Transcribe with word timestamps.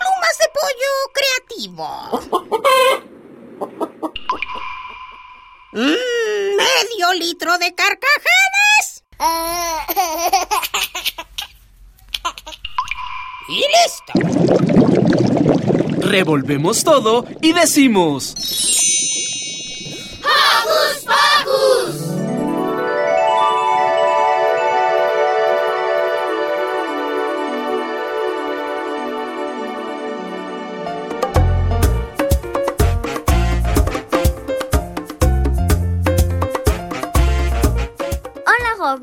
Plumas 0.00 0.36
de 0.40 0.46
pollo 0.58 0.92
creativo. 1.16 1.88
Mm, 5.72 6.56
medio 6.56 7.12
litro 7.14 7.58
de 7.58 7.74
carcajadas. 7.74 9.04
Y 13.48 13.64
listo. 13.76 14.12
Revolvemos 16.08 16.82
todo 16.82 17.24
y 17.40 17.52
decimos... 17.52 18.34
¡Hocus 20.22 21.04
Pocus! 21.04 22.19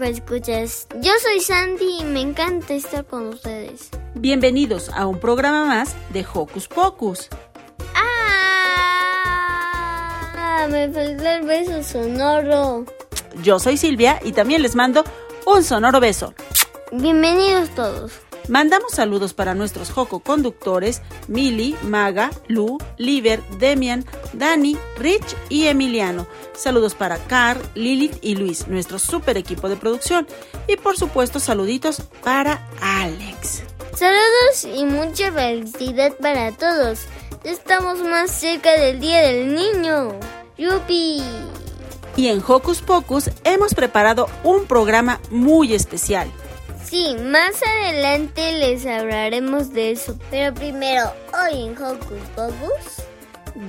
Escuchas. 0.01 0.87
Yo 1.01 1.11
soy 1.21 1.39
Sandy 1.39 1.99
y 2.01 2.03
me 2.03 2.21
encanta 2.21 2.73
estar 2.73 3.05
con 3.05 3.27
ustedes. 3.27 3.89
Bienvenidos 4.15 4.89
a 4.89 5.07
un 5.07 5.19
programa 5.19 5.65
más 5.65 5.95
de 6.11 6.25
Hocus 6.31 6.67
Pocus. 6.67 7.29
¡Ah! 7.95 9.07
Me 10.69 10.89
falta 10.89 11.37
el 11.37 11.45
beso 11.45 11.81
sonoro. 11.83 12.85
Yo 13.41 13.59
soy 13.59 13.77
Silvia 13.77 14.19
y 14.23 14.33
también 14.33 14.61
les 14.61 14.75
mando 14.75 15.05
un 15.45 15.63
sonoro 15.63 16.01
beso. 16.01 16.33
Bienvenidos 16.91 17.69
todos. 17.69 18.26
Mandamos 18.47 18.93
saludos 18.93 19.33
para 19.33 19.53
nuestros 19.53 19.91
Joco 19.91 20.19
conductores, 20.19 21.01
Mili, 21.27 21.75
Maga, 21.83 22.31
Lu, 22.47 22.77
Liver, 22.97 23.43
Demian, 23.59 24.05
Dani, 24.33 24.77
Rich 24.97 25.35
y 25.49 25.67
Emiliano. 25.67 26.27
Saludos 26.55 26.95
para 26.95 27.17
Carl, 27.17 27.61
Lilith 27.75 28.17
y 28.21 28.35
Luis, 28.35 28.67
nuestro 28.67 28.99
super 28.99 29.37
equipo 29.37 29.67
de 29.67 29.75
producción. 29.75 30.27
Y 30.67 30.77
por 30.77 30.97
supuesto, 30.97 31.39
saluditos 31.39 32.01
para 32.23 32.65
Alex. 32.81 33.63
Saludos 33.95 34.63
y 34.63 34.85
mucha 34.85 35.31
felicidad 35.31 36.13
para 36.21 36.51
todos. 36.51 37.01
Estamos 37.43 37.99
más 37.99 38.31
cerca 38.31 38.79
del 38.79 38.99
Día 38.99 39.21
del 39.21 39.53
Niño. 39.55 40.19
¡Yupi! 40.57 41.21
Y 42.15 42.27
en 42.29 42.41
Hocus 42.45 42.81
Pocus 42.81 43.29
hemos 43.43 43.73
preparado 43.73 44.27
un 44.43 44.65
programa 44.65 45.19
muy 45.29 45.73
especial. 45.73 46.31
Sí, 46.89 47.17
más 47.19 47.61
adelante 47.63 48.53
les 48.53 48.85
hablaremos 48.85 49.73
de 49.73 49.91
eso. 49.91 50.17
Pero 50.31 50.53
primero, 50.53 51.11
hoy 51.33 51.65
en 51.65 51.81
Hocus 51.81 52.21
Pocus. 52.33 53.03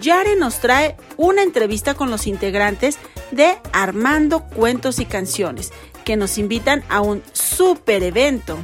Yare 0.00 0.36
nos 0.36 0.61
trae 0.61 0.97
una 1.16 1.42
entrevista 1.42 1.94
con 1.94 2.11
los 2.11 2.28
integrantes 2.28 2.98
de 3.33 3.58
Armando 3.72 4.44
Cuentos 4.44 5.00
y 5.00 5.05
Canciones, 5.05 5.73
que 6.05 6.17
nos 6.17 6.39
invitan 6.39 6.84
a 6.89 7.01
un 7.01 7.23
super 7.33 8.05
evento. 8.05 8.57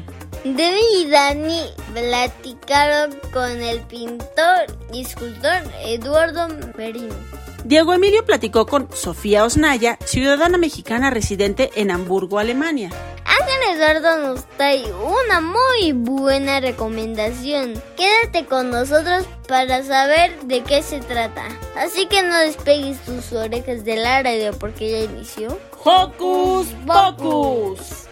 Debbie 0.45 1.01
y 1.01 1.09
Dani 1.09 1.63
platicaron 1.93 3.19
con 3.33 3.51
el 3.61 3.81
pintor 3.81 4.67
y 4.93 5.03
escultor 5.03 5.63
Eduardo 5.85 6.47
Merino. 6.77 7.44
Diego 7.65 7.95
Emilio 7.95 8.27
platicó 8.27 8.67
con 8.67 8.89
Sofía 8.93 9.43
Osnaya, 9.43 9.99
ciudadana 10.05 10.59
mexicana 10.59 11.09
residente 11.09 11.71
en 11.77 11.91
Hamburgo, 11.91 12.39
Alemania. 12.39 12.91
Ángel 13.25 13.75
Eduardo 13.75 14.19
nos 14.19 14.45
trae 14.59 14.85
una 14.93 15.41
muy 15.41 15.93
buena 15.93 16.61
recomendación. 16.61 17.83
Quédate 17.97 18.45
con 18.45 18.71
nosotros 18.71 19.25
para 19.49 19.83
saber 19.83 20.39
de 20.43 20.63
qué 20.63 20.83
se 20.83 21.01
trata. 21.01 21.49
Así 21.75 22.07
que 22.07 22.23
no 22.23 22.39
despegues 22.39 23.01
tus 23.01 23.33
orejas 23.33 23.83
de 23.83 23.97
la 23.97 24.23
radio 24.23 24.53
porque 24.53 24.91
ya 24.91 24.99
inició. 25.11 25.59
¡Hocus 25.83 26.67
Pocus! 26.87 28.05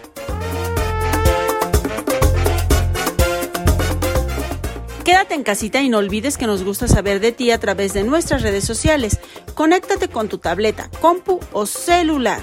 Quédate 5.03 5.33
en 5.33 5.43
casita 5.43 5.81
y 5.81 5.89
no 5.89 5.97
olvides 5.97 6.37
que 6.37 6.47
nos 6.47 6.63
gusta 6.63 6.87
saber 6.87 7.19
de 7.19 7.33
ti 7.33 7.51
a 7.51 7.59
través 7.59 7.93
de 7.93 8.03
nuestras 8.03 8.41
redes 8.41 8.63
sociales. 8.63 9.19
Conéctate 9.53 10.07
con 10.07 10.29
tu 10.29 10.37
tableta, 10.37 10.89
compu 11.01 11.41
o 11.51 11.65
celular. 11.65 12.41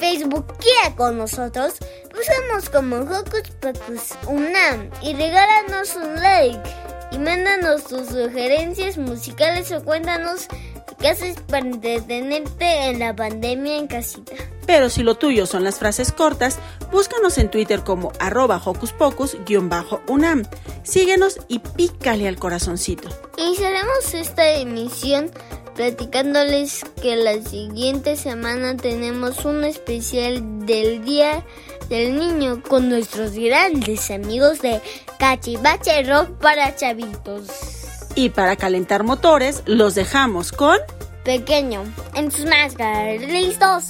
Facebook 0.00 0.44
con 0.96 1.16
nosotros. 1.16 1.74
Usamos 2.12 2.68
como 2.68 2.96
Hocus 2.96 3.50
Pocus 3.58 4.18
UNAM 4.28 4.90
y 5.02 5.14
regálanos 5.14 5.96
un 5.96 6.14
like. 6.16 6.60
Y 7.10 7.18
mándanos 7.18 7.84
tus 7.84 8.08
sugerencias 8.08 8.98
musicales 8.98 9.72
o 9.72 9.82
cuéntanos 9.82 10.48
qué 11.04 11.10
haces 11.10 11.36
para 11.48 11.66
entretenerte 11.66 12.88
en 12.88 12.98
la 12.98 13.14
pandemia 13.14 13.76
en 13.76 13.88
casita. 13.88 14.32
Pero 14.66 14.88
si 14.88 15.02
lo 15.02 15.16
tuyo 15.16 15.44
son 15.44 15.62
las 15.62 15.78
frases 15.78 16.12
cortas, 16.12 16.58
búscanos 16.90 17.36
en 17.36 17.50
Twitter 17.50 17.84
como 17.84 18.10
arroba 18.20 18.58
hocus 18.64 18.92
pocus-unam. 18.92 20.44
Síguenos 20.82 21.40
y 21.46 21.58
pícale 21.58 22.26
al 22.26 22.36
corazoncito. 22.36 23.10
Iniciaremos 23.36 24.14
esta 24.14 24.50
emisión 24.54 25.30
platicándoles 25.74 26.86
que 27.02 27.16
la 27.16 27.34
siguiente 27.42 28.16
semana 28.16 28.74
tenemos 28.74 29.44
un 29.44 29.62
especial 29.64 30.64
del 30.64 31.04
Día 31.04 31.44
del 31.90 32.18
Niño 32.18 32.62
con 32.66 32.88
nuestros 32.88 33.34
grandes 33.34 34.10
amigos 34.10 34.62
de 34.62 34.80
Cachivache 35.18 36.02
Rock 36.04 36.30
para 36.38 36.74
chavitos. 36.74 37.83
Y 38.14 38.30
para 38.30 38.56
calentar 38.56 39.02
motores, 39.02 39.62
los 39.66 39.94
dejamos 39.94 40.52
con... 40.52 40.76
Pequeño, 41.24 41.82
en 42.14 42.30
sus 42.30 42.44
máscaras, 42.44 43.20
listos. 43.22 43.84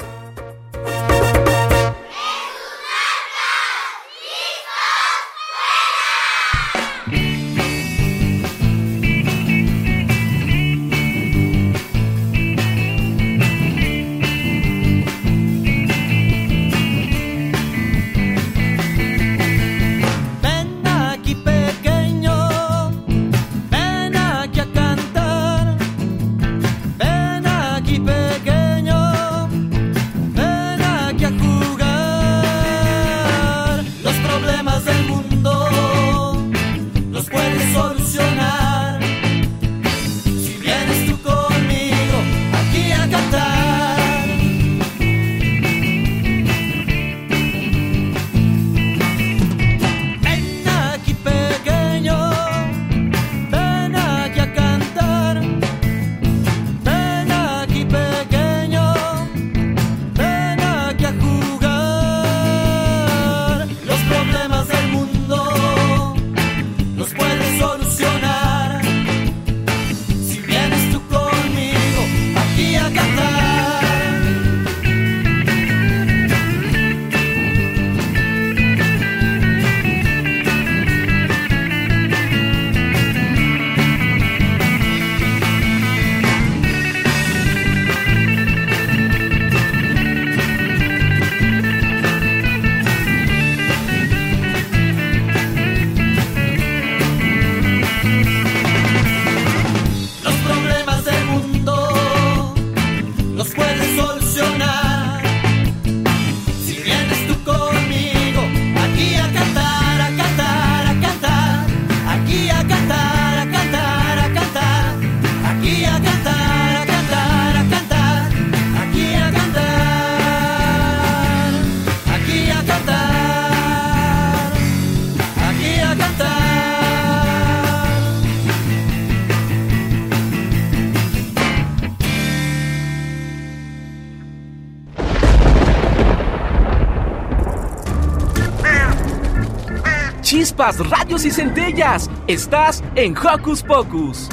Chispas, 140.64 140.90
radios 140.90 141.24
y 141.24 141.30
centellas. 141.30 142.10
Estás 142.26 142.82
en 142.94 143.16
Hocus 143.16 143.62
Pocus. 143.62 144.28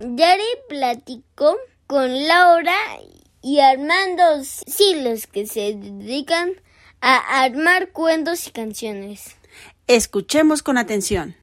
Yari 0.00 0.44
platicó 0.68 1.56
con 1.86 2.28
Laura 2.28 2.76
y 3.42 3.60
Armando, 3.60 4.22
sí, 4.44 5.02
los 5.02 5.26
que 5.26 5.46
se 5.46 5.74
dedican 5.74 6.50
a 7.00 7.42
armar 7.42 7.90
cuentos 7.90 8.46
y 8.46 8.50
canciones. 8.50 9.36
Escuchemos 9.86 10.62
con 10.62 10.78
atención. 10.78 11.36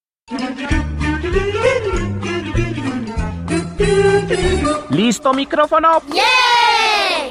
¿Listo 4.90 5.34
micrófono? 5.34 6.02
¡Yeah! 6.14 6.24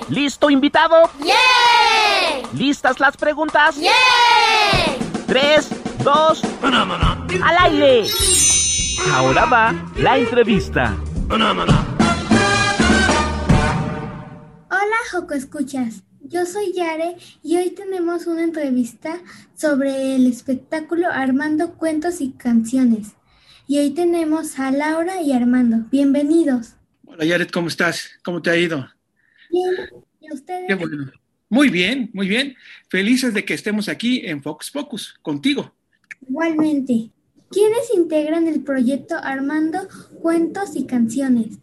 ¿Listo 0.09 0.51
invitado? 0.51 1.11
¡Yeah! 1.25 1.35
¿Listas 2.53 3.01
las 3.01 3.17
preguntas? 3.17 3.77
¡Yeah! 3.77 3.93
Tres, 5.27 5.69
dos, 6.05 6.43
al 6.63 7.57
aire. 7.65 8.05
Ahora 9.13 9.45
va 9.47 9.75
la 9.97 10.19
entrevista. 10.19 10.97
Hola 11.29 11.67
Joco 15.11 15.35
Escuchas, 15.35 16.05
yo 16.21 16.47
soy 16.47 16.73
Yare 16.73 17.17
y 17.43 17.57
hoy 17.57 17.71
tenemos 17.71 18.27
una 18.27 18.45
entrevista 18.45 19.19
sobre 19.57 20.15
el 20.15 20.27
espectáculo 20.27 21.09
Armando 21.11 21.75
Cuentos 21.75 22.21
y 22.21 22.31
Canciones. 22.33 23.15
Y 23.67 23.81
hoy 23.81 23.91
tenemos 23.91 24.61
a 24.61 24.71
Laura 24.71 25.23
y 25.23 25.33
Armando. 25.33 25.89
Bienvenidos. 25.91 26.75
Hola 27.05 27.25
Yaret, 27.25 27.51
¿cómo 27.51 27.67
estás? 27.67 28.11
¿Cómo 28.25 28.41
te 28.41 28.51
ha 28.51 28.57
ido? 28.57 28.89
Bien, 29.51 29.75
¿y 30.21 30.33
ustedes? 30.33 30.67
Qué 30.69 30.75
bueno. 30.77 31.11
Muy 31.49 31.71
bien, 31.71 32.11
muy 32.13 32.29
bien. 32.29 32.57
Felices 32.89 33.33
de 33.33 33.45
que 33.45 33.55
estemos 33.55 33.89
aquí 33.89 34.23
en 34.25 34.43
Fox 34.43 34.71
Focus, 34.71 35.15
contigo. 35.23 35.73
Igualmente. 36.29 37.11
¿Quiénes 37.51 37.95
integran 37.95 38.49
el 38.49 38.65
proyecto 38.65 39.17
Armando 39.17 39.79
Cuentos 40.21 40.75
y 40.75 40.87
Canciones? 40.87 41.59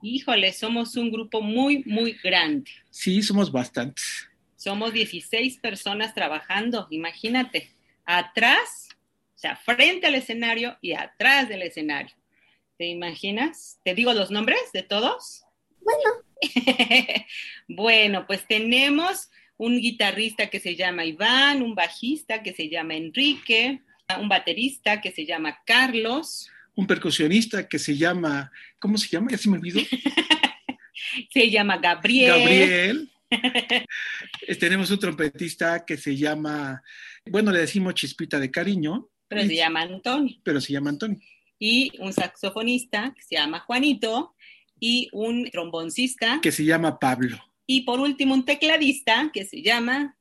Híjole, 0.00 0.52
somos 0.52 0.96
un 0.96 1.10
grupo 1.10 1.40
muy, 1.40 1.82
muy 1.84 2.12
grande. 2.22 2.70
Sí, 2.90 3.22
somos 3.22 3.50
bastantes. 3.50 4.28
Somos 4.56 4.92
16 4.92 5.58
personas 5.58 6.14
trabajando, 6.14 6.86
imagínate. 6.90 7.70
Atrás, 8.04 8.88
o 9.34 9.38
sea, 9.38 9.56
frente 9.56 10.06
al 10.06 10.14
escenario 10.14 10.76
y 10.80 10.92
atrás 10.92 11.48
del 11.48 11.62
escenario. 11.62 12.14
¿Te 12.78 12.86
imaginas? 12.86 13.80
¿Te 13.82 13.94
digo 13.94 14.12
los 14.12 14.30
nombres 14.30 14.60
de 14.72 14.82
todos? 14.82 15.44
Bueno, 15.80 16.24
bueno, 17.68 18.26
pues 18.26 18.46
tenemos 18.46 19.30
un 19.56 19.80
guitarrista 19.80 20.48
que 20.48 20.60
se 20.60 20.76
llama 20.76 21.04
Iván, 21.04 21.62
un 21.62 21.74
bajista 21.74 22.42
que 22.42 22.52
se 22.52 22.68
llama 22.68 22.94
Enrique, 22.94 23.80
un 24.20 24.28
baterista 24.28 25.00
que 25.00 25.10
se 25.12 25.24
llama 25.24 25.58
Carlos, 25.66 26.50
Un 26.76 26.86
percusionista 26.86 27.68
que 27.68 27.78
se 27.78 27.96
llama, 27.96 28.50
¿cómo 28.80 28.98
se 28.98 29.08
llama? 29.08 29.30
Ya 29.30 29.38
se 29.38 29.48
me 29.48 29.58
olvidó. 29.58 29.80
se 31.32 31.50
llama 31.50 31.78
Gabriel. 31.78 32.38
Gabriel. 32.38 33.10
Eh, 34.46 34.54
Tenemos 34.56 34.90
un 34.92 34.98
trompetista 34.98 35.84
que 35.84 35.96
se 35.96 36.16
llama, 36.16 36.82
bueno, 37.26 37.50
le 37.50 37.60
decimos 37.60 37.94
Chispita 37.94 38.38
de 38.38 38.50
cariño, 38.50 39.08
pero 39.26 39.42
se 39.42 39.56
llama 39.56 39.82
Antonio. 39.82 40.36
pero 40.44 40.60
se 40.60 40.72
llama 40.72 40.90
Antonio. 40.90 41.18
Y 41.58 41.90
un 41.98 42.12
saxofonista 42.12 43.12
que 43.16 43.22
se 43.22 43.36
llama 43.36 43.60
Juanito. 43.60 44.34
Y 44.80 45.08
un 45.12 45.50
tromboncista. 45.50 46.40
Que 46.42 46.52
se 46.52 46.64
llama 46.64 46.98
Pablo. 46.98 47.38
Y 47.66 47.82
por 47.82 48.00
último, 48.00 48.34
un 48.34 48.44
tecladista 48.44 49.30
que 49.32 49.44
se 49.44 49.62
llama 49.62 50.16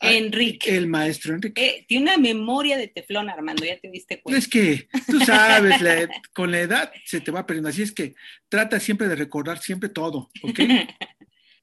Enrique. 0.00 0.76
El 0.76 0.86
maestro 0.88 1.34
Enrique. 1.34 1.64
Eh, 1.64 1.84
tiene 1.88 2.04
una 2.04 2.16
memoria 2.16 2.76
de 2.76 2.88
teflón, 2.88 3.30
Armando, 3.30 3.64
ya 3.64 3.78
te 3.78 3.90
diste 3.90 4.20
cuenta. 4.20 4.38
Es 4.38 4.48
que, 4.48 4.88
tú 5.06 5.20
sabes, 5.24 5.80
la- 5.80 6.08
con 6.32 6.50
la 6.50 6.60
edad 6.60 6.92
se 7.04 7.20
te 7.20 7.30
va 7.30 7.46
perdiendo. 7.46 7.68
Así 7.68 7.82
es 7.82 7.92
que 7.92 8.14
trata 8.48 8.80
siempre 8.80 9.08
de 9.08 9.16
recordar 9.16 9.58
siempre 9.58 9.88
todo, 9.88 10.30
¿ok? 10.42 10.60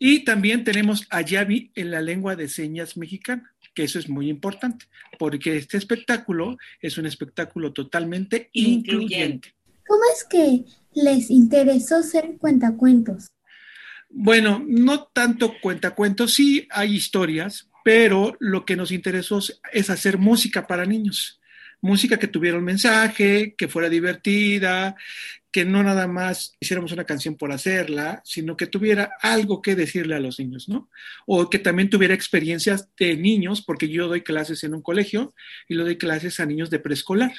Y 0.04 0.24
también 0.24 0.64
tenemos 0.64 1.06
a 1.12 1.22
Yavi 1.22 1.72
en 1.76 1.92
la 1.92 2.02
lengua 2.02 2.36
de 2.36 2.50
señas 2.50 2.98
mexicana, 2.98 3.54
que 3.76 3.84
eso 3.84 4.00
es 4.00 4.10
muy 4.10 4.30
importante, 4.32 4.88
porque 5.20 5.58
este 5.58 5.78
espectáculo 5.78 6.58
es 6.82 6.98
un 6.98 7.06
espectáculo 7.06 7.72
totalmente 7.72 8.50
incluyente. 8.54 9.50
Incluyente. 9.50 9.54
¿cómo 9.86 10.02
es 10.12 10.24
que 10.24 10.64
les 10.94 11.30
interesó 11.30 12.04
ser 12.04 12.38
cuentacuentos? 12.38 13.32
Bueno, 14.10 14.64
no 14.68 15.04
tanto 15.06 15.54
cuentacuentos, 15.62 16.34
sí 16.34 16.68
hay 16.70 16.96
historias, 16.96 17.70
pero 17.84 18.36
lo 18.40 18.66
que 18.66 18.76
nos 18.76 18.92
interesó 18.92 19.40
es 19.72 19.90
hacer 19.90 20.18
música 20.18 20.68
para 20.68 20.86
niños. 20.86 21.40
Música 21.82 22.18
que 22.18 22.28
tuviera 22.28 22.58
un 22.58 22.64
mensaje, 22.64 23.56
que 23.58 23.68
fuera 23.68 23.90
divertida, 23.90 24.96
que 25.52 25.66
no 25.66 25.84
nada 25.84 26.08
más 26.08 26.56
hiciéramos 26.60 26.92
una 26.92 27.06
canción 27.06 27.36
por 27.36 27.52
hacerla, 27.52 28.22
sino 28.24 28.56
que 28.56 28.68
tuviera 28.68 29.12
algo 29.22 29.62
que 29.62 29.76
decirle 29.76 30.16
a 30.16 30.20
los 30.20 30.40
niños, 30.40 30.70
¿no? 30.70 30.90
O 31.26 31.50
que 31.50 31.60
también 31.60 31.90
tuviera 31.90 32.14
experiencias 32.14 32.90
de 32.98 33.18
niños, 33.18 33.62
porque 33.62 33.90
yo 33.90 34.08
doy 34.08 34.22
clases 34.22 34.64
en 34.64 34.74
un 34.74 34.82
colegio 34.82 35.34
y 35.68 35.74
lo 35.74 35.84
doy 35.84 35.98
clases 35.98 36.40
a 36.40 36.46
niños 36.46 36.70
de 36.70 36.80
preescolar. 36.80 37.34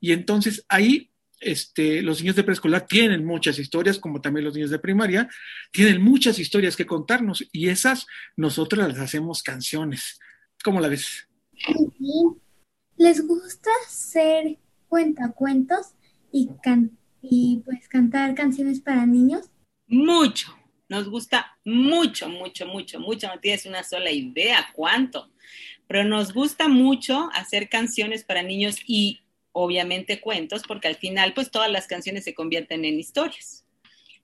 Y 0.00 0.12
entonces 0.12 0.64
ahí 0.68 1.11
este, 1.42 2.02
los 2.02 2.20
niños 2.20 2.36
de 2.36 2.44
preescolar 2.44 2.86
tienen 2.86 3.24
muchas 3.24 3.58
historias, 3.58 3.98
como 3.98 4.20
también 4.20 4.44
los 4.44 4.54
niños 4.54 4.70
de 4.70 4.78
primaria, 4.78 5.28
tienen 5.72 6.00
muchas 6.00 6.38
historias 6.38 6.76
que 6.76 6.86
contarnos 6.86 7.44
y 7.52 7.68
esas 7.68 8.06
nosotros 8.36 8.86
las 8.88 8.98
hacemos 8.98 9.42
canciones. 9.42 10.18
¿Cómo 10.64 10.80
la 10.80 10.88
ves? 10.88 11.28
¿Les 12.96 13.26
gusta 13.26 13.70
ser 13.88 14.58
cuentacuentos 14.88 15.94
y, 16.30 16.50
can- 16.62 16.96
y 17.20 17.62
pues 17.64 17.88
cantar 17.88 18.34
canciones 18.34 18.80
para 18.80 19.06
niños? 19.06 19.50
Mucho. 19.86 20.56
Nos 20.88 21.08
gusta 21.08 21.56
mucho, 21.64 22.28
mucho, 22.28 22.66
mucho, 22.66 23.00
mucho. 23.00 23.26
No 23.26 23.40
tienes 23.40 23.64
una 23.66 23.82
sola 23.82 24.10
idea 24.10 24.68
cuánto. 24.74 25.30
Pero 25.88 26.04
nos 26.04 26.32
gusta 26.32 26.68
mucho 26.68 27.30
hacer 27.32 27.68
canciones 27.68 28.24
para 28.24 28.42
niños 28.42 28.76
y 28.86 29.21
obviamente 29.52 30.20
cuentos, 30.20 30.62
porque 30.66 30.88
al 30.88 30.96
final 30.96 31.34
pues 31.34 31.50
todas 31.50 31.70
las 31.70 31.86
canciones 31.86 32.24
se 32.24 32.34
convierten 32.34 32.84
en 32.84 32.98
historias. 32.98 33.64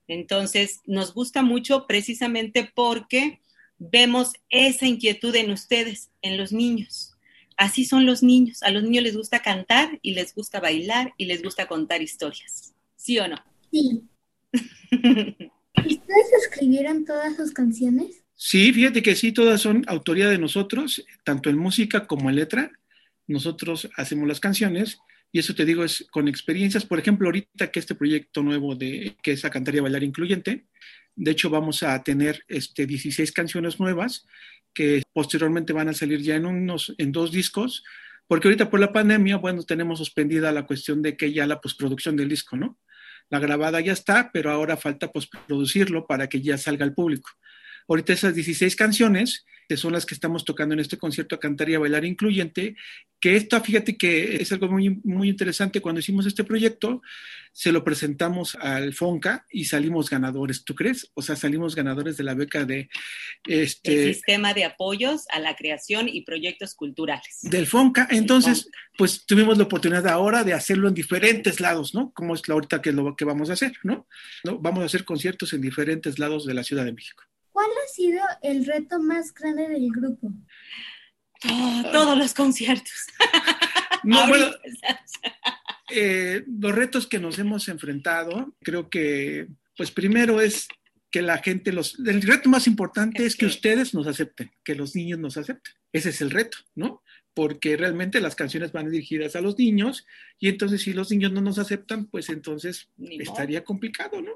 Entonces, 0.07 0.81
nos 0.85 1.13
gusta 1.13 1.43
mucho 1.43 1.85
precisamente 1.85 2.69
porque 2.73 3.39
vemos 3.77 4.33
esa 4.49 4.87
inquietud 4.87 5.35
en 5.35 5.51
ustedes, 5.51 6.09
en 6.21 6.37
los 6.37 6.51
niños. 6.51 7.13
Así 7.57 7.85
son 7.85 8.05
los 8.05 8.23
niños. 8.23 8.63
A 8.63 8.71
los 8.71 8.83
niños 8.83 9.03
les 9.03 9.15
gusta 9.15 9.41
cantar 9.41 9.99
y 10.01 10.13
les 10.13 10.33
gusta 10.33 10.59
bailar 10.59 11.13
y 11.17 11.25
les 11.25 11.43
gusta 11.43 11.67
contar 11.67 12.01
historias. 12.01 12.73
¿Sí 12.95 13.19
o 13.19 13.27
no? 13.27 13.35
Sí. 13.71 14.03
¿Ustedes 15.77 16.33
escribieron 16.41 17.05
todas 17.05 17.35
sus 17.35 17.51
canciones? 17.51 18.23
Sí, 18.35 18.71
fíjate 18.73 19.03
que 19.03 19.15
sí, 19.15 19.31
todas 19.31 19.61
son 19.61 19.83
autoría 19.87 20.29
de 20.29 20.37
nosotros, 20.37 21.05
tanto 21.23 21.49
en 21.49 21.57
música 21.57 22.07
como 22.07 22.29
en 22.29 22.37
letra. 22.37 22.71
Nosotros 23.27 23.89
hacemos 23.95 24.27
las 24.27 24.39
canciones 24.39 24.99
y 25.31 25.39
eso 25.39 25.53
te 25.53 25.65
digo 25.65 25.83
es 25.83 26.05
con 26.11 26.27
experiencias. 26.27 26.85
Por 26.85 26.99
ejemplo, 26.99 27.27
ahorita 27.27 27.71
que 27.71 27.79
este 27.79 27.95
proyecto 27.95 28.41
nuevo 28.41 28.75
de 28.75 29.15
que 29.21 29.33
es 29.33 29.45
a 29.45 29.49
cantar 29.49 29.75
y 29.75 29.79
bailar 29.79 30.03
incluyente, 30.03 30.65
de 31.15 31.31
hecho 31.31 31.49
vamos 31.49 31.83
a 31.83 32.01
tener 32.03 32.43
este 32.47 32.85
16 32.85 33.31
canciones 33.31 33.79
nuevas 33.79 34.25
que 34.73 35.03
posteriormente 35.13 35.73
van 35.73 35.89
a 35.89 35.93
salir 35.93 36.21
ya 36.21 36.35
en 36.35 36.45
unos 36.45 36.93
en 36.97 37.11
dos 37.11 37.31
discos, 37.31 37.83
porque 38.27 38.47
ahorita 38.47 38.69
por 38.69 38.79
la 38.79 38.93
pandemia, 38.93 39.37
bueno, 39.37 39.63
tenemos 39.63 39.99
suspendida 39.99 40.51
la 40.51 40.65
cuestión 40.65 41.01
de 41.01 41.17
que 41.17 41.33
ya 41.33 41.47
la 41.47 41.59
postproducción 41.59 42.15
del 42.15 42.29
disco, 42.29 42.55
¿no? 42.55 42.77
La 43.29 43.39
grabada 43.39 43.79
ya 43.81 43.93
está, 43.93 44.31
pero 44.31 44.51
ahora 44.51 44.77
falta 44.77 45.11
postproducirlo 45.11 46.07
para 46.07 46.27
que 46.27 46.41
ya 46.41 46.57
salga 46.57 46.85
al 46.85 46.93
público. 46.93 47.29
Ahorita 47.87 48.13
esas 48.13 48.35
16 48.35 48.75
canciones, 48.75 49.45
que 49.69 49.77
son 49.77 49.93
las 49.93 50.07
que 50.07 50.15
estamos 50.15 50.45
tocando 50.45 50.73
en 50.73 50.79
este 50.79 50.97
concierto 50.97 51.35
a 51.35 51.39
cantar 51.39 51.69
y 51.69 51.75
a 51.75 51.79
bailar 51.79 52.03
incluyente, 52.03 52.75
que 53.19 53.35
esto, 53.35 53.61
fíjate 53.61 53.97
que 53.97 54.37
es 54.37 54.51
algo 54.51 54.67
muy, 54.67 54.99
muy 55.03 55.29
interesante. 55.29 55.79
Cuando 55.79 55.99
hicimos 55.99 56.25
este 56.25 56.43
proyecto, 56.43 57.03
se 57.51 57.71
lo 57.71 57.83
presentamos 57.83 58.55
al 58.55 58.95
FONCA 58.95 59.45
y 59.51 59.65
salimos 59.65 60.09
ganadores, 60.09 60.63
¿tú 60.63 60.73
crees? 60.73 61.11
O 61.13 61.21
sea, 61.21 61.35
salimos 61.35 61.75
ganadores 61.75 62.17
de 62.17 62.23
la 62.23 62.33
beca 62.33 62.65
de 62.65 62.89
este 63.45 64.07
El 64.07 64.15
sistema 64.15 64.55
de 64.55 64.63
apoyos 64.63 65.25
a 65.29 65.39
la 65.39 65.55
creación 65.55 66.09
y 66.09 66.23
proyectos 66.23 66.73
culturales. 66.73 67.37
del 67.43 67.67
FONCA. 67.67 68.07
Entonces, 68.09 68.71
pues 68.97 69.23
tuvimos 69.27 69.59
la 69.59 69.65
oportunidad 69.65 70.07
ahora 70.07 70.43
de 70.43 70.53
hacerlo 70.53 70.87
en 70.87 70.95
diferentes 70.95 71.59
lados, 71.59 71.93
¿no? 71.93 72.11
Como 72.13 72.33
es 72.33 72.47
la 72.47 72.55
ahorita 72.55 72.81
que 72.81 72.89
es 72.89 72.95
lo 72.95 73.15
que 73.15 73.25
vamos 73.25 73.51
a 73.51 73.53
hacer, 73.53 73.73
¿no? 73.83 74.07
¿no? 74.43 74.57
Vamos 74.57 74.81
a 74.81 74.85
hacer 74.87 75.05
conciertos 75.05 75.53
en 75.53 75.61
diferentes 75.61 76.17
lados 76.17 76.47
de 76.47 76.55
la 76.55 76.63
Ciudad 76.63 76.85
de 76.85 76.93
México. 76.93 77.28
¿Cuál 77.59 77.71
ha 77.71 77.93
sido 77.93 78.21
el 78.41 78.65
reto 78.65 79.01
más 79.01 79.33
grande 79.33 79.67
del 79.67 79.91
grupo? 79.91 80.31
Oh, 81.43 81.83
todos 81.91 82.17
los 82.17 82.33
conciertos. 82.33 83.07
No, 84.01 84.25
bueno, 84.29 84.45
eh, 85.91 86.45
los 86.47 86.73
retos 86.73 87.05
que 87.05 87.19
nos 87.19 87.37
hemos 87.37 87.67
enfrentado, 87.67 88.55
creo 88.61 88.89
que, 88.89 89.49
pues 89.75 89.91
primero 89.91 90.39
es 90.39 90.69
que 91.11 91.21
la 91.21 91.39
gente 91.39 91.73
los... 91.73 91.99
El 91.99 92.21
reto 92.21 92.47
más 92.47 92.65
importante 92.65 93.25
es 93.25 93.35
que 93.35 93.45
ustedes 93.45 93.93
nos 93.93 94.07
acepten, 94.07 94.51
que 94.63 94.73
los 94.73 94.95
niños 94.95 95.19
nos 95.19 95.35
acepten. 95.35 95.73
Ese 95.91 96.11
es 96.11 96.21
el 96.21 96.31
reto, 96.31 96.59
¿no? 96.75 97.03
porque 97.33 97.77
realmente 97.77 98.19
las 98.19 98.35
canciones 98.35 98.71
van 98.71 98.89
dirigidas 98.89 99.35
a 99.35 99.41
los 99.41 99.57
niños 99.57 100.05
y 100.39 100.49
entonces 100.49 100.81
si 100.81 100.93
los 100.93 101.11
niños 101.11 101.31
no 101.31 101.41
nos 101.41 101.59
aceptan, 101.59 102.05
pues 102.07 102.29
entonces 102.29 102.89
estaría 102.97 103.63
complicado, 103.63 104.21
¿no? 104.21 104.31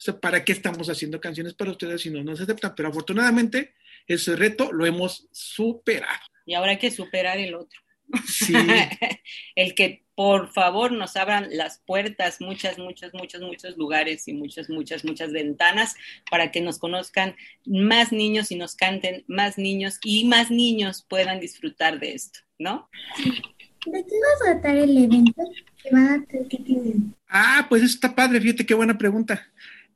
O 0.00 0.02
sea, 0.02 0.18
¿para 0.18 0.42
qué 0.42 0.52
estamos 0.52 0.88
haciendo 0.88 1.20
canciones 1.20 1.52
para 1.52 1.72
ustedes 1.72 2.00
si 2.00 2.08
no 2.08 2.24
nos 2.24 2.40
aceptan? 2.40 2.74
Pero 2.74 2.88
afortunadamente 2.88 3.74
ese 4.06 4.34
reto 4.34 4.72
lo 4.72 4.86
hemos 4.86 5.28
superado. 5.30 6.22
Y 6.46 6.54
ahora 6.54 6.70
hay 6.70 6.78
que 6.78 6.90
superar 6.90 7.36
el 7.36 7.54
otro. 7.54 7.78
Sí. 8.26 8.54
el 9.54 9.74
que 9.74 10.06
por 10.14 10.50
favor 10.52 10.90
nos 10.92 11.16
abran 11.16 11.48
las 11.50 11.80
puertas, 11.80 12.40
muchas, 12.40 12.78
muchos, 12.78 13.12
muchos, 13.12 13.42
muchos 13.42 13.76
lugares 13.76 14.26
y 14.26 14.32
muchas, 14.32 14.70
muchas, 14.70 15.04
muchas 15.04 15.32
ventanas 15.32 15.94
para 16.30 16.50
que 16.50 16.62
nos 16.62 16.78
conozcan 16.78 17.36
más 17.66 18.10
niños 18.10 18.50
y 18.52 18.56
nos 18.56 18.76
canten 18.76 19.24
más 19.28 19.58
niños 19.58 19.98
y 20.02 20.24
más 20.24 20.50
niños 20.50 21.04
puedan 21.10 21.40
disfrutar 21.40 22.00
de 22.00 22.14
esto, 22.14 22.40
¿no? 22.58 22.88
¿De 23.18 24.02
qué 24.02 24.14
va 24.14 24.50
a 24.50 24.54
tratar 24.54 24.76
el 24.76 24.96
evento 24.96 25.42
van 25.92 26.08
a? 26.08 26.26
Ah, 27.28 27.66
pues 27.68 27.82
eso 27.82 27.94
está 27.94 28.14
padre, 28.14 28.40
fíjate 28.40 28.64
qué 28.64 28.74
buena 28.74 28.96
pregunta. 28.96 29.46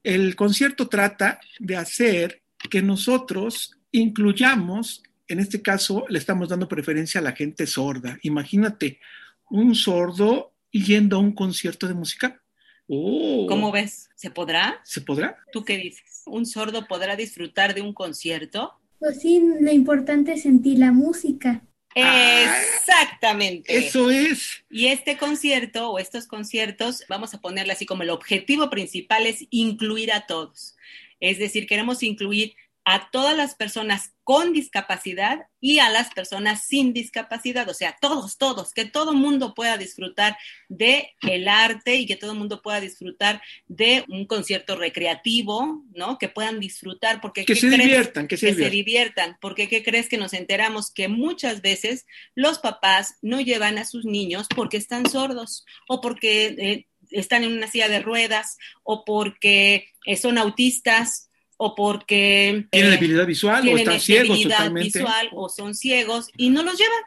El 0.05 0.37
concierto 0.37 0.89
trata 0.89 1.41
de 1.59 1.77
hacer 1.77 2.43
que 2.71 2.83
nosotros 2.83 3.79
incluyamos, 3.91 5.03
en 5.29 5.41
este 5.41 5.63
caso 5.63 6.05
le 6.11 6.19
estamos 6.19 6.51
dando 6.51 6.69
preferencia 6.69 7.21
a 7.21 7.25
la 7.25 7.33
gente 7.33 7.67
sorda. 7.67 8.19
Imagínate, 8.23 9.01
un 9.49 9.75
sordo 9.75 10.53
yendo 10.71 11.17
a 11.17 11.21
un 11.21 11.33
concierto 11.33 11.89
de 11.89 11.95
música. 11.95 12.43
Oh. 12.87 13.47
¿Cómo 13.49 13.73
ves? 13.73 14.11
¿Se 14.15 14.31
podrá? 14.31 14.79
¿Se 14.85 15.01
podrá? 15.01 15.39
¿Tú 15.53 15.65
qué 15.65 15.79
dices? 15.79 16.23
¿Un 16.27 16.45
sordo 16.45 16.87
podrá 16.87 17.17
disfrutar 17.17 17.75
de 17.75 17.81
un 17.81 17.95
concierto? 17.95 18.75
Pues 18.99 19.23
sí, 19.23 19.43
lo 19.59 19.73
importante 19.73 20.35
es 20.35 20.43
sentir 20.43 20.81
la 20.81 20.93
música. 20.93 21.63
Exactamente. 21.95 23.77
Eso 23.77 24.11
es. 24.11 24.65
Y 24.71 24.89
este 24.89 25.17
concierto 25.17 25.91
o 25.91 25.99
estos 25.99 26.27
conciertos, 26.27 27.05
vamos 27.09 27.35
a 27.35 27.41
ponerle 27.41 27.73
así 27.73 27.87
como 27.87 28.03
el 28.03 28.11
objetivo 28.11 28.71
principal 28.71 29.27
es 29.27 29.47
incluir 29.51 30.13
a 30.13 30.27
todos. 30.27 30.77
Es 31.21 31.39
decir, 31.39 31.67
queremos 31.67 32.03
incluir 32.03 32.55
a 32.85 33.11
todas 33.11 33.37
las 33.37 33.55
personas 33.55 34.13
con 34.25 34.53
discapacidad 34.53 35.47
y 35.61 35.79
a 35.79 35.91
las 35.91 36.13
personas 36.13 36.67
sin 36.67 36.93
discapacidad, 36.93 37.69
o 37.69 37.75
sea, 37.75 37.97
todos, 38.01 38.37
todos, 38.37 38.73
que 38.73 38.85
todo 38.85 39.15
mundo 39.15 39.55
pueda 39.55 39.79
disfrutar 39.79 40.37
de 40.69 41.13
el 41.23 41.49
arte 41.49 41.97
y 41.97 42.07
que 42.07 42.17
todo 42.17 42.33
el 42.33 42.39
mundo 42.39 42.61
pueda 42.63 42.81
disfrutar 42.81 43.43
de 43.67 44.05
un 44.09 44.27
concierto 44.27 44.77
recreativo, 44.77 45.83
¿no? 45.95 46.19
Que 46.19 46.29
puedan 46.29 46.61
disfrutar 46.61 47.21
porque 47.21 47.45
que 47.45 47.55
se 47.55 47.71
diviertan, 47.71 48.29
que, 48.29 48.37
se, 48.37 48.55
se 48.55 48.71
diviertan, 48.71 49.39
porque 49.41 49.69
qué 49.69 49.83
crees 49.83 50.09
que 50.09 50.19
nos 50.19 50.35
enteramos 50.35 50.91
que 50.91 51.09
muchas 51.09 51.63
veces 51.63 52.07
los 52.35 52.59
papás 52.59 53.17
no 53.23 53.41
llevan 53.41 53.79
a 53.79 53.85
sus 53.85 54.05
niños 54.05 54.47
porque 54.55 54.77
están 54.77 55.09
sordos 55.09 55.65
o 55.89 56.01
porque 56.01 56.47
eh, 56.59 56.87
están 57.11 57.45
en 57.45 57.53
una 57.53 57.69
silla 57.69 57.89
de 57.89 58.01
ruedas 58.01 58.59
o 58.83 59.05
porque 59.05 59.89
eh, 60.07 60.17
son 60.17 60.39
autistas 60.39 61.31
o 61.57 61.75
porque 61.75 62.67
tienen 62.71 62.93
eh, 62.93 62.97
debilidad 62.97 63.27
visual 63.27 63.69
o 63.69 63.77
están 63.77 64.01
ciegos 64.01 64.43
totalmente. 64.43 64.99
visual 64.99 65.29
o 65.33 65.49
son 65.49 65.75
ciegos 65.75 66.29
y 66.37 66.51
no 66.51 66.63
los 66.63 66.79
llevan. 66.79 67.03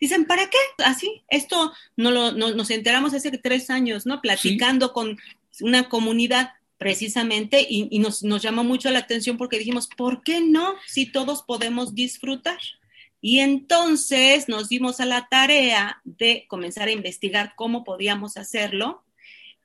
Dicen, 0.00 0.24
¿para 0.24 0.48
qué? 0.48 0.58
Así, 0.84 1.22
esto 1.28 1.72
no 1.96 2.10
lo, 2.10 2.32
no, 2.32 2.54
nos 2.54 2.70
enteramos 2.70 3.12
hace 3.12 3.30
tres 3.32 3.68
años, 3.68 4.06
¿no? 4.06 4.22
Platicando 4.22 4.94
con 4.94 5.18
una 5.60 5.90
comunidad 5.90 6.52
precisamente 6.78 7.60
y, 7.68 7.88
y 7.90 7.98
nos, 7.98 8.22
nos 8.22 8.40
llamó 8.40 8.64
mucho 8.64 8.90
la 8.90 9.00
atención 9.00 9.36
porque 9.36 9.58
dijimos, 9.58 9.88
¿por 9.88 10.22
qué 10.22 10.40
no? 10.40 10.74
Si 10.86 11.04
todos 11.04 11.42
podemos 11.42 11.94
disfrutar. 11.94 12.58
Y 13.20 13.40
entonces 13.40 14.48
nos 14.48 14.70
dimos 14.70 15.00
a 15.00 15.04
la 15.04 15.28
tarea 15.28 16.00
de 16.04 16.46
comenzar 16.48 16.88
a 16.88 16.92
investigar 16.92 17.52
cómo 17.54 17.84
podíamos 17.84 18.38
hacerlo 18.38 19.04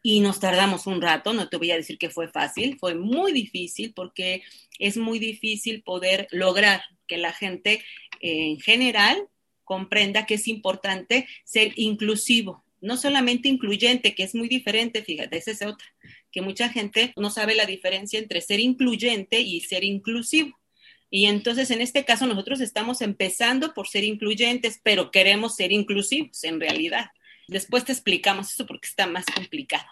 y 0.08 0.20
nos 0.20 0.40
tardamos 0.40 0.86
un 0.86 1.02
rato, 1.02 1.34
no 1.34 1.50
te 1.50 1.58
voy 1.58 1.72
a 1.72 1.78
decir 1.78 1.98
que 1.98 2.12
fue 2.12 2.28
fácil, 2.28 2.78
fue 2.78 2.94
muy 2.94 3.32
difícil 3.32 3.92
porque 3.92 4.44
es 4.78 4.98
muy 4.98 5.18
difícil 5.18 5.82
poder 5.82 6.28
lograr 6.30 6.84
que 7.08 7.18
la 7.18 7.34
gente 7.34 7.82
eh, 8.22 8.52
en 8.52 8.60
general 8.60 9.18
comprenda 9.64 10.28
que 10.28 10.36
es 10.36 10.48
importante 10.48 11.28
ser 11.44 11.72
inclusivo, 11.76 12.64
no 12.82 12.98
solamente 12.98 13.50
incluyente, 13.50 14.14
que 14.14 14.22
es 14.22 14.36
muy 14.36 14.48
diferente, 14.48 15.02
fíjate, 15.02 15.38
esa 15.38 15.50
es 15.50 15.64
otra, 15.64 15.88
que 16.32 16.44
mucha 16.44 16.70
gente 16.70 17.12
no 17.18 17.32
sabe 17.32 17.56
la 17.56 17.66
diferencia 17.66 18.20
entre 18.20 18.42
ser 18.42 18.60
incluyente 18.60 19.40
y 19.40 19.62
ser 19.62 19.84
inclusivo. 19.84 20.56
Y 21.10 21.26
entonces, 21.26 21.72
en 21.72 21.82
este 21.82 22.06
caso, 22.06 22.28
nosotros 22.28 22.62
estamos 22.62 23.02
empezando 23.02 23.74
por 23.74 23.88
ser 23.88 24.04
incluyentes, 24.04 24.80
pero 24.84 25.10
queremos 25.10 25.56
ser 25.56 25.72
inclusivos 25.72 26.44
en 26.44 26.60
realidad. 26.60 27.08
Después 27.48 27.86
te 27.86 27.92
explicamos 27.92 28.52
eso 28.52 28.66
porque 28.66 28.88
está 28.88 29.08
más 29.08 29.26
complicado. 29.26 29.86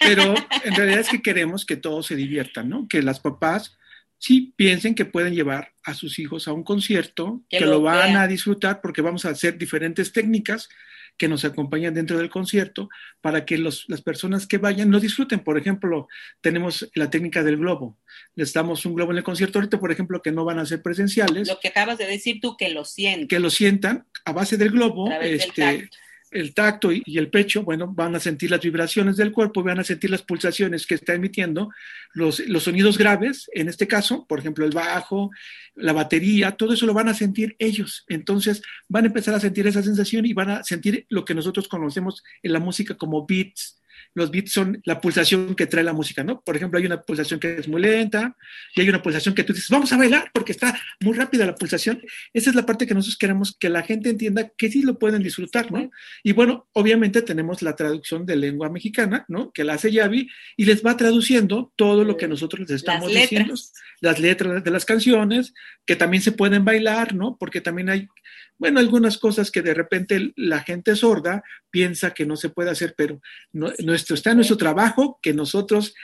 Pero 0.00 0.34
en 0.64 0.74
realidad 0.74 1.00
es 1.00 1.08
que 1.08 1.22
queremos 1.22 1.64
que 1.64 1.76
todos 1.76 2.06
se 2.06 2.16
diviertan, 2.16 2.68
¿no? 2.68 2.88
Que 2.88 3.02
las 3.02 3.20
papás 3.20 3.76
sí 4.18 4.54
piensen 4.56 4.94
que 4.94 5.04
pueden 5.04 5.34
llevar 5.34 5.72
a 5.84 5.94
sus 5.94 6.18
hijos 6.18 6.48
a 6.48 6.52
un 6.52 6.64
concierto, 6.64 7.42
que, 7.48 7.60
lo, 7.60 7.82
van 7.82 8.16
a 8.16 8.26
disfrutar 8.26 8.80
porque 8.80 9.02
vamos 9.02 9.24
a 9.24 9.30
hacer 9.30 9.58
diferentes 9.58 10.12
técnicas 10.12 10.68
que 11.16 11.28
nos 11.28 11.44
acompañan 11.44 11.94
dentro 11.94 12.18
del 12.18 12.30
concierto 12.30 12.88
para 13.20 13.44
que 13.44 13.58
los, 13.58 13.84
las 13.88 14.02
personas 14.02 14.46
que 14.46 14.58
vayan 14.58 14.90
no 14.90 14.98
disfruten. 14.98 15.40
Por 15.40 15.58
ejemplo, 15.58 16.08
tenemos 16.40 16.90
la 16.94 17.08
técnica 17.10 17.42
del 17.42 17.56
globo. 17.56 17.98
Les 18.34 18.52
damos 18.52 18.84
un 18.84 18.94
globo 18.94 19.12
en 19.12 19.18
el 19.18 19.24
concierto 19.24 19.58
ahorita, 19.58 19.78
por 19.78 19.92
ejemplo, 19.92 20.22
que 20.22 20.32
no 20.32 20.44
van 20.44 20.58
a 20.58 20.66
ser 20.66 20.82
presenciales. 20.82 21.46
Lo 21.46 21.60
que 21.60 21.68
acabas 21.68 21.98
de 21.98 22.06
decir 22.06 22.40
tú, 22.40 22.56
que 22.56 22.70
lo 22.70 22.84
sientan. 22.84 23.28
Que 23.28 23.38
lo 23.38 23.50
sientan 23.50 24.06
a 24.24 24.32
base 24.32 24.56
del 24.56 24.70
globo. 24.70 25.10
Este, 25.20 25.88
el 26.34 26.52
tacto 26.52 26.90
y, 26.92 27.02
el 27.16 27.30
pecho, 27.30 27.62
bueno, 27.62 27.86
van 27.86 28.14
a 28.16 28.20
sentir 28.20 28.50
las 28.50 28.60
vibraciones 28.60 29.16
del 29.16 29.32
cuerpo, 29.32 29.62
van 29.62 29.78
a 29.78 29.84
sentir 29.84 30.10
las 30.10 30.22
pulsaciones 30.22 30.86
que 30.86 30.96
está 30.96 31.14
emitiendo, 31.14 31.70
los, 32.12 32.40
los 32.40 32.64
sonidos 32.64 32.98
graves, 32.98 33.48
en 33.54 33.68
este 33.68 33.86
caso, 33.86 34.26
por 34.26 34.40
ejemplo, 34.40 34.64
el 34.64 34.72
bajo, 34.72 35.30
la 35.76 35.92
batería, 35.92 36.52
todo 36.52 36.74
eso 36.74 36.86
lo 36.86 36.92
van 36.92 37.08
a 37.08 37.14
sentir 37.14 37.54
ellos. 37.58 38.04
Entonces 38.08 38.62
van 38.88 39.04
a 39.04 39.08
empezar 39.08 39.34
a 39.34 39.40
sentir 39.40 39.66
esa 39.66 39.82
sensación 39.82 40.26
y 40.26 40.32
van 40.32 40.50
a 40.50 40.64
sentir 40.64 41.06
lo 41.08 41.24
que 41.24 41.34
nosotros 41.34 41.68
conocemos 41.68 42.22
en 42.42 42.52
la 42.52 42.60
música 42.60 42.96
como 42.96 43.24
beats, 43.26 43.80
los 44.14 44.30
beats 44.30 44.52
son 44.52 44.80
la 44.84 45.00
pulsación 45.00 45.54
que 45.54 45.66
trae 45.66 45.84
la 45.84 45.92
música, 45.92 46.24
¿no? 46.24 46.40
Por 46.40 46.56
ejemplo, 46.56 46.78
hay 46.78 46.86
una 46.86 47.02
pulsación 47.02 47.40
que 47.40 47.56
es 47.58 47.68
muy 47.68 47.82
lenta 47.82 48.36
y 48.74 48.80
hay 48.80 48.88
una 48.88 49.02
pulsación 49.02 49.34
que 49.34 49.44
tú 49.44 49.52
dices, 49.52 49.68
vamos 49.68 49.92
a 49.92 49.96
bailar 49.96 50.30
porque 50.32 50.52
está 50.52 50.78
muy 51.00 51.14
rápida 51.14 51.44
la 51.46 51.54
pulsación. 51.54 52.00
Esa 52.32 52.50
es 52.50 52.56
la 52.56 52.64
parte 52.64 52.86
que 52.86 52.94
nosotros 52.94 53.18
queremos 53.18 53.56
que 53.58 53.68
la 53.68 53.82
gente 53.82 54.10
entienda 54.10 54.50
que 54.56 54.70
sí 54.70 54.82
lo 54.82 54.98
pueden 54.98 55.22
disfrutar, 55.22 55.70
¿no? 55.70 55.90
Y 56.22 56.32
bueno, 56.32 56.68
obviamente 56.72 57.22
tenemos 57.22 57.62
la 57.62 57.74
traducción 57.76 58.24
de 58.24 58.36
lengua 58.36 58.70
mexicana, 58.70 59.24
¿no? 59.28 59.52
Que 59.52 59.64
la 59.64 59.74
hace 59.74 59.90
Yavi 59.90 60.28
y 60.56 60.64
les 60.64 60.84
va 60.84 60.96
traduciendo 60.96 61.72
todo 61.76 62.04
lo 62.04 62.16
que 62.16 62.28
nosotros 62.28 62.60
les 62.60 62.70
estamos 62.70 63.12
diciendo, 63.12 63.54
las 64.00 64.20
letras 64.20 64.62
de 64.62 64.70
las 64.70 64.84
canciones, 64.84 65.54
que 65.86 65.96
también 65.96 66.22
se 66.22 66.32
pueden 66.32 66.64
bailar, 66.64 67.14
¿no? 67.14 67.36
Porque 67.38 67.60
también 67.60 67.90
hay 67.90 68.08
bueno, 68.58 68.80
algunas 68.80 69.18
cosas 69.18 69.50
que 69.50 69.62
de 69.62 69.74
repente 69.74 70.32
la 70.36 70.60
gente 70.60 70.94
sorda 70.96 71.42
piensa 71.70 72.14
que 72.14 72.26
no 72.26 72.36
se 72.36 72.50
puede 72.50 72.70
hacer, 72.70 72.94
pero 72.96 73.20
nuestro, 73.52 74.14
está 74.14 74.30
en 74.30 74.36
nuestro 74.36 74.56
trabajo 74.56 75.18
que 75.22 75.34
nosotros 75.34 75.94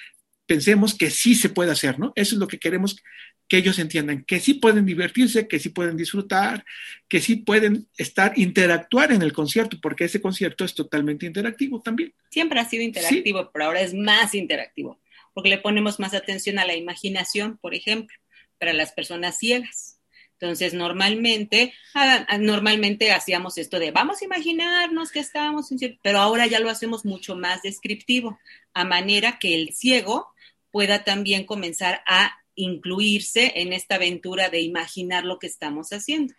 pensemos 0.46 0.94
que 0.94 1.10
sí 1.10 1.36
se 1.36 1.48
puede 1.48 1.70
hacer, 1.70 1.98
¿no? 2.00 2.12
Eso 2.16 2.34
es 2.34 2.40
lo 2.40 2.48
que 2.48 2.58
queremos 2.58 2.96
que 3.48 3.56
ellos 3.56 3.78
entiendan, 3.78 4.24
que 4.24 4.40
sí 4.40 4.54
pueden 4.54 4.86
divertirse, 4.86 5.48
que 5.48 5.58
sí 5.58 5.70
pueden 5.70 5.96
disfrutar, 5.96 6.64
que 7.08 7.20
sí 7.20 7.36
pueden 7.36 7.88
estar, 7.96 8.32
interactuar 8.36 9.12
en 9.12 9.22
el 9.22 9.32
concierto, 9.32 9.78
porque 9.82 10.04
ese 10.04 10.20
concierto 10.20 10.64
es 10.64 10.74
totalmente 10.74 11.26
interactivo 11.26 11.80
también. 11.80 12.14
Siempre 12.30 12.60
ha 12.60 12.68
sido 12.68 12.82
interactivo, 12.82 13.50
pero 13.52 13.66
ahora 13.66 13.80
es 13.80 13.94
más 13.94 14.34
interactivo, 14.34 15.00
porque 15.34 15.50
le 15.50 15.58
ponemos 15.58 15.98
más 15.98 16.14
atención 16.14 16.58
a 16.58 16.64
la 16.64 16.76
imaginación, 16.76 17.58
por 17.58 17.74
ejemplo, 17.74 18.16
para 18.58 18.72
las 18.72 18.92
personas 18.92 19.38
ciegas. 19.38 19.99
Entonces, 20.40 20.72
normalmente, 20.72 21.74
ah, 21.94 22.24
ah, 22.26 22.38
normalmente 22.38 23.12
hacíamos 23.12 23.58
esto 23.58 23.78
de 23.78 23.90
vamos 23.90 24.22
a 24.22 24.24
imaginarnos 24.24 25.12
que 25.12 25.20
estábamos 25.20 25.68
pero 26.02 26.18
ahora 26.18 26.46
ya 26.46 26.60
lo 26.60 26.70
hacemos 26.70 27.04
mucho 27.04 27.36
más 27.36 27.60
descriptivo, 27.60 28.38
a 28.72 28.84
manera 28.84 29.38
que 29.38 29.54
el 29.54 29.74
ciego 29.74 30.28
pueda 30.70 31.04
también 31.04 31.44
comenzar 31.44 32.02
a 32.06 32.38
incluirse 32.54 33.52
en 33.56 33.74
esta 33.74 33.96
aventura 33.96 34.48
de 34.48 34.62
imaginar 34.62 35.24
lo 35.24 35.38
que 35.38 35.46
estamos 35.46 35.90
haciendo. 35.90 36.32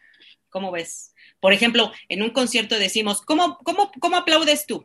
¿Cómo 0.49 0.71
ves? 0.71 1.13
Por 1.39 1.53
ejemplo, 1.53 1.91
en 2.09 2.23
un 2.23 2.31
concierto 2.31 2.79
decimos, 2.79 3.21
¿cómo, 3.21 3.59
cómo, 3.63 3.91
cómo 3.99 4.17
aplaudes 4.17 4.65
tú? 4.65 4.83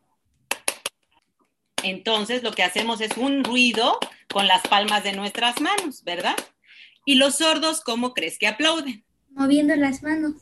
Entonces, 1.83 2.43
lo 2.43 2.53
que 2.53 2.63
hacemos 2.63 3.01
es 3.01 3.17
un 3.17 3.45
ruido 3.45 3.99
con 4.29 4.47
las 4.47 4.61
palmas 4.63 5.05
de 5.05 5.13
nuestras 5.13 5.61
manos, 5.63 6.05
¿verdad? 6.05 6.37
¿Y 7.07 7.15
los 7.15 7.37
sordos 7.37 7.81
cómo 7.81 8.13
crees 8.13 8.37
que 8.37 8.49
aplauden? 8.49 9.05
Moviendo 9.31 9.77
las 9.77 10.03
manos. 10.03 10.35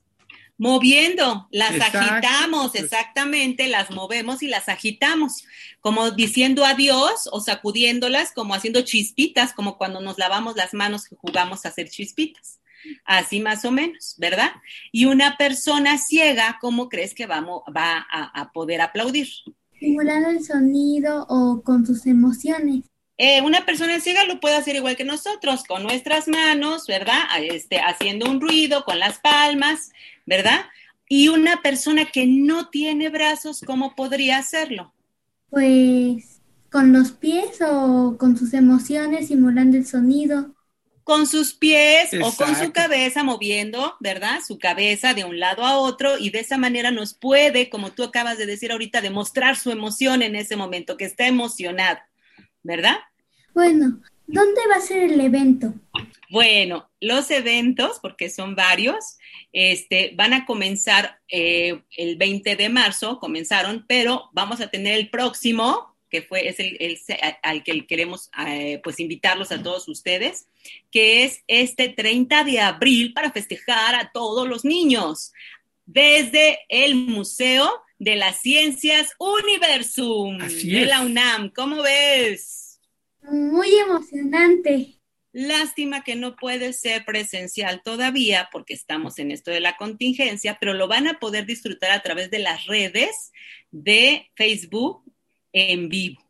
Moviendo, 0.56 1.46
las 1.50 1.78
agitamos, 1.78 2.74
exactamente, 2.74 3.68
las 3.68 3.90
movemos 3.90 4.42
y 4.42 4.46
las 4.46 4.68
agitamos, 4.68 5.44
como 5.80 6.12
diciendo 6.12 6.64
adiós 6.64 7.28
o 7.32 7.40
sacudiéndolas, 7.40 8.32
como 8.32 8.54
haciendo 8.54 8.80
chispitas, 8.82 9.52
como 9.52 9.76
cuando 9.76 10.00
nos 10.00 10.16
lavamos 10.16 10.56
las 10.56 10.72
manos 10.72 11.10
y 11.12 11.16
jugamos 11.16 11.64
a 11.64 11.68
hacer 11.68 11.90
chispitas. 11.90 12.60
Así 13.04 13.40
más 13.40 13.64
o 13.64 13.72
menos, 13.72 14.14
¿verdad? 14.16 14.52
Y 14.90 15.04
una 15.04 15.36
persona 15.36 15.98
ciega, 15.98 16.58
¿cómo 16.60 16.88
crees 16.88 17.14
que 17.14 17.26
vamos, 17.26 17.62
va 17.76 18.06
a, 18.10 18.40
a 18.40 18.52
poder 18.52 18.80
aplaudir? 18.80 19.28
Simulando 19.80 20.30
el 20.30 20.42
sonido 20.42 21.26
o 21.28 21.62
con 21.62 21.84
sus 21.84 22.06
emociones. 22.06 22.84
Eh, 23.16 23.40
una 23.42 23.64
persona 23.64 24.00
ciega 24.00 24.24
lo 24.24 24.40
puede 24.40 24.56
hacer 24.56 24.74
igual 24.74 24.96
que 24.96 25.04
nosotros, 25.04 25.64
con 25.64 25.84
nuestras 25.84 26.26
manos, 26.26 26.86
¿verdad? 26.86 27.20
Este, 27.38 27.78
haciendo 27.78 28.28
un 28.28 28.40
ruido 28.40 28.84
con 28.84 28.98
las 28.98 29.18
palmas, 29.18 29.92
¿verdad? 30.26 30.66
Y 31.08 31.28
una 31.28 31.62
persona 31.62 32.06
que 32.06 32.26
no 32.26 32.70
tiene 32.70 33.10
brazos, 33.10 33.60
¿cómo 33.64 33.94
podría 33.94 34.38
hacerlo? 34.38 34.92
Pues 35.50 36.40
con 36.72 36.92
los 36.92 37.12
pies 37.12 37.60
o 37.60 38.16
con 38.18 38.36
sus 38.36 38.52
emociones 38.52 39.28
simulando 39.28 39.76
el 39.76 39.86
sonido. 39.86 40.52
Con 41.04 41.28
sus 41.28 41.54
pies 41.54 42.10
o 42.20 42.32
con 42.34 42.56
su 42.56 42.72
cabeza 42.72 43.22
moviendo, 43.22 43.94
¿verdad? 44.00 44.40
Su 44.44 44.58
cabeza 44.58 45.14
de 45.14 45.22
un 45.22 45.38
lado 45.38 45.64
a 45.64 45.76
otro 45.76 46.18
y 46.18 46.30
de 46.30 46.40
esa 46.40 46.58
manera 46.58 46.90
nos 46.90 47.14
puede, 47.14 47.68
como 47.70 47.92
tú 47.92 48.02
acabas 48.02 48.38
de 48.38 48.46
decir 48.46 48.72
ahorita, 48.72 49.02
demostrar 49.02 49.54
su 49.54 49.70
emoción 49.70 50.22
en 50.22 50.34
ese 50.34 50.56
momento, 50.56 50.96
que 50.96 51.04
está 51.04 51.28
emocionado, 51.28 52.00
¿verdad? 52.64 52.96
Bueno, 53.54 54.00
¿dónde 54.26 54.60
va 54.68 54.76
a 54.76 54.80
ser 54.80 55.04
el 55.04 55.20
evento? 55.20 55.74
Bueno, 56.28 56.90
los 57.00 57.30
eventos, 57.30 58.00
porque 58.00 58.28
son 58.28 58.56
varios, 58.56 59.18
este, 59.52 60.12
van 60.16 60.32
a 60.32 60.44
comenzar 60.46 61.20
eh, 61.28 61.80
el 61.96 62.16
20 62.16 62.56
de 62.56 62.68
marzo, 62.68 63.20
comenzaron, 63.20 63.84
pero 63.86 64.30
vamos 64.32 64.60
a 64.60 64.66
tener 64.66 64.98
el 64.98 65.10
próximo, 65.10 65.94
que 66.10 66.22
fue, 66.22 66.48
es 66.48 66.58
el, 66.58 66.76
el- 66.80 66.98
al 67.42 67.62
que 67.62 67.86
queremos 67.86 68.30
eh, 68.48 68.80
pues 68.82 68.98
invitarlos 68.98 69.52
a 69.52 69.62
todos 69.62 69.86
ustedes, 69.88 70.48
que 70.90 71.22
es 71.24 71.44
este 71.46 71.88
30 71.90 72.42
de 72.44 72.60
abril 72.60 73.12
para 73.12 73.30
festejar 73.30 73.94
a 73.94 74.10
todos 74.12 74.48
los 74.48 74.64
niños 74.64 75.32
desde 75.86 76.60
el 76.68 76.94
Museo 76.96 77.70
de 78.04 78.16
las 78.16 78.42
Ciencias 78.42 79.14
Universum 79.18 80.38
Así 80.42 80.70
de 80.70 80.84
la 80.84 81.00
UNAM. 81.00 81.48
¿Cómo 81.48 81.82
ves? 81.82 82.78
Muy 83.22 83.74
emocionante. 83.78 85.00
Lástima 85.32 86.04
que 86.04 86.14
no 86.14 86.36
puede 86.36 86.74
ser 86.74 87.06
presencial 87.06 87.80
todavía 87.82 88.50
porque 88.52 88.74
estamos 88.74 89.18
en 89.18 89.30
esto 89.30 89.50
de 89.50 89.60
la 89.60 89.78
contingencia, 89.78 90.58
pero 90.60 90.74
lo 90.74 90.86
van 90.86 91.08
a 91.08 91.18
poder 91.18 91.46
disfrutar 91.46 91.92
a 91.92 92.02
través 92.02 92.30
de 92.30 92.40
las 92.40 92.66
redes 92.66 93.32
de 93.70 94.30
Facebook 94.36 95.02
en 95.52 95.88
vivo, 95.88 96.22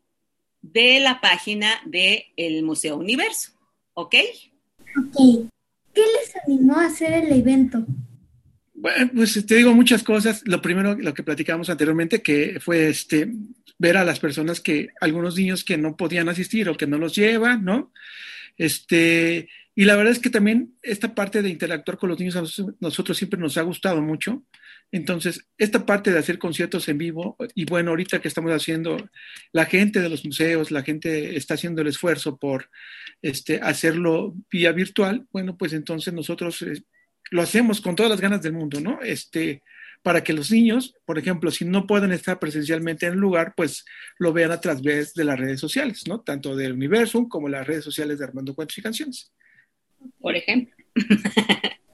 de 0.62 1.00
la 1.00 1.20
página 1.20 1.82
del 1.87 2.62
Museo 2.62 2.96
Universo. 2.96 3.50
¿Ok? 3.94 4.14
Ok. 4.96 5.50
¿Qué 5.92 6.00
les 6.00 6.37
animó 6.46 6.76
a 6.76 6.87
hacer 6.87 7.12
el 7.14 7.32
evento? 7.32 7.84
Bueno, 8.84 9.10
pues 9.14 9.46
te 9.46 9.54
digo 9.54 9.72
muchas 9.72 10.02
cosas. 10.02 10.42
Lo 10.44 10.60
primero, 10.60 10.94
lo 10.94 11.14
que 11.14 11.22
platicamos 11.22 11.70
anteriormente, 11.70 12.20
que 12.20 12.60
fue 12.60 12.88
este 12.90 13.32
ver 13.78 13.96
a 13.96 14.04
las 14.04 14.20
personas 14.20 14.60
que, 14.60 14.88
algunos 15.00 15.36
niños 15.36 15.64
que 15.64 15.78
no 15.78 15.96
podían 15.96 16.28
asistir 16.28 16.68
o 16.68 16.76
que 16.76 16.86
no 16.86 16.98
los 16.98 17.14
llevan, 17.14 17.64
¿no? 17.64 17.94
Este, 18.58 19.48
y 19.74 19.86
la 19.86 19.96
verdad 19.96 20.12
es 20.12 20.18
que 20.18 20.28
también 20.28 20.74
esta 20.82 21.14
parte 21.14 21.40
de 21.40 21.48
interactuar 21.48 21.96
con 21.96 22.10
los 22.10 22.18
niños 22.18 22.36
a 22.36 22.42
nosotros, 22.42 22.76
nosotros 22.78 23.16
siempre 23.16 23.40
nos 23.40 23.56
ha 23.56 23.62
gustado 23.62 24.02
mucho. 24.02 24.44
Entonces, 24.92 25.46
esta 25.56 25.86
parte 25.86 26.12
de 26.12 26.18
hacer 26.18 26.38
conciertos 26.38 26.86
en 26.90 26.98
vivo, 26.98 27.38
y 27.54 27.64
bueno, 27.64 27.88
ahorita 27.88 28.20
que 28.20 28.28
estamos 28.28 28.52
haciendo, 28.52 28.98
la 29.52 29.64
gente 29.64 30.02
de 30.02 30.10
los 30.10 30.26
museos, 30.26 30.70
la 30.70 30.82
gente 30.82 31.38
está 31.38 31.54
haciendo 31.54 31.80
el 31.80 31.88
esfuerzo 31.88 32.36
por 32.36 32.68
este, 33.22 33.60
hacerlo 33.62 34.34
vía 34.50 34.72
virtual, 34.72 35.26
bueno, 35.32 35.56
pues 35.56 35.72
entonces 35.72 36.12
nosotros 36.12 36.60
eh, 36.60 36.82
lo 37.30 37.42
hacemos 37.42 37.80
con 37.80 37.96
todas 37.96 38.10
las 38.10 38.20
ganas 38.20 38.42
del 38.42 38.52
mundo, 38.52 38.80
¿no? 38.80 39.00
Este, 39.02 39.62
para 40.02 40.22
que 40.22 40.32
los 40.32 40.50
niños, 40.50 40.94
por 41.06 41.18
ejemplo, 41.18 41.50
si 41.50 41.64
no 41.64 41.87
pueden 41.87 42.12
estar 42.12 42.38
presencialmente 42.38 43.06
en 43.06 43.14
el 43.14 43.18
lugar, 43.18 43.54
pues 43.56 43.84
lo 44.18 44.32
vean 44.32 44.52
a 44.52 44.60
través 44.60 45.14
de 45.14 45.24
las 45.24 45.38
redes 45.38 45.60
sociales, 45.60 46.04
¿no? 46.06 46.20
Tanto 46.20 46.54
del 46.54 46.74
Universum 46.74 47.28
como 47.28 47.48
las 47.48 47.66
redes 47.66 47.84
sociales 47.84 48.18
de 48.18 48.24
Armando 48.26 48.54
Cuentos 48.54 48.76
y 48.78 48.82
Canciones. 48.82 49.32
Por 50.20 50.37
ejemplo. 50.37 50.74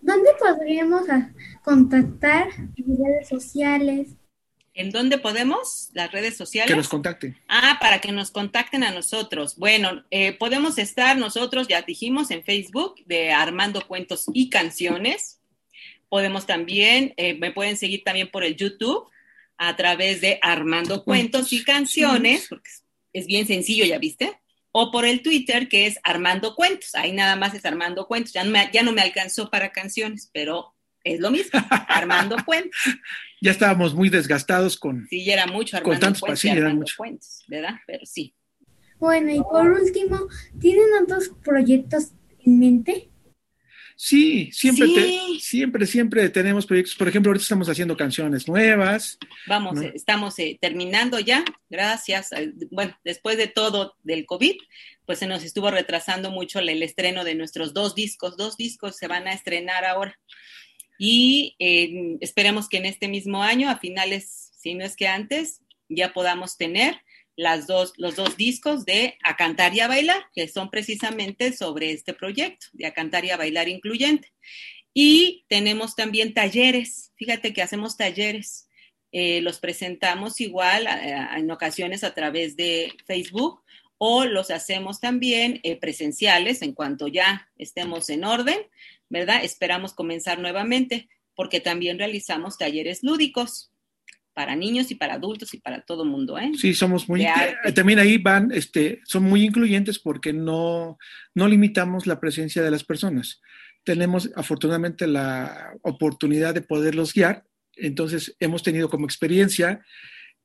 ¿Dónde 0.00 0.30
podríamos 0.38 1.02
contactar 1.62 2.48
en 2.76 2.98
redes 2.98 3.28
sociales? 3.28 4.16
¿En 4.78 4.90
dónde 4.90 5.18
podemos? 5.18 5.90
Las 5.92 6.12
redes 6.12 6.36
sociales. 6.36 6.70
Que 6.70 6.76
nos 6.76 6.88
contacten. 6.88 7.36
Ah, 7.48 7.78
para 7.80 8.00
que 8.00 8.12
nos 8.12 8.30
contacten 8.30 8.84
a 8.84 8.92
nosotros. 8.92 9.56
Bueno, 9.56 10.04
eh, 10.12 10.32
podemos 10.32 10.78
estar 10.78 11.16
nosotros, 11.18 11.66
ya 11.66 11.82
dijimos, 11.82 12.30
en 12.30 12.44
Facebook 12.44 12.94
de 13.06 13.32
Armando 13.32 13.84
Cuentos 13.88 14.26
y 14.32 14.48
Canciones. 14.50 15.40
Podemos 16.08 16.46
también, 16.46 17.12
eh, 17.16 17.34
me 17.34 17.50
pueden 17.50 17.76
seguir 17.76 18.04
también 18.04 18.30
por 18.30 18.44
el 18.44 18.54
YouTube 18.54 19.08
a 19.56 19.74
través 19.74 20.20
de 20.20 20.38
Armando 20.42 21.02
Cuentos 21.02 21.52
y 21.52 21.64
Canciones, 21.64 22.46
porque 22.48 22.70
es- 23.12 23.26
bien 23.26 23.48
sencillo, 23.48 23.84
¿ya 23.84 23.98
viste? 23.98 24.38
O 24.70 24.92
por 24.92 25.04
el 25.06 25.22
Twitter, 25.22 25.68
que 25.68 25.86
es 25.86 25.98
Armando 26.04 26.54
Cuentos. 26.54 26.94
Ahí 26.94 27.10
nada 27.12 27.34
más 27.34 27.52
es 27.52 27.64
Armando 27.64 28.06
Cuentos. 28.06 28.32
Ya 28.32 28.44
no 28.44 28.52
me, 28.52 28.70
ya 28.72 28.84
no 28.84 28.92
me 28.92 29.02
alcanzó 29.02 29.50
para 29.50 29.72
canciones, 29.72 30.30
pero 30.32 30.72
es 31.04 31.20
lo 31.20 31.30
mismo. 31.30 31.60
Armando 31.88 32.36
Cuentos. 32.46 32.78
Ya 33.40 33.50
estábamos 33.52 33.94
muy 33.94 34.08
desgastados 34.08 34.76
con... 34.76 35.06
Sí, 35.08 35.24
ya 35.24 35.34
era 35.34 35.46
mucho 35.46 35.76
Con 35.78 35.92
Armando 35.94 36.00
tantos 36.00 36.20
Cuentos 36.20 36.44
y 36.44 36.48
pasillos, 36.48 36.56
era 36.56 36.66
Armando 36.66 36.80
mucho. 36.80 36.94
Cuentos, 36.96 37.44
¿verdad? 37.48 37.74
Pero 37.86 38.04
sí. 38.06 38.34
Bueno, 38.98 39.32
y 39.32 39.40
por 39.40 39.70
último, 39.70 40.26
¿tienen 40.60 40.86
otros 41.02 41.30
proyectos 41.44 42.08
en 42.44 42.58
mente? 42.58 43.08
Sí, 44.00 44.50
siempre, 44.52 44.86
Sí. 44.86 44.94
te- 44.94 45.40
siempre, 45.40 45.86
siempre 45.86 46.28
tenemos 46.30 46.66
proyectos. 46.66 46.94
Por 46.94 47.08
ejemplo, 47.08 47.30
ahorita 47.30 47.42
estamos 47.42 47.68
haciendo 47.68 47.96
canciones 47.96 48.46
nuevas. 48.46 49.18
Vamos, 49.48 49.74
¿no? 49.74 49.82
eh, 49.82 49.92
estamos 49.94 50.38
eh, 50.38 50.56
terminando 50.60 51.18
ya, 51.18 51.44
gracias. 51.68 52.32
a- 52.32 52.38
bueno, 52.70 52.96
después 53.04 53.36
de 53.36 53.48
todo 53.48 53.94
del 54.04 54.24
COVID, 54.24 54.54
pues 55.04 55.18
se 55.18 55.26
nos 55.26 55.42
estuvo 55.42 55.70
retrasando 55.72 56.30
mucho 56.30 56.60
el, 56.60 56.68
el 56.68 56.82
estreno 56.84 57.24
de 57.24 57.34
nuestros 57.34 57.74
dos 57.74 57.96
discos. 57.96 58.36
Dos 58.36 58.56
discos 58.56 58.96
se 58.96 59.08
van 59.08 59.26
a 59.26 59.32
estrenar 59.32 59.84
ahora. 59.84 60.16
Y 60.98 61.54
eh, 61.58 62.16
esperemos 62.20 62.68
que 62.68 62.78
en 62.78 62.86
este 62.86 63.08
mismo 63.08 63.42
año, 63.42 63.70
a 63.70 63.78
finales, 63.78 64.50
si 64.58 64.74
no 64.74 64.84
es 64.84 64.96
que 64.96 65.06
antes, 65.08 65.62
ya 65.88 66.12
podamos 66.12 66.56
tener 66.56 67.00
las 67.36 67.68
dos, 67.68 67.92
los 67.96 68.16
dos 68.16 68.36
discos 68.36 68.84
de 68.84 69.16
A 69.22 69.36
Cantar 69.36 69.72
y 69.74 69.80
a 69.80 69.86
Bailar, 69.88 70.24
que 70.34 70.48
son 70.48 70.70
precisamente 70.70 71.52
sobre 71.52 71.92
este 71.92 72.12
proyecto, 72.12 72.66
de 72.72 72.86
A 72.86 72.92
Cantar 72.92 73.24
y 73.24 73.30
a 73.30 73.36
Bailar 73.36 73.68
Incluyente. 73.68 74.32
Y 74.92 75.44
tenemos 75.48 75.94
también 75.94 76.34
talleres, 76.34 77.12
fíjate 77.16 77.52
que 77.52 77.62
hacemos 77.62 77.96
talleres, 77.96 78.68
eh, 79.12 79.40
los 79.40 79.60
presentamos 79.60 80.40
igual 80.40 80.88
a- 80.88 81.38
en 81.38 81.48
ocasiones 81.50 82.02
a 82.02 82.12
través 82.12 82.56
de 82.56 82.92
Facebook 83.06 83.62
o 83.98 84.24
los 84.24 84.50
hacemos 84.50 85.00
también 85.00 85.60
eh, 85.62 85.76
presenciales 85.76 86.62
en 86.62 86.72
cuanto 86.72 87.06
ya 87.08 87.48
estemos 87.56 88.10
en 88.10 88.24
orden, 88.24 88.58
¿verdad? 89.08 89.44
Esperamos 89.44 89.94
comenzar 89.94 90.38
nuevamente 90.38 91.08
porque 91.34 91.60
también 91.60 91.98
realizamos 91.98 92.58
talleres 92.58 93.02
lúdicos 93.02 93.72
para 94.34 94.54
niños 94.54 94.90
y 94.90 94.94
para 94.94 95.14
adultos 95.14 95.52
y 95.54 95.58
para 95.58 95.82
todo 95.82 96.04
mundo, 96.04 96.38
¿eh? 96.38 96.52
Sí, 96.56 96.72
somos 96.72 97.08
muy... 97.08 97.24
Eh, 97.24 97.72
También 97.74 97.98
ahí 97.98 98.18
van, 98.18 98.52
este, 98.52 99.00
son 99.04 99.24
muy 99.24 99.42
incluyentes 99.42 99.98
porque 99.98 100.32
no, 100.32 100.96
no 101.34 101.48
limitamos 101.48 102.06
la 102.06 102.20
presencia 102.20 102.62
de 102.62 102.70
las 102.70 102.84
personas. 102.84 103.40
Tenemos 103.82 104.30
afortunadamente 104.36 105.08
la 105.08 105.72
oportunidad 105.82 106.54
de 106.54 106.62
poderlos 106.62 107.14
guiar. 107.14 107.44
Entonces, 107.74 108.36
hemos 108.38 108.62
tenido 108.62 108.88
como 108.88 109.06
experiencia 109.06 109.84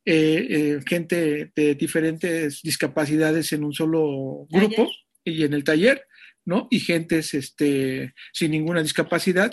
eh, 0.06 0.47
eh, 0.49 0.80
gente 0.86 1.52
de 1.56 1.76
diferentes 1.76 2.62
discapacidades 2.62 3.54
en 3.54 3.63
un 3.63 3.73
solo 3.73 4.47
grupo 4.49 4.89
y 5.23 5.43
en 5.43 5.54
el 5.54 5.63
taller, 5.63 6.06
¿no? 6.45 6.67
Y 6.69 6.79
gentes 6.79 7.34
este, 7.34 8.13
sin 8.32 8.51
ninguna 8.51 8.82
discapacidad 8.82 9.51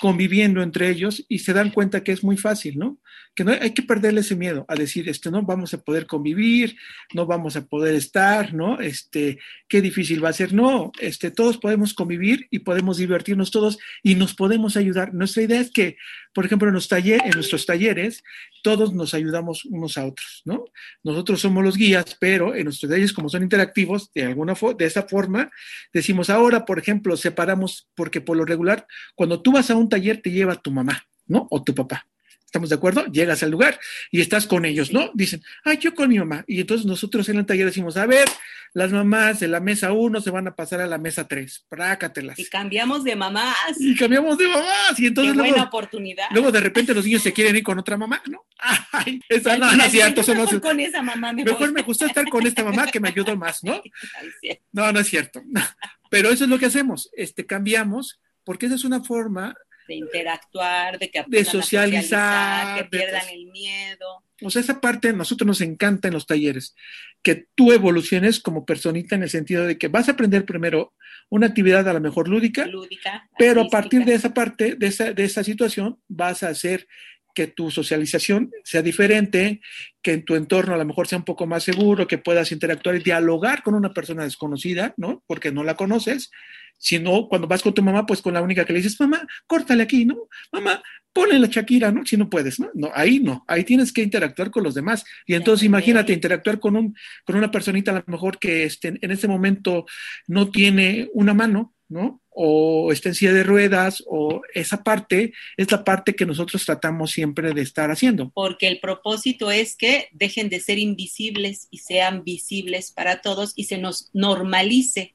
conviviendo 0.00 0.62
entre 0.62 0.88
ellos 0.88 1.24
y 1.28 1.40
se 1.40 1.52
dan 1.52 1.70
cuenta 1.70 2.02
que 2.02 2.12
es 2.12 2.24
muy 2.24 2.38
fácil, 2.38 2.78
¿no? 2.78 2.98
Que 3.34 3.44
no 3.44 3.52
hay 3.52 3.72
que 3.72 3.82
perderle 3.82 4.22
ese 4.22 4.34
miedo 4.34 4.64
a 4.66 4.74
decir, 4.74 5.08
este, 5.08 5.30
no 5.30 5.42
vamos 5.42 5.74
a 5.74 5.82
poder 5.82 6.06
convivir, 6.06 6.76
no 7.12 7.26
vamos 7.26 7.54
a 7.56 7.66
poder 7.66 7.94
estar, 7.94 8.54
¿no? 8.54 8.80
Este, 8.80 9.38
qué 9.68 9.82
difícil 9.82 10.24
va 10.24 10.30
a 10.30 10.32
ser. 10.32 10.54
No, 10.54 10.90
este, 11.00 11.30
todos 11.30 11.58
podemos 11.58 11.92
convivir 11.92 12.48
y 12.50 12.60
podemos 12.60 12.96
divertirnos 12.96 13.50
todos 13.50 13.78
y 14.02 14.14
nos 14.14 14.34
podemos 14.34 14.78
ayudar. 14.78 15.12
Nuestra 15.12 15.42
idea 15.42 15.60
es 15.60 15.70
que, 15.70 15.98
por 16.32 16.46
ejemplo, 16.46 16.68
en, 16.68 16.74
los 16.74 16.88
taller, 16.88 17.20
en 17.24 17.32
nuestros 17.32 17.66
talleres, 17.66 18.24
todos 18.62 18.94
nos 18.94 19.12
ayudamos 19.12 19.66
unos 19.66 19.98
a 19.98 20.06
otros, 20.06 20.40
¿no? 20.46 20.64
Nosotros 21.02 21.42
somos 21.42 21.62
los 21.62 21.76
guías, 21.76 22.16
pero 22.18 22.54
en 22.54 22.64
nuestros 22.64 22.90
talleres, 22.90 23.12
como 23.12 23.28
son 23.28 23.42
interactivos, 23.42 24.10
de 24.14 24.24
alguna 24.24 24.54
de 24.78 24.86
esa 24.86 25.02
forma, 25.02 25.50
decimos 25.92 26.30
ahora, 26.30 26.64
por 26.64 26.78
ejemplo, 26.78 27.16
separamos, 27.16 27.88
porque 27.94 28.22
por 28.22 28.36
lo 28.36 28.46
regular, 28.46 28.86
cuando 29.14 29.42
tú 29.42 29.52
vas 29.52 29.70
a 29.70 29.76
un 29.76 29.89
taller 29.90 30.22
te 30.22 30.30
lleva 30.30 30.54
tu 30.56 30.70
mamá, 30.70 31.06
¿no? 31.26 31.46
O 31.50 31.62
tu 31.62 31.74
papá. 31.74 32.06
¿Estamos 32.46 32.68
de 32.70 32.74
acuerdo? 32.74 33.04
Llegas 33.06 33.44
al 33.44 33.50
lugar 33.52 33.78
y 34.10 34.20
estás 34.20 34.46
con 34.48 34.64
ellos, 34.64 34.92
¿no? 34.92 35.12
Dicen, 35.14 35.40
ay, 35.64 35.76
yo 35.78 35.94
con 35.94 36.08
mi 36.08 36.18
mamá. 36.18 36.42
Y 36.48 36.60
entonces 36.60 36.84
nosotros 36.84 37.28
en 37.28 37.38
el 37.38 37.46
taller 37.46 37.66
decimos, 37.66 37.96
a 37.96 38.06
ver, 38.06 38.28
las 38.72 38.90
mamás 38.90 39.38
de 39.38 39.46
la 39.46 39.60
mesa 39.60 39.92
1 39.92 40.20
se 40.20 40.30
van 40.30 40.48
a 40.48 40.56
pasar 40.56 40.80
a 40.80 40.88
la 40.88 40.98
mesa 40.98 41.28
3, 41.28 41.66
prácatelas. 41.68 42.40
Y 42.40 42.46
cambiamos 42.46 43.04
de 43.04 43.14
mamás. 43.14 43.54
Y 43.78 43.94
cambiamos 43.94 44.36
de 44.36 44.48
mamás. 44.48 44.98
Y 44.98 45.06
entonces 45.06 45.32
Qué 45.32 45.36
luego, 45.38 45.52
buena 45.52 45.68
oportunidad. 45.68 46.24
luego 46.32 46.50
de 46.50 46.58
repente 46.60 46.92
los 46.92 47.04
niños 47.04 47.22
se 47.22 47.32
quieren 47.32 47.54
ir 47.54 47.62
con 47.62 47.78
otra 47.78 47.96
mamá, 47.96 48.20
¿no? 48.26 48.44
Ay, 48.90 49.20
esa 49.28 49.56
no, 49.56 49.70
no 49.76 49.84
es 49.84 49.92
cierto, 49.92 50.20
eso 50.22 50.34
no 50.34 50.60
con 50.60 50.80
esa 50.80 51.02
mamá 51.02 51.32
me 51.32 51.44
Mejor 51.44 51.68
voy. 51.68 51.72
me 51.72 51.82
gustó 51.82 52.06
estar 52.06 52.28
con 52.28 52.44
esta 52.48 52.64
mamá 52.64 52.88
que 52.88 52.98
me 52.98 53.08
ayudó 53.10 53.36
más, 53.36 53.62
¿no? 53.62 53.80
No, 54.72 54.90
no 54.90 54.98
es 54.98 55.06
cierto. 55.08 55.40
Pero 56.10 56.30
eso 56.30 56.42
es 56.44 56.50
lo 56.50 56.58
que 56.58 56.66
hacemos, 56.66 57.10
este, 57.12 57.46
cambiamos, 57.46 58.18
porque 58.42 58.66
esa 58.66 58.74
es 58.74 58.84
una 58.84 59.00
forma, 59.04 59.54
De 59.90 59.96
interactuar, 59.96 60.98
de 60.98 61.10
que 61.10 61.18
aprendan 61.18 61.48
a 61.48 61.50
socializar, 61.50 62.76
que 62.76 62.82
de- 62.84 62.88
pierdan 62.88 63.28
el 63.28 63.46
miedo. 63.46 64.24
o 64.42 64.50
sea, 64.50 64.60
esa 64.62 64.80
parte 64.80 65.08
a 65.08 65.12
nosotros 65.12 65.46
nos 65.46 65.60
encanta 65.60 66.08
en 66.08 66.14
los 66.14 66.26
talleres, 66.26 66.74
que 67.22 67.46
tú 67.54 67.72
evoluciones 67.72 68.40
como 68.40 68.64
personita 68.64 69.14
en 69.16 69.22
el 69.24 69.30
sentido 69.30 69.66
de 69.66 69.76
que 69.78 69.88
vas 69.88 70.08
a 70.08 70.12
aprender 70.12 70.44
primero 70.44 70.94
una 71.28 71.46
actividad 71.48 71.88
a 71.88 71.92
lo 71.92 72.00
mejor 72.00 72.28
lúdica, 72.28 72.66
Lúdica. 72.66 73.28
pero 73.38 73.62
a 73.62 73.68
partir 73.68 74.04
de 74.04 74.14
esa 74.14 74.32
parte, 74.32 74.74
de 74.76 74.86
esa, 74.86 75.12
de 75.12 75.24
esa 75.24 75.44
situación, 75.44 75.98
vas 76.08 76.42
a 76.42 76.48
hacer 76.48 76.86
que 77.34 77.46
tu 77.46 77.70
socialización 77.70 78.50
sea 78.64 78.82
diferente, 78.82 79.60
que 80.02 80.12
en 80.12 80.24
tu 80.24 80.34
entorno 80.34 80.74
a 80.74 80.78
lo 80.78 80.84
mejor 80.84 81.06
sea 81.06 81.18
un 81.18 81.24
poco 81.24 81.46
más 81.46 81.62
seguro, 81.62 82.08
que 82.08 82.18
puedas 82.18 82.50
interactuar 82.50 82.96
y 82.96 83.00
dialogar 83.04 83.62
con 83.62 83.74
una 83.74 83.92
persona 83.92 84.24
desconocida, 84.24 84.94
¿no? 84.96 85.22
Porque 85.28 85.52
no 85.52 85.62
la 85.62 85.74
conoces. 85.76 86.30
Si 86.80 86.98
no, 86.98 87.28
cuando 87.28 87.46
vas 87.46 87.62
con 87.62 87.74
tu 87.74 87.82
mamá, 87.82 88.06
pues 88.06 88.22
con 88.22 88.32
la 88.32 88.40
única 88.40 88.64
que 88.64 88.72
le 88.72 88.78
dices, 88.78 88.98
mamá, 88.98 89.26
córtale 89.46 89.82
aquí, 89.82 90.06
¿no? 90.06 90.16
Mamá, 90.50 90.82
ponle 91.12 91.38
la 91.38 91.46
Shakira, 91.46 91.92
¿no? 91.92 92.06
Si 92.06 92.16
no 92.16 92.30
puedes, 92.30 92.58
¿no? 92.58 92.70
No, 92.72 92.90
ahí 92.94 93.20
no, 93.20 93.44
ahí 93.46 93.64
tienes 93.64 93.92
que 93.92 94.02
interactuar 94.02 94.50
con 94.50 94.64
los 94.64 94.74
demás. 94.74 95.04
Y 95.26 95.34
entonces 95.34 95.66
imagínate 95.66 96.14
interactuar 96.14 96.58
con, 96.58 96.76
un, 96.76 96.96
con 97.26 97.36
una 97.36 97.50
personita 97.50 97.90
a 97.90 97.94
lo 97.96 98.04
mejor 98.06 98.38
que 98.38 98.64
este, 98.64 98.98
en 98.98 99.10
este 99.10 99.28
momento 99.28 99.84
no 100.26 100.50
tiene 100.50 101.10
una 101.12 101.34
mano, 101.34 101.74
¿no? 101.90 102.22
O 102.30 102.92
está 102.92 103.10
en 103.10 103.14
silla 103.14 103.34
de 103.34 103.42
ruedas, 103.42 104.02
o 104.06 104.40
esa 104.54 104.82
parte 104.82 105.34
es 105.58 105.70
la 105.70 105.84
parte 105.84 106.14
que 106.14 106.24
nosotros 106.24 106.64
tratamos 106.64 107.10
siempre 107.10 107.52
de 107.52 107.60
estar 107.60 107.90
haciendo. 107.90 108.30
Porque 108.32 108.68
el 108.68 108.80
propósito 108.80 109.50
es 109.50 109.76
que 109.76 110.08
dejen 110.12 110.48
de 110.48 110.60
ser 110.60 110.78
invisibles 110.78 111.68
y 111.70 111.78
sean 111.78 112.24
visibles 112.24 112.90
para 112.90 113.20
todos 113.20 113.52
y 113.54 113.64
se 113.64 113.76
nos 113.76 114.08
normalice 114.14 115.14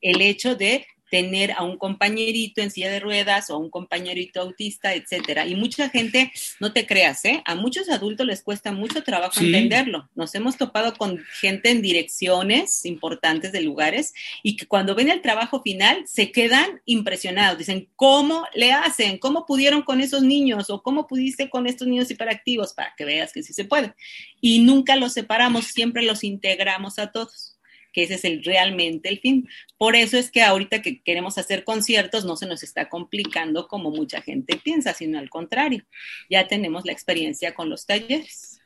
el 0.00 0.20
hecho 0.20 0.56
de 0.56 0.86
tener 1.12 1.52
a 1.52 1.62
un 1.62 1.76
compañerito 1.76 2.62
en 2.62 2.70
silla 2.70 2.90
de 2.90 2.98
ruedas 2.98 3.50
o 3.50 3.54
a 3.54 3.58
un 3.58 3.68
compañerito 3.68 4.40
autista, 4.40 4.94
etcétera. 4.94 5.46
Y 5.46 5.54
mucha 5.54 5.90
gente, 5.90 6.32
no 6.58 6.72
te 6.72 6.86
creas, 6.86 7.22
¿eh? 7.26 7.42
A 7.44 7.54
muchos 7.54 7.90
adultos 7.90 8.26
les 8.26 8.42
cuesta 8.42 8.72
mucho 8.72 9.02
trabajo 9.02 9.34
Sí. 9.38 9.44
entenderlo. 9.44 10.08
Nos 10.14 10.34
hemos 10.34 10.56
topado 10.56 10.94
con 10.96 11.22
gente 11.38 11.68
en 11.68 11.82
direcciones 11.82 12.86
importantes 12.86 13.52
de 13.52 13.60
lugares 13.60 14.14
y 14.42 14.56
que 14.56 14.64
cuando 14.64 14.94
ven 14.94 15.10
el 15.10 15.20
trabajo 15.20 15.60
final 15.60 16.02
se 16.06 16.32
quedan 16.32 16.80
impresionados. 16.86 17.58
Dicen, 17.58 17.90
¿cómo 17.94 18.46
le 18.54 18.72
hacen? 18.72 19.18
¿Cómo 19.18 19.44
pudieron 19.44 19.82
con 19.82 20.00
esos 20.00 20.22
niños? 20.22 20.70
¿O 20.70 20.82
cómo 20.82 21.06
pudiste 21.06 21.50
con 21.50 21.66
estos 21.66 21.86
niños 21.88 22.10
hiperactivos? 22.10 22.72
Para 22.72 22.94
que 22.96 23.04
veas 23.04 23.34
que 23.34 23.42
sí 23.42 23.52
se 23.52 23.66
puede. 23.66 23.92
Y 24.40 24.60
nunca 24.60 24.96
los 24.96 25.12
separamos, 25.12 25.66
siempre 25.66 26.04
los 26.04 26.24
integramos 26.24 26.98
a 26.98 27.12
todos 27.12 27.51
que 27.92 28.04
ese 28.04 28.14
es 28.14 28.24
el, 28.24 28.42
realmente 28.42 29.08
el 29.08 29.20
fin. 29.20 29.48
Por 29.78 29.96
eso 29.96 30.16
es 30.16 30.30
que 30.30 30.42
ahorita 30.42 30.82
que 30.82 31.02
queremos 31.02 31.38
hacer 31.38 31.64
conciertos 31.64 32.24
no 32.24 32.36
se 32.36 32.46
nos 32.46 32.62
está 32.62 32.88
complicando 32.88 33.68
como 33.68 33.90
mucha 33.90 34.22
gente 34.22 34.56
piensa, 34.56 34.94
sino 34.94 35.18
al 35.18 35.30
contrario, 35.30 35.84
ya 36.30 36.48
tenemos 36.48 36.84
la 36.84 36.92
experiencia 36.92 37.54
con 37.54 37.68
los 37.68 37.86
talleres. 37.86 38.60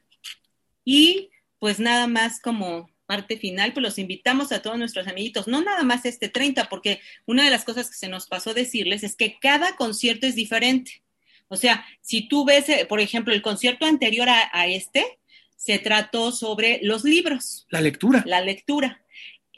Y 0.84 1.30
pues 1.58 1.80
nada 1.80 2.06
más 2.06 2.40
como 2.40 2.88
parte 3.06 3.36
final, 3.36 3.72
pues 3.72 3.82
los 3.82 3.98
invitamos 3.98 4.52
a 4.52 4.62
todos 4.62 4.78
nuestros 4.78 5.06
amiguitos, 5.06 5.46
no 5.46 5.62
nada 5.62 5.84
más 5.84 6.04
este 6.04 6.28
30, 6.28 6.68
porque 6.68 7.00
una 7.24 7.44
de 7.44 7.50
las 7.50 7.64
cosas 7.64 7.88
que 7.88 7.96
se 7.96 8.08
nos 8.08 8.26
pasó 8.26 8.52
decirles 8.52 9.04
es 9.04 9.16
que 9.16 9.38
cada 9.40 9.76
concierto 9.76 10.26
es 10.26 10.34
diferente. 10.34 11.02
O 11.48 11.56
sea, 11.56 11.86
si 12.00 12.28
tú 12.28 12.44
ves, 12.44 12.68
eh, 12.68 12.86
por 12.88 13.00
ejemplo, 13.00 13.32
el 13.32 13.42
concierto 13.42 13.86
anterior 13.86 14.28
a, 14.28 14.50
a 14.52 14.66
este, 14.66 15.18
se 15.66 15.78
trató 15.80 16.30
sobre 16.32 16.78
los 16.82 17.02
libros, 17.02 17.66
La 17.70 17.80
lectura. 17.80 18.22
la 18.24 18.40
lectura. 18.40 19.02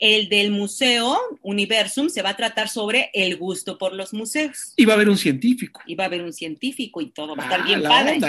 El 0.01 0.29
del 0.29 0.53
museo 0.53 1.19
Universum 1.43 2.09
se 2.09 2.23
va 2.23 2.31
a 2.31 2.37
tratar 2.37 2.69
sobre 2.69 3.11
el 3.15 3.37
gusto 3.37 3.79
por 3.79 3.93
los 3.95 4.13
museos. 4.15 4.73
Y 4.77 4.85
va 4.85 4.93
a 4.93 4.95
haber 4.97 5.09
un 5.09 5.19
científico. 5.19 5.81
Y 5.89 5.97
va 5.97 6.05
a 6.05 6.07
haber 6.07 6.23
un 6.23 6.33
científico 6.33 7.01
y 7.01 7.11
todo, 7.11 7.35
va 7.35 7.43
a 7.43 7.47
estar 7.47 7.61
Ah, 7.63 7.65
bien 7.67 7.83
la 7.83 7.89
padre. 7.89 8.13
onda 8.13 8.29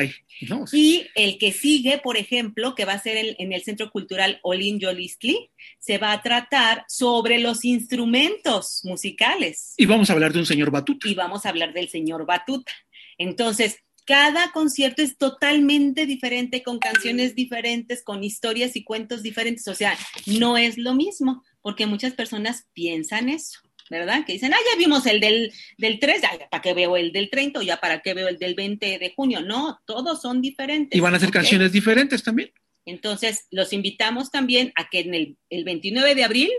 Y 0.73 1.05
el 1.13 1.37
que 1.37 1.51
sigue, 1.51 1.99
por 1.99 2.17
ejemplo, 2.17 2.73
que 2.73 2.85
va 2.85 2.93
a 2.93 2.99
ser 2.99 3.17
el- 3.17 3.35
en 3.37 3.53
el 3.53 3.61
Centro 3.61 3.91
Cultural 3.91 4.39
Olin 4.41 4.79
Yolistli, 4.79 5.51
se 5.77 5.99
va 5.99 6.11
a 6.11 6.23
tratar 6.23 6.85
sobre 6.87 7.37
los 7.37 7.63
instrumentos 7.63 8.81
musicales. 8.83 9.75
Y 9.77 9.85
vamos 9.85 10.09
a 10.09 10.13
hablar 10.13 10.33
de 10.33 10.39
un 10.39 10.45
señor 10.47 10.71
batuta. 10.71 11.07
Y 11.07 11.13
vamos 11.13 11.45
a 11.45 11.49
hablar 11.49 11.71
del 11.73 11.87
señor 11.89 12.25
Batuta. 12.25 12.71
Entonces, 13.19 13.77
cada 14.09 14.51
concierto 14.51 15.03
es 15.03 15.17
totalmente 15.17 16.07
diferente, 16.07 16.63
con 16.63 16.79
canciones 16.79 17.35
diferentes, 17.35 18.01
con 18.01 18.23
historias 18.23 18.75
y 18.75 18.83
cuentos 18.83 19.21
diferentes. 19.21 19.67
O 19.67 19.75
sea, 19.75 19.95
no 20.25 20.57
es 20.57 20.79
lo 20.79 20.95
mismo, 20.95 21.43
porque 21.61 21.85
muchas 21.85 22.13
personas 22.13 22.65
piensan 22.73 23.29
eso. 23.29 23.59
¿Verdad? 23.91 24.25
Que 24.25 24.33
dicen, 24.33 24.51
ah, 24.53 24.57
ya 24.71 24.77
vimos 24.79 25.05
el 25.05 25.19
del, 25.19 25.51
del 25.77 25.99
3, 25.99 26.21
ya, 26.21 26.49
¿para 26.49 26.61
qué 26.61 26.73
veo 26.73 26.95
el 26.97 27.11
del 27.11 27.29
30 27.29 27.59
o 27.59 27.63
ya 27.63 27.77
para 27.77 28.01
qué 28.01 28.13
veo 28.15 28.27
el 28.27 28.37
del 28.39 28.55
20 28.55 28.97
de 28.97 29.13
junio? 29.15 29.41
No, 29.41 29.79
todos 29.85 30.21
son 30.21 30.41
diferentes. 30.41 30.95
Y 30.95 31.01
van 31.01 31.13
a 31.15 31.19
ser 31.19 31.29
canciones 31.31 31.71
diferentes 31.71 32.23
también. 32.23 32.51
Entonces, 32.85 33.45
los 33.51 33.73
invitamos 33.73 34.31
también 34.31 34.71
a 34.75 34.89
que 34.89 34.99
en 35.01 35.13
el, 35.13 35.37
el 35.49 35.63
29 35.65 36.15
de 36.15 36.23
abril, 36.23 36.51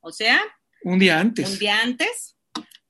o 0.00 0.12
sea, 0.12 0.40
Un 0.82 0.98
día 0.98 1.18
antes. 1.18 1.50
un 1.50 1.58
día 1.58 1.80
antes, 1.80 2.36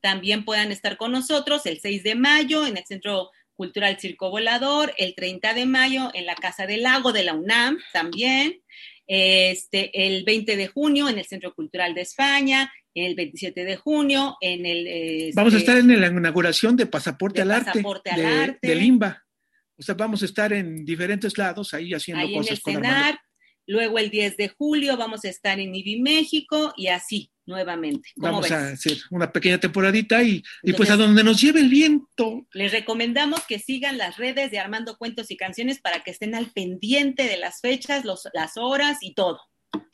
también 0.01 0.45
puedan 0.45 0.71
estar 0.71 0.97
con 0.97 1.11
nosotros 1.13 1.67
el 1.67 1.81
6 1.81 2.03
de 2.05 2.15
mayo 2.15 2.67
en 2.67 2.77
el 2.77 2.85
Centro 2.87 3.31
Cultural 3.57 3.99
Circo 3.99 4.31
Volador, 4.31 4.95
el 4.99 5.15
30 5.15 5.55
de 5.55 5.67
mayo 5.67 6.11
en 6.15 6.27
la 6.27 6.35
Casa 6.35 6.67
del 6.67 6.83
Lago 6.83 7.13
de 7.13 7.25
la 7.25 7.35
UNAM 7.35 7.79
también, 7.93 8.61
este, 9.07 10.07
el 10.07 10.25
20 10.25 10.57
de 10.57 10.69
junio 10.69 11.09
en 11.09 11.19
el 11.19 11.27
Centro 11.27 11.55
Cultural 11.55 11.95
de 11.95 12.03
España, 12.03 12.73
el 12.95 13.15
27 13.15 13.65
de 13.65 13.77
junio 13.77 14.37
en 14.41 14.67
el... 14.67 14.87
este, 14.87 15.33
Vamos 15.35 15.55
a 15.55 15.59
estar 15.59 15.77
en 15.77 16.01
la 16.01 16.07
inauguración 16.07 16.77
de 16.77 16.87
Pasaporte 16.87 17.37
de 17.37 17.43
al 17.43 17.51
Arte, 17.63 17.83
al 18.11 18.17
de, 18.17 18.27
Arte. 18.27 18.69
de 18.69 18.75
Limba. 18.75 19.25
O 19.79 19.83
sea, 19.83 19.95
vamos 19.95 20.23
a 20.23 20.25
estar 20.25 20.53
en 20.53 20.85
diferentes 20.85 21.37
lados 21.37 21.75
ahí 21.75 21.93
haciendo 21.93 22.23
ahí 22.25 22.35
en 22.35 22.41
cosas 22.41 22.61
el 22.65 22.75
con. 22.75 22.83
Luego 23.67 23.99
el 23.99 24.11
10 24.11 24.37
de 24.37 24.49
julio 24.49 24.97
vamos 24.97 25.25
a 25.25 25.29
estar 25.29 25.59
en 25.59 25.75
IBI 25.75 26.01
México 26.01 26.73
y 26.77 26.87
así 26.87 27.31
nuevamente. 27.47 28.11
¿Cómo 28.17 28.27
Vamos 28.27 28.43
ves? 28.43 28.53
a 28.53 28.69
hacer 28.69 28.99
una 29.11 29.33
pequeña 29.33 29.59
temporadita 29.59 30.23
y, 30.23 30.43
y 30.63 30.73
pues 30.75 30.91
a 30.91 30.97
donde 30.97 31.25
nos 31.25 31.41
lleve 31.41 31.61
el 31.61 31.69
viento. 31.69 32.47
Les 32.53 32.73
recomendamos 32.73 33.41
que 33.47 33.59
sigan 33.59 33.97
las 33.99 34.17
redes 34.17 34.51
de 34.51 34.59
Armando 34.59 34.99
Cuentos 34.99 35.31
y 35.31 35.37
Canciones 35.37 35.81
para 35.81 36.03
que 36.03 36.11
estén 36.11 36.35
al 36.35 36.47
pendiente 36.51 37.25
de 37.25 37.37
las 37.39 37.61
fechas, 37.61 38.05
los- 38.05 38.29
las 38.35 38.57
horas 38.57 38.99
y 39.01 39.15
todo, 39.15 39.41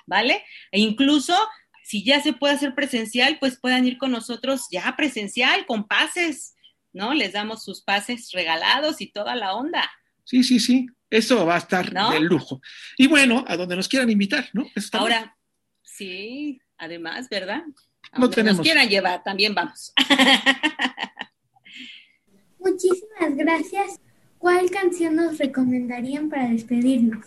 ¿vale? 0.07 0.43
E 0.71 0.81
incluso 0.81 1.37
si 1.85 2.05
ya 2.05 2.23
se 2.23 2.33
puede 2.33 2.55
hacer 2.55 2.75
presencial, 2.75 3.38
pues 3.38 3.59
puedan 3.61 3.87
ir 3.87 3.99
con 3.99 4.11
nosotros 4.12 4.67
ya 4.71 4.95
presencial, 4.97 5.67
con 5.67 5.87
pases, 5.87 6.55
¿no? 6.93 7.12
Les 7.12 7.33
damos 7.33 7.65
sus 7.65 7.83
pases 7.83 8.31
regalados 8.33 9.01
y 9.01 9.09
toda 9.12 9.35
la 9.35 9.55
onda. 9.55 9.91
Sí, 10.25 10.43
sí, 10.45 10.61
sí. 10.61 10.87
Eso 11.11 11.45
va 11.45 11.57
a 11.57 11.59
estar 11.59 11.93
¿No? 11.93 12.11
de 12.12 12.21
lujo. 12.21 12.62
Y 12.97 13.07
bueno, 13.09 13.45
a 13.47 13.57
donde 13.57 13.77
nos 13.77 13.88
quieran 13.88 14.09
invitar, 14.09 14.49
¿no? 14.55 14.62
Eso 14.62 14.73
está 14.87 14.99
bien. 15.05 15.12
Ahora, 15.12 15.37
sí, 15.83 16.61
además, 16.83 17.29
¿verdad? 17.29 17.62
A 18.11 18.18
No 18.18 18.29
tenemos. 18.29 18.59
Nos 18.59 18.66
quieran 18.66 18.88
llevar, 18.88 19.23
también 19.23 19.55
vamos. 19.55 19.92
Muchísimas 22.59 23.37
gracias. 23.37 24.01
¿Cuál 24.38 24.71
canción 24.71 25.14
nos 25.14 25.38
recomendarían 25.38 26.29
para 26.29 26.49
despedirnos? 26.49 27.25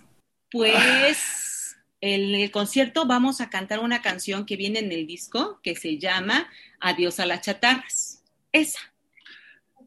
Pues 0.51 1.77
en 2.01 2.35
el 2.35 2.51
concierto 2.51 3.05
vamos 3.05 3.39
a 3.39 3.49
cantar 3.49 3.79
una 3.79 4.01
canción 4.01 4.45
que 4.45 4.57
viene 4.57 4.79
en 4.79 4.91
el 4.91 5.07
disco 5.07 5.59
que 5.63 5.75
se 5.75 5.97
llama 5.97 6.49
Adiós 6.81 7.21
a 7.21 7.25
las 7.25 7.41
chatarras. 7.41 8.21
Esa. 8.51 8.79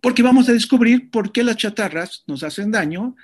Porque 0.00 0.22
vamos 0.22 0.48
a 0.48 0.52
descubrir 0.52 1.10
por 1.10 1.32
qué 1.32 1.44
las 1.44 1.56
chatarras 1.56 2.24
nos 2.26 2.42
hacen 2.42 2.70
daño 2.70 3.14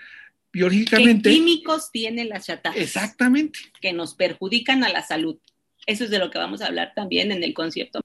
¿Qué 0.52 0.58
biológicamente. 0.58 1.30
químicos 1.30 1.90
tienen 1.90 2.28
las 2.28 2.46
chatarras? 2.46 2.78
Exactamente. 2.78 3.60
Que 3.80 3.94
nos 3.94 4.14
perjudican 4.14 4.84
a 4.84 4.90
la 4.90 5.02
salud. 5.02 5.38
Eso 5.86 6.04
es 6.04 6.10
de 6.10 6.18
lo 6.18 6.30
que 6.30 6.38
vamos 6.38 6.62
a 6.62 6.66
hablar 6.66 6.92
también 6.94 7.32
en 7.32 7.42
el 7.42 7.54
concierto. 7.54 8.00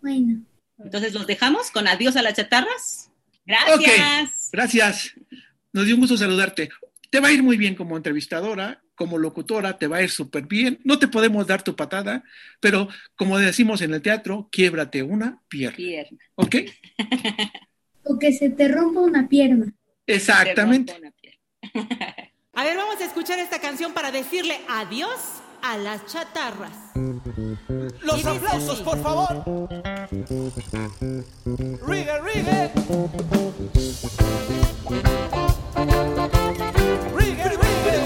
Bueno, 0.00 0.44
Entonces 0.78 1.14
los 1.14 1.26
dejamos 1.26 1.70
con 1.70 1.88
Adiós 1.88 2.16
a 2.16 2.22
las 2.22 2.34
chatarras. 2.34 3.10
Gracias. 3.46 4.50
Gracias. 4.52 5.14
Nos 5.72 5.86
dio 5.86 5.94
un 5.94 6.02
gusto 6.02 6.16
saludarte. 6.16 6.68
Te 7.08 7.20
va 7.20 7.28
a 7.28 7.32
ir 7.32 7.42
muy 7.42 7.56
bien 7.56 7.74
como 7.74 7.96
entrevistadora, 7.96 8.82
como 8.94 9.18
locutora, 9.18 9.78
te 9.78 9.86
va 9.86 9.98
a 9.98 10.02
ir 10.02 10.10
súper 10.10 10.46
bien. 10.46 10.78
No 10.84 10.98
te 10.98 11.08
podemos 11.08 11.46
dar 11.46 11.62
tu 11.62 11.74
patada, 11.74 12.22
pero 12.60 12.88
como 13.16 13.38
decimos 13.38 13.80
en 13.80 13.94
el 13.94 14.02
teatro, 14.02 14.48
quiébrate 14.52 15.02
una 15.02 15.40
pierna. 15.48 15.76
Pierna. 15.76 16.18
¿Ok? 16.34 16.56
o 18.04 18.18
que 18.18 18.32
se 18.32 18.50
te 18.50 18.68
rompa 18.68 19.00
una 19.00 19.28
pierna. 19.28 19.72
Exactamente. 20.06 20.94
A 22.52 22.62
ver, 22.62 22.76
vamos 22.76 23.00
a 23.00 23.04
escuchar 23.04 23.38
esta 23.38 23.58
canción 23.58 23.94
para 23.94 24.12
decirle 24.12 24.60
adiós 24.68 25.42
a 25.64 25.78
las 25.78 26.04
chatarras. 26.04 26.76
Los 28.02 28.26
aplausos, 28.26 28.80
por 28.82 29.02
favor. 29.02 29.28
Rigue, 31.86 32.20
rigue. 32.20 32.70
Rigue, 37.16 37.44
rigue. 37.48 38.04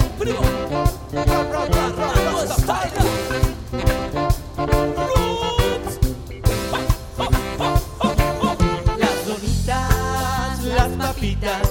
Las 8.99 9.27
donitas, 9.27 10.63
las 10.63 10.89
papitas, 10.93 11.69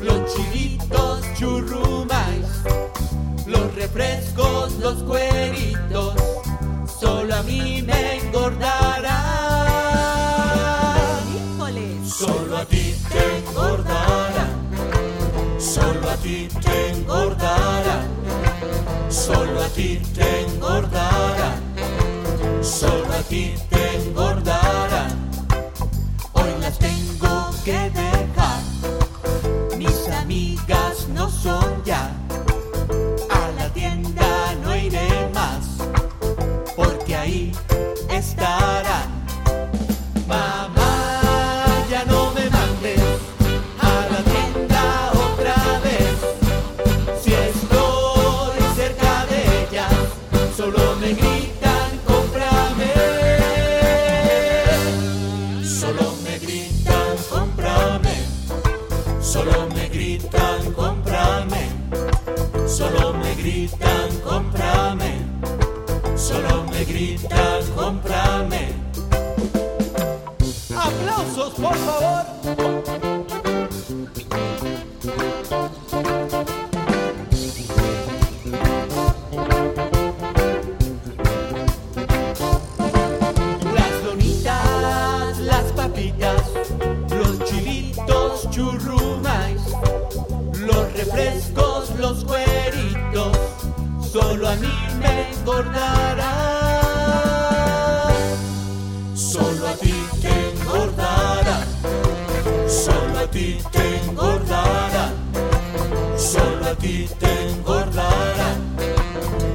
los 0.00 0.32
chilitos, 0.32 1.22
churrumais, 1.34 2.46
refrescos, 3.78 4.72
los 4.80 5.04
cueritos, 5.04 6.14
solo 7.00 7.34
a 7.34 7.42
mí 7.44 7.82
me 7.82 8.16
engordarán. 8.18 9.28
Solo 12.04 12.56
a 12.56 12.64
ti 12.64 12.96
te 13.08 13.38
engordarán, 13.38 14.50
solo 15.60 16.10
a 16.10 16.16
ti 16.16 16.48
te 16.60 16.90
engordarán, 16.90 18.08
solo 19.08 19.62
a 19.62 19.68
ti 19.68 20.02
te 20.14 20.40
engordarán, 20.40 21.62
solo 22.60 23.12
a 23.14 23.22
ti 23.22 23.54
te 23.70 23.96
engordarán. 23.98 25.30
Hoy 26.32 26.50
las 26.60 26.76
tengo 26.80 27.50
que 27.64 27.90
dejar, 27.90 28.07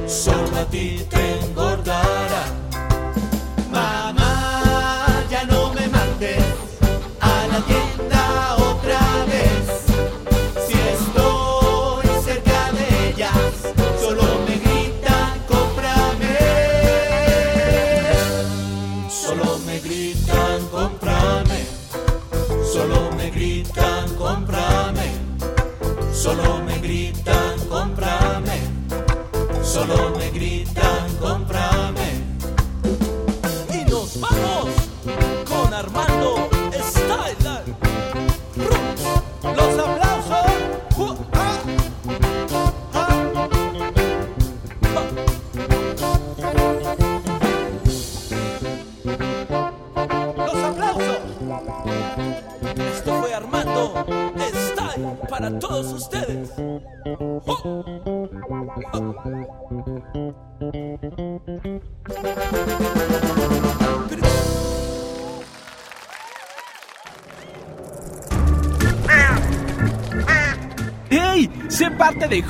solo 0.06 0.58
a 0.58 0.64
ti 0.66 1.04
te 1.08 1.63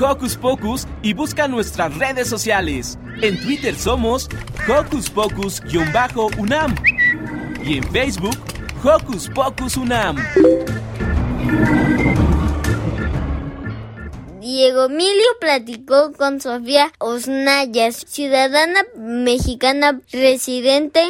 Hocus 0.01 0.37
Pocus 0.37 0.87
y 1.03 1.13
busca 1.15 1.49
nuestras 1.49 1.97
redes 1.97 2.29
sociales. 2.29 2.99
En 3.23 3.41
Twitter 3.41 3.75
somos 3.77 4.29
Hocus 4.69 5.11
Pocus-UNAM 5.11 6.75
y 7.65 7.79
en 7.79 7.85
Facebook 7.93 8.37
Hocus 8.83 9.31
Pocus 9.31 9.77
UNAM. 9.77 10.17
Diego 14.41 14.85
Emilio 14.85 15.27
platicó 15.41 16.13
con 16.13 16.41
Sofía 16.41 16.93
Osnaya, 16.99 17.91
ciudadana 17.93 18.83
mexicana 18.97 20.01
residente 20.13 21.03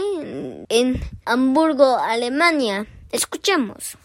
en 0.69 1.01
Hamburgo, 1.25 1.99
Alemania. 1.99 2.87
Escuchemos. 3.11 3.99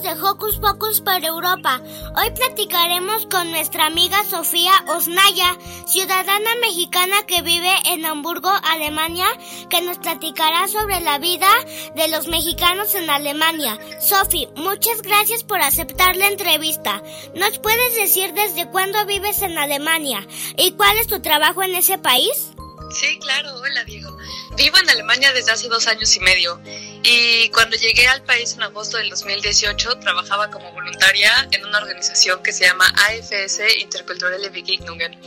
De 0.00 0.14
Hocus 0.14 0.56
Pocus 0.56 1.02
para 1.02 1.26
Europa? 1.26 1.78
Hoy 2.16 2.30
platicaremos 2.30 3.26
con 3.26 3.50
nuestra 3.50 3.86
amiga 3.86 4.24
Sofía 4.24 4.72
Osnaya, 4.88 5.58
ciudadana 5.86 6.50
mexicana 6.62 7.16
que 7.26 7.42
vive 7.42 7.70
en 7.90 8.06
Hamburgo, 8.06 8.50
Alemania, 8.70 9.26
que 9.68 9.82
nos 9.82 9.98
platicará 9.98 10.66
sobre 10.68 11.00
la 11.00 11.18
vida 11.18 11.48
de 11.94 12.08
los 12.08 12.26
mexicanos 12.26 12.94
en 12.94 13.10
Alemania. 13.10 13.78
Sofi, 14.00 14.48
muchas 14.56 15.02
gracias 15.02 15.44
por 15.44 15.60
aceptar 15.60 16.16
la 16.16 16.28
entrevista. 16.28 17.02
¿Nos 17.34 17.58
puedes 17.58 17.94
decir 17.96 18.32
desde 18.32 18.70
cuándo 18.70 19.04
vives 19.04 19.42
en 19.42 19.58
Alemania 19.58 20.26
y 20.56 20.72
cuál 20.72 20.96
es 20.96 21.06
tu 21.06 21.20
trabajo 21.20 21.62
en 21.62 21.74
ese 21.74 21.98
país? 21.98 22.51
Sí, 22.92 23.18
claro. 23.18 23.56
Hola, 23.56 23.84
Diego. 23.84 24.16
Vivo 24.56 24.76
en 24.78 24.90
Alemania 24.90 25.32
desde 25.32 25.52
hace 25.52 25.68
dos 25.68 25.86
años 25.86 26.14
y 26.14 26.20
medio 26.20 26.60
y 27.02 27.48
cuando 27.48 27.76
llegué 27.76 28.06
al 28.06 28.22
país 28.22 28.52
en 28.52 28.62
agosto 28.62 28.98
del 28.98 29.08
2018 29.08 29.98
trabajaba 29.98 30.50
como 30.50 30.70
voluntaria 30.72 31.48
en 31.52 31.64
una 31.64 31.78
organización 31.78 32.42
que 32.42 32.52
se 32.52 32.66
llama 32.66 32.86
AFS 32.86 33.60
Interkulturelle 33.78 34.50
Begegnungen. 34.50 35.18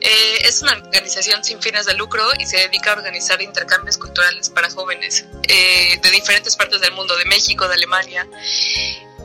Eh, 0.00 0.38
es 0.42 0.62
una 0.62 0.72
organización 0.72 1.42
sin 1.44 1.60
fines 1.60 1.86
de 1.86 1.94
lucro 1.94 2.24
y 2.38 2.46
se 2.46 2.56
dedica 2.58 2.92
a 2.92 2.96
organizar 2.96 3.42
intercambios 3.42 3.98
culturales 3.98 4.48
para 4.50 4.70
jóvenes 4.70 5.24
eh, 5.48 5.98
de 6.00 6.10
diferentes 6.10 6.56
partes 6.56 6.80
del 6.80 6.92
mundo, 6.92 7.16
de 7.16 7.24
México, 7.24 7.66
de 7.66 7.74
Alemania. 7.74 8.28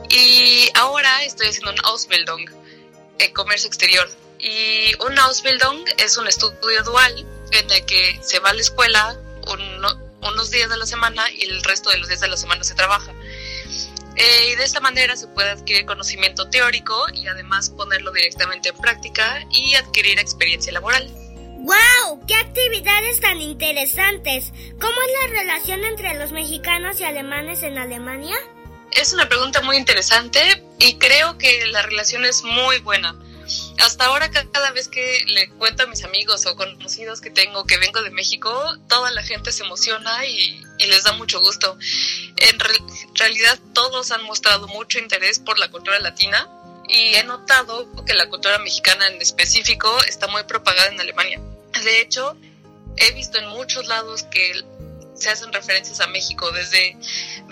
Y 0.09 0.69
ahora 0.73 1.23
estoy 1.23 1.47
haciendo 1.47 1.71
un 1.71 1.85
Ausbildung 1.85 2.49
en 3.19 3.33
comercio 3.33 3.67
exterior. 3.67 4.09
Y 4.39 4.93
un 5.05 5.17
Ausbildung 5.17 5.83
es 5.97 6.17
un 6.17 6.27
estudio 6.27 6.83
dual 6.83 7.36
en 7.51 7.71
el 7.71 7.85
que 7.85 8.19
se 8.21 8.39
va 8.39 8.49
a 8.49 8.53
la 8.53 8.61
escuela 8.61 9.19
un, 9.47 10.29
unos 10.29 10.51
días 10.51 10.69
de 10.69 10.77
la 10.77 10.85
semana 10.85 11.23
y 11.31 11.43
el 11.43 11.63
resto 11.63 11.89
de 11.89 11.97
los 11.97 12.07
días 12.07 12.21
de 12.21 12.27
la 12.27 12.37
semana 12.37 12.63
se 12.63 12.75
trabaja. 12.75 13.13
Eh, 14.15 14.49
y 14.51 14.55
de 14.55 14.63
esta 14.63 14.79
manera 14.79 15.15
se 15.15 15.27
puede 15.27 15.51
adquirir 15.51 15.85
conocimiento 15.85 16.49
teórico 16.49 17.05
y 17.13 17.27
además 17.27 17.69
ponerlo 17.69 18.11
directamente 18.11 18.69
en 18.69 18.77
práctica 18.77 19.45
y 19.51 19.75
adquirir 19.75 20.19
experiencia 20.19 20.73
laboral. 20.73 21.07
¡Wow! 21.59 22.25
¡Qué 22.25 22.33
actividades 22.35 23.19
tan 23.19 23.41
interesantes! 23.41 24.51
¿Cómo 24.79 24.95
es 25.01 25.31
la 25.31 25.39
relación 25.39 25.83
entre 25.83 26.17
los 26.17 26.31
mexicanos 26.31 26.99
y 26.99 27.03
alemanes 27.03 27.61
en 27.61 27.77
Alemania? 27.77 28.35
Es 28.91 29.13
una 29.13 29.29
pregunta 29.29 29.61
muy 29.61 29.77
interesante 29.77 30.63
y 30.79 30.95
creo 30.95 31.37
que 31.37 31.67
la 31.67 31.83
relación 31.83 32.25
es 32.25 32.43
muy 32.43 32.79
buena. 32.79 33.15
Hasta 33.79 34.05
ahora 34.05 34.29
cada 34.29 34.71
vez 34.71 34.87
que 34.87 35.23
le 35.27 35.49
cuento 35.49 35.83
a 35.83 35.87
mis 35.87 36.03
amigos 36.03 36.45
o 36.45 36.55
conocidos 36.55 37.21
que 37.21 37.29
tengo 37.29 37.65
que 37.65 37.77
vengo 37.77 38.01
de 38.01 38.11
México, 38.11 38.51
toda 38.87 39.11
la 39.11 39.23
gente 39.23 39.51
se 39.51 39.63
emociona 39.63 40.25
y, 40.25 40.63
les 40.79 41.03
da 41.03 41.13
mucho 41.13 41.39
gusto. 41.39 41.77
En 42.37 42.59
realidad 43.15 43.59
todos 43.73 44.11
han 44.11 44.23
mostrado 44.23 44.67
mucho 44.67 44.99
interés 44.99 45.39
por 45.39 45.59
la 45.59 45.69
cultura 45.69 45.99
latina 45.99 46.49
y 46.87 47.15
he 47.15 47.23
notado 47.23 47.87
que 48.05 48.13
la 48.13 48.29
cultura 48.29 48.59
mexicana 48.59 49.07
en 49.07 49.21
específico 49.21 49.89
está 50.03 50.27
muy 50.27 50.43
propagada 50.43 50.89
en 50.89 50.99
Alemania. 50.99 51.41
De 51.83 52.01
hecho, 52.01 52.37
he 52.95 53.11
visto 53.11 53.37
en 53.37 53.47
muchos 53.49 53.87
lados 53.87 54.23
que 54.23 54.63
se 55.17 55.29
hacen 55.29 55.51
referencias 55.51 55.99
a 55.99 56.07
México, 56.07 56.51
desde 56.51 56.95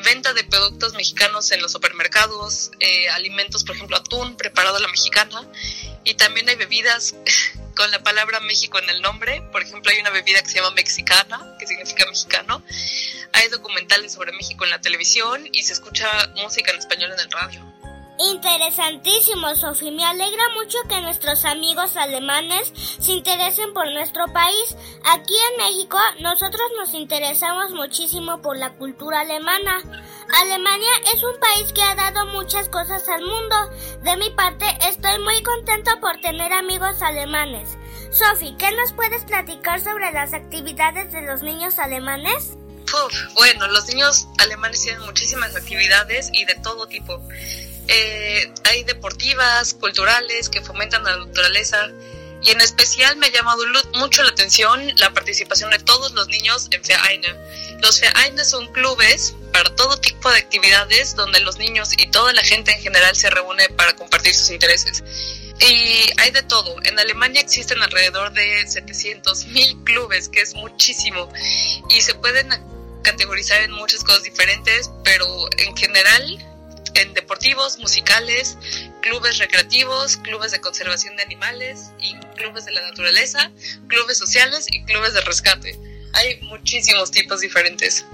venta 0.04 0.34
de 0.34 0.44
productos 0.44 0.94
mexicanos 0.94 1.52
en 1.52 1.62
los 1.62 1.72
supermercados, 1.72 2.72
eh, 2.80 3.10
alimentos, 3.10 3.64
por 3.64 3.76
ejemplo, 3.76 3.98
atún 3.98 4.38
preparado 4.38 4.78
a 4.78 4.80
la 4.80 4.88
mexicana, 4.88 5.42
y 6.06 6.13
también 6.13 6.48
hay 6.48 6.56
bebidas 6.56 7.15
con 7.76 7.91
la 7.91 8.02
palabra 8.02 8.39
México 8.39 8.80
en 8.80 8.89
el 8.89 9.02
nombre. 9.02 9.41
Por 9.52 9.62
ejemplo, 9.62 9.91
hay 9.91 10.00
una 10.00 10.12
bebida 10.12 10.41
que 10.41 10.50
se 10.50 10.56
llama 10.56 10.72
mexicana, 10.72 11.56
que 11.60 11.68
significa 11.68 12.06
mexicano. 12.06 12.63
Hay 13.34 13.50
documentales 13.50 14.13
sobre 14.13 14.32
México 14.32 14.63
en 14.63 14.70
la 14.70 14.80
televisión 14.80 15.50
y 15.52 15.63
se 15.63 15.74
escucha 15.74 16.08
música 16.36 16.72
en 16.72 16.80
español 16.80 17.12
en 17.12 17.20
el 17.20 17.32
radio. 17.32 17.76
Interesantísimo, 18.18 19.54
Sofi. 19.56 19.91
Me 19.91 20.06
alegra 20.06 20.44
mucho 20.54 20.78
que 20.88 21.02
nuestros 21.02 21.44
amigos 21.44 21.98
alemanes 21.98 22.72
se 23.00 23.12
interesen 23.12 23.74
por 23.74 23.91
nuestro 23.91 24.28
país. 24.32 24.78
Aquí 25.04 25.34
en 25.52 25.65
México, 25.65 25.98
nosotros 26.22 26.63
nos 26.78 26.94
interesamos 26.94 27.72
muchísimo 27.72 28.41
por 28.41 28.58
la 28.58 28.74
cultura 28.76 29.22
alemana. 29.22 29.82
Alemania 30.34 30.92
es 31.14 31.24
un 31.24 31.40
país 31.40 31.72
que 31.74 31.82
ha 31.82 31.96
dado 31.96 32.26
muchas 32.28 32.70
cosas 32.70 33.08
al 33.08 33.22
mundo. 33.22 33.56
De 34.04 34.18
mi 34.18 34.30
parte, 34.32 34.66
estoy 34.90 35.20
muy 35.20 35.42
contento 35.44 35.92
por 36.00 36.20
tener 36.22 36.52
amigos 36.52 37.02
alemanes. 37.02 37.78
Sofi, 38.12 38.56
¿qué 38.58 38.72
nos 38.72 38.94
puedes 38.94 39.24
platicar 39.26 39.82
sobre 39.82 40.12
las 40.12 40.34
actividades 40.34 41.12
de 41.12 41.22
los 41.22 41.42
niños 41.42 41.80
alemanes? 41.80 42.54
bueno, 43.34 43.68
los 43.68 43.88
niños 43.88 44.28
alemanes 44.38 44.82
tienen 44.82 45.02
muchísimas 45.02 45.56
actividades 45.56 46.30
y 46.32 46.46
de 46.46 46.56
todo 46.56 46.88
tipo. 46.88 47.22
Eh, 47.88 48.54
hay 48.70 48.84
deportivas, 48.84 49.74
culturales, 49.74 50.50
que 50.50 50.62
fomentan 50.62 51.04
la 51.04 51.18
naturaleza. 51.18 51.90
Y 52.46 52.52
en 52.52 52.62
especial 52.62 53.18
me 53.18 53.26
ha 53.26 53.32
llamado 53.32 53.64
mucho 53.96 54.22
la 54.22 54.30
atención 54.30 54.80
la 54.98 55.12
participación 55.12 55.72
de 55.72 55.80
todos 55.80 56.12
los 56.12 56.28
niños 56.28 56.68
en 56.70 56.82
Vereine. 56.84 57.36
Los 57.82 58.00
Vereine 58.00 58.46
son 58.46 58.72
clubes 58.72 59.34
para 59.52 59.76
todo 59.76 59.98
tipo 59.98 60.30
de 60.32 60.38
actividades 60.38 61.16
donde 61.16 61.40
los 61.40 61.58
niños 61.58 61.90
y 61.98 62.06
toda 62.12 62.34
la 62.34 62.44
gente 62.44 62.72
en 62.72 62.82
general 62.82 63.16
se 63.16 63.32
reúne 63.32 63.68
para 63.70 63.96
compartir 63.96 64.36
sus 64.36 64.52
intereses. 64.52 65.04
Y 65.60 66.12
hay 66.20 66.32
de 66.32 66.44
todo. 66.44 66.76
En 66.84 67.00
Alemania 67.00 67.42
existen 67.42 67.82
alrededor 67.82 68.32
de 68.34 68.68
700 68.68 69.46
mil 69.48 69.84
clubes, 69.84 70.30
que 70.30 70.42
es 70.42 70.54
muchísimo. 70.54 71.28
Y 71.90 72.02
se 72.02 72.14
pueden 72.14 72.50
categorizar 73.02 73.62
en 73.62 73.72
muchas 73.72 74.04
cosas 74.04 74.22
diferentes, 74.22 74.92
pero 75.04 75.26
en 75.58 75.76
general 75.76 76.55
en 76.96 77.14
deportivos, 77.14 77.78
musicales, 77.80 78.58
clubes 79.02 79.38
recreativos, 79.38 80.18
clubes 80.18 80.52
de 80.52 80.62
conservación 80.62 81.16
de 81.16 81.24
animales 81.24 81.92
y 82.00 82.16
clubes 82.38 82.66
de 82.66 82.72
la 82.72 82.82
naturaleza, 82.82 83.52
clubes 83.88 84.18
sociales 84.18 84.68
y 84.72 84.84
clubes 84.86 85.14
de 85.14 85.22
rescate. 85.22 85.80
Hay 86.14 86.42
muchísimos 86.42 87.12
tipos 87.12 87.42
diferentes. 87.42 88.06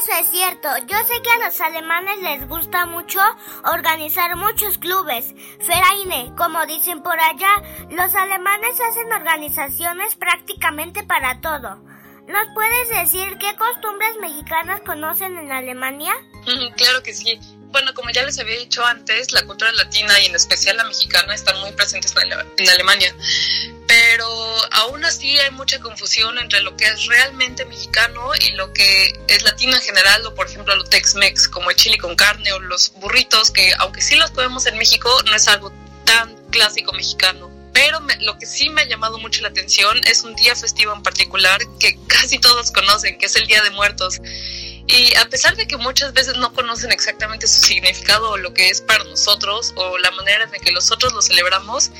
Eso 0.00 0.12
es 0.20 0.28
cierto. 0.30 0.68
Yo 0.86 0.96
sé 0.98 1.22
que 1.22 1.30
a 1.30 1.46
los 1.46 1.60
alemanes 1.60 2.18
les 2.22 2.48
gusta 2.48 2.86
mucho 2.86 3.20
organizar 3.64 4.36
muchos 4.36 4.78
clubes. 4.78 5.34
Vereine, 5.66 6.32
como 6.36 6.64
dicen 6.66 7.02
por 7.02 7.18
allá, 7.18 7.62
los 7.90 8.14
alemanes 8.14 8.80
hacen 8.80 9.12
organizaciones 9.12 10.14
prácticamente 10.14 11.02
para 11.02 11.40
todo. 11.40 11.82
¿Nos 12.28 12.46
puedes 12.54 12.88
decir 12.90 13.36
qué 13.38 13.56
costumbres 13.56 14.16
mexicanas 14.20 14.80
conocen 14.82 15.36
en 15.36 15.50
Alemania? 15.50 16.12
claro 16.76 17.02
que 17.02 17.12
sí. 17.12 17.40
Bueno, 17.72 17.94
como 17.94 18.10
ya 18.10 18.22
les 18.22 18.38
había 18.38 18.58
dicho 18.58 18.84
antes, 18.84 19.32
la 19.32 19.46
cultura 19.46 19.72
latina 19.72 20.20
y 20.20 20.26
en 20.26 20.34
especial 20.34 20.76
la 20.76 20.84
mexicana 20.84 21.34
están 21.34 21.58
muy 21.60 21.72
presentes 21.72 22.14
en 22.58 22.68
Alemania. 22.68 23.14
Pero 23.86 24.26
aún 24.72 25.04
así 25.04 25.38
hay 25.38 25.50
mucha 25.52 25.80
confusión 25.80 26.38
entre 26.38 26.60
lo 26.60 26.76
que 26.76 26.84
es 26.86 27.06
realmente 27.06 27.64
mexicano 27.64 28.30
y 28.40 28.52
lo 28.52 28.72
que 28.74 29.18
es 29.26 29.42
latino 29.42 29.74
en 29.74 29.82
general, 29.82 30.24
o 30.26 30.34
por 30.34 30.48
ejemplo 30.48 30.76
lo 30.76 30.84
Tex-Mex, 30.84 31.48
como 31.48 31.70
el 31.70 31.76
chili 31.76 31.96
con 31.96 32.14
carne 32.14 32.52
o 32.52 32.60
los 32.60 32.92
burritos, 32.96 33.50
que 33.50 33.72
aunque 33.78 34.02
sí 34.02 34.16
los 34.16 34.30
comemos 34.30 34.66
en 34.66 34.76
México, 34.76 35.10
no 35.24 35.34
es 35.34 35.48
algo 35.48 35.72
tan 36.04 36.34
clásico 36.50 36.92
mexicano. 36.92 37.50
Pero 37.72 38.00
lo 38.20 38.38
que 38.38 38.44
sí 38.44 38.68
me 38.68 38.82
ha 38.82 38.88
llamado 38.88 39.18
mucho 39.18 39.40
la 39.40 39.48
atención 39.48 39.98
es 40.04 40.24
un 40.24 40.34
día 40.36 40.54
festivo 40.54 40.94
en 40.94 41.02
particular 41.02 41.58
que 41.80 41.98
casi 42.06 42.38
todos 42.38 42.70
conocen, 42.70 43.16
que 43.18 43.26
es 43.26 43.36
el 43.36 43.46
Día 43.46 43.62
de 43.62 43.70
Muertos. 43.70 44.20
Y 44.86 45.14
a 45.16 45.28
pesar 45.28 45.56
de 45.56 45.66
que 45.66 45.76
muchas 45.76 46.12
veces 46.12 46.36
no 46.36 46.52
conocen 46.52 46.90
exactamente 46.90 47.46
su 47.46 47.62
significado 47.62 48.30
o 48.30 48.36
lo 48.36 48.52
que 48.52 48.68
es 48.68 48.80
para 48.80 49.04
nosotros 49.04 49.72
o 49.76 49.98
la 49.98 50.10
manera 50.12 50.48
en 50.52 50.60
que 50.60 50.72
nosotros 50.72 51.12
lo 51.12 51.22
celebramos, 51.22 51.90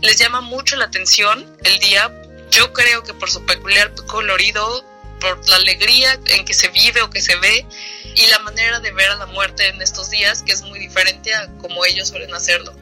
les 0.00 0.18
llama 0.18 0.40
mucho 0.40 0.76
la 0.76 0.86
atención 0.86 1.44
el 1.64 1.78
día. 1.80 2.12
Yo 2.50 2.72
creo 2.72 3.02
que 3.02 3.12
por 3.14 3.30
su 3.30 3.44
peculiar 3.44 3.92
colorido, 4.06 4.84
por 5.20 5.48
la 5.48 5.56
alegría 5.56 6.18
en 6.26 6.44
que 6.44 6.54
se 6.54 6.68
vive 6.68 7.02
o 7.02 7.10
que 7.10 7.20
se 7.20 7.36
ve 7.36 7.66
y 8.14 8.26
la 8.26 8.38
manera 8.40 8.80
de 8.80 8.92
ver 8.92 9.10
a 9.10 9.16
la 9.16 9.26
muerte 9.26 9.68
en 9.68 9.82
estos 9.82 10.10
días 10.10 10.42
que 10.42 10.52
es 10.52 10.62
muy 10.62 10.78
diferente 10.78 11.34
a 11.34 11.48
como 11.58 11.84
ellos 11.84 12.08
suelen 12.08 12.32
hacerlo. 12.34 12.72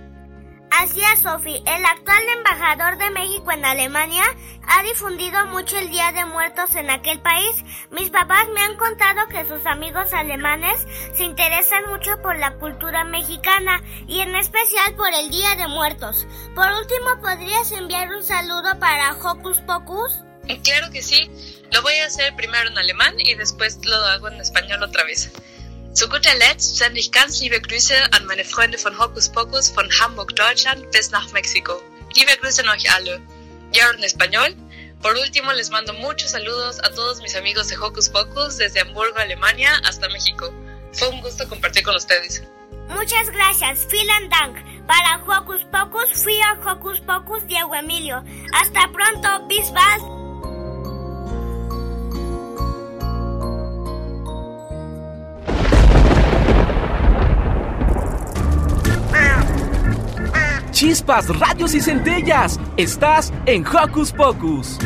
Es, 0.71 1.21
Sophie. 1.23 1.63
El 1.67 1.85
actual 1.85 2.23
embajador 2.37 2.99
de 2.99 3.11
México 3.11 3.51
en 3.51 3.65
Alemania 3.65 4.25
ha 4.69 4.83
difundido 4.83 5.47
mucho 5.47 5.79
el 5.79 5.91
Día 5.91 6.13
de 6.13 6.25
Muertos 6.25 6.75
en 6.75 6.91
aquel 6.91 7.21
país. 7.21 7.65
Mis 7.91 8.11
papás 8.11 8.47
me 8.55 8.61
han 8.61 8.77
contado 8.77 9.27
que 9.29 9.47
sus 9.47 9.65
amigos 9.67 10.13
alemanes 10.13 10.87
se 11.15 11.25
interesan 11.25 11.85
mucho 11.89 12.21
por 12.23 12.39
la 12.39 12.55
cultura 12.59 13.05
mexicana 13.05 13.83
y 14.07 14.21
en 14.21 14.35
especial 14.37 14.95
por 14.97 15.13
el 15.13 15.31
Día 15.31 15.55
de 15.57 15.69
Muertos. 15.69 16.27
Por 16.55 16.71
último, 16.73 17.21
¿podrías 17.21 17.73
enviar 17.73 18.09
un 18.11 18.25
saludo 18.25 18.79
para 18.79 19.13
Hocus 19.13 19.59
Pocus? 19.61 20.21
Claro 20.63 20.91
que 20.93 21.03
sí. 21.03 21.31
Lo 21.73 21.83
voy 21.83 21.95
a 21.95 22.07
hacer 22.07 22.35
primero 22.37 22.69
en 22.69 22.79
alemán 22.79 23.15
y 23.19 23.35
después 23.35 23.85
lo 23.85 23.97
hago 23.97 24.29
en 24.29 24.41
español 24.41 24.83
otra 24.83 25.05
vez. 25.05 25.33
Zu 25.97 26.11
guter 26.11 26.35
Letzt 26.35 26.77
sende 26.77 27.01
ich 27.01 27.11
ganz 27.11 27.41
liebe 27.41 27.59
Grüße 27.59 27.95
an 28.13 28.27
meine 28.27 28.45
Freunde 28.45 28.77
von 28.77 28.99
Hocus 28.99 29.31
Pocus 29.31 29.71
von 29.71 29.89
Hamburg, 29.99 30.37
Deutschland 30.37 30.91
bis 30.91 31.11
nach 31.11 31.33
México. 31.33 31.81
Liebe 32.15 32.37
Grüße 32.37 32.63
an 32.63 32.69
euch 32.69 32.95
alle. 32.95 33.19
Y 33.73 33.81
ahora 33.81 33.97
en 33.97 34.05
español. 34.05 34.55
Por 35.01 35.15
último, 35.17 35.51
les 35.55 35.71
mando 35.71 35.95
muchos 35.95 36.33
saludos 36.33 36.81
a 36.81 36.91
todos 36.91 37.23
mis 37.23 37.35
amigos 37.35 37.69
de 37.69 37.79
Hocus 37.79 38.11
Pocus 38.11 38.59
desde 38.59 38.81
Hamburgo, 38.81 39.17
Alemania 39.17 39.71
hasta 39.87 40.07
México. 40.11 40.53
Fue 40.93 41.09
un 41.09 41.23
gusto 41.23 41.49
compartir 41.49 41.83
con 41.83 41.97
ustedes. 41.97 42.43
Muchas 42.91 43.31
gracias, 43.31 43.89
vielen 43.91 44.29
Dank. 44.29 44.87
Para 44.87 45.25
Hocus 45.25 45.65
Pocus, 45.73 46.23
fui 46.23 46.39
a 46.43 46.61
Hocus 46.61 47.01
Pocus 47.01 47.47
Diego 47.47 47.75
Emilio. 47.75 48.23
Hasta 48.53 48.93
pronto, 48.93 49.47
bis 49.49 49.73
bald. 49.73 50.16
Chispas, 60.77 61.27
radios 61.39 61.75
y 61.75 61.81
centellas. 61.81 62.61
Estás 62.77 63.33
en 63.47 63.65
Hocus 63.67 64.13
Pocus. 64.13 64.79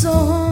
song 0.00 0.49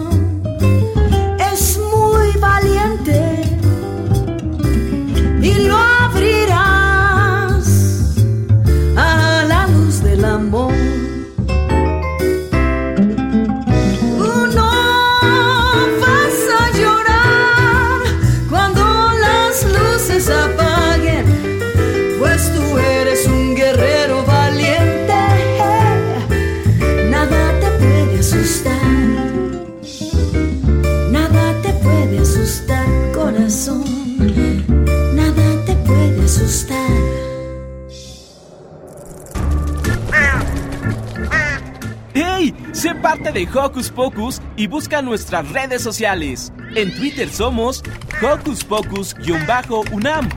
parte 43.09 43.33
de 43.33 43.49
Hocus 43.59 43.91
Pocus 43.91 44.43
y 44.55 44.67
busca 44.67 45.01
nuestras 45.01 45.51
redes 45.51 45.81
sociales. 45.81 46.53
En 46.75 46.95
Twitter 46.95 47.31
somos 47.31 47.83
Hocus 48.21 48.63
Pocus-UNAM 48.65 50.29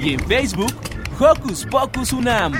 y 0.00 0.14
en 0.14 0.20
Facebook 0.28 0.72
Hocus 1.18 1.66
Pocus 1.66 2.12
UNAM. 2.12 2.52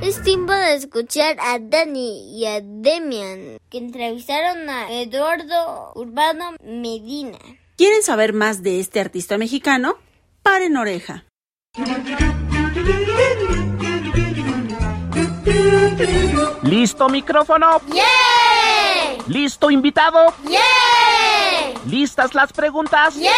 Es 0.00 0.22
tiempo 0.22 0.52
de 0.52 0.76
escuchar 0.76 1.38
a 1.40 1.58
Dani 1.58 2.38
y 2.38 2.46
a 2.46 2.60
Demian, 2.62 3.58
que 3.68 3.78
entrevistaron 3.78 4.70
a 4.70 4.92
Eduardo 4.92 5.90
Urbano 5.96 6.52
Medina. 6.62 7.38
¿Quieren 7.76 8.04
saber 8.04 8.32
más 8.32 8.62
de 8.62 8.78
este 8.78 9.00
artista 9.00 9.38
mexicano? 9.38 9.96
Paren 10.40 10.76
oreja. 10.76 11.24
¿Listo 16.62 17.08
micrófono? 17.08 17.80
¡Yeah! 17.92 18.02
¿Listo 19.26 19.70
invitado? 19.70 20.32
¡Yeah! 20.48 20.60
¿Listas 21.86 22.34
las 22.34 22.52
preguntas? 22.52 23.14
¡Yeah! 23.16 23.30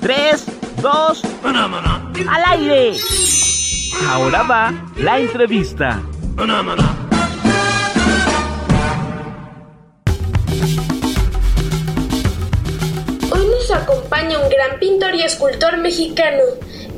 Tres, 0.00 0.46
dos, 0.80 1.22
al 1.44 2.42
aire. 2.46 2.96
Ahora 4.08 4.42
va 4.44 4.72
la 4.96 5.18
entrevista. 5.18 6.00
Hoy 13.30 13.46
nos 13.46 13.70
acompaña 13.70 14.38
un 14.38 14.48
gran 14.48 14.78
pintor 14.78 15.14
y 15.14 15.22
escultor 15.22 15.76
mexicano 15.78 16.42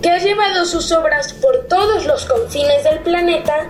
que 0.01 0.11
ha 0.11 0.19
llevado 0.19 0.65
sus 0.65 0.93
obras 0.93 1.33
por 1.35 1.67
todos 1.69 2.07
los 2.07 2.25
confines 2.25 2.85
del 2.85 3.01
planeta 3.01 3.69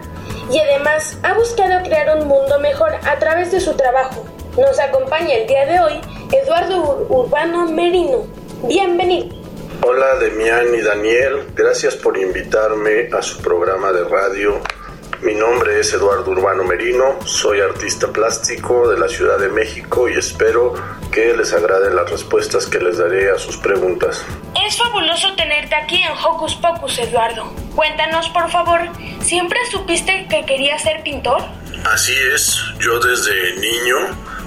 y 0.50 0.58
además 0.58 1.16
ha 1.22 1.34
buscado 1.34 1.82
crear 1.82 2.16
un 2.18 2.26
mundo 2.28 2.58
mejor 2.60 2.92
a 3.04 3.18
través 3.18 3.52
de 3.52 3.60
su 3.60 3.74
trabajo. 3.74 4.24
Nos 4.58 4.78
acompaña 4.78 5.34
el 5.34 5.46
día 5.46 5.66
de 5.66 5.80
hoy 5.80 6.00
Eduardo 6.32 6.76
Ur- 6.84 7.06
Urbano 7.08 7.66
Merino. 7.70 8.26
Bienvenido. 8.64 9.34
Hola 9.84 10.14
Demián 10.16 10.66
y 10.74 10.80
Daniel, 10.80 11.48
gracias 11.56 11.96
por 11.96 12.16
invitarme 12.16 13.08
a 13.12 13.20
su 13.22 13.42
programa 13.42 13.92
de 13.92 14.04
radio. 14.04 14.60
Mi 15.22 15.34
nombre 15.36 15.78
es 15.78 15.92
Eduardo 15.92 16.32
Urbano 16.32 16.64
Merino, 16.64 17.16
soy 17.24 17.60
artista 17.60 18.08
plástico 18.08 18.90
de 18.90 18.98
la 18.98 19.06
Ciudad 19.06 19.38
de 19.38 19.48
México 19.48 20.08
y 20.08 20.14
espero 20.14 20.74
que 21.12 21.36
les 21.36 21.52
agraden 21.52 21.94
las 21.94 22.10
respuestas 22.10 22.66
que 22.66 22.80
les 22.80 22.98
daré 22.98 23.30
a 23.30 23.38
sus 23.38 23.56
preguntas. 23.56 24.26
Es 24.66 24.76
fabuloso 24.76 25.32
tenerte 25.36 25.76
aquí 25.76 26.02
en 26.02 26.10
Hocus 26.10 26.56
Pocus, 26.56 26.98
Eduardo. 26.98 27.54
Cuéntanos, 27.76 28.30
por 28.30 28.50
favor, 28.50 28.80
¿siempre 29.20 29.60
supiste 29.70 30.26
que 30.28 30.44
querías 30.44 30.82
ser 30.82 31.04
pintor? 31.04 31.40
Así 31.84 32.14
es, 32.34 32.60
yo 32.80 32.98
desde 32.98 33.54
niño 33.60 33.98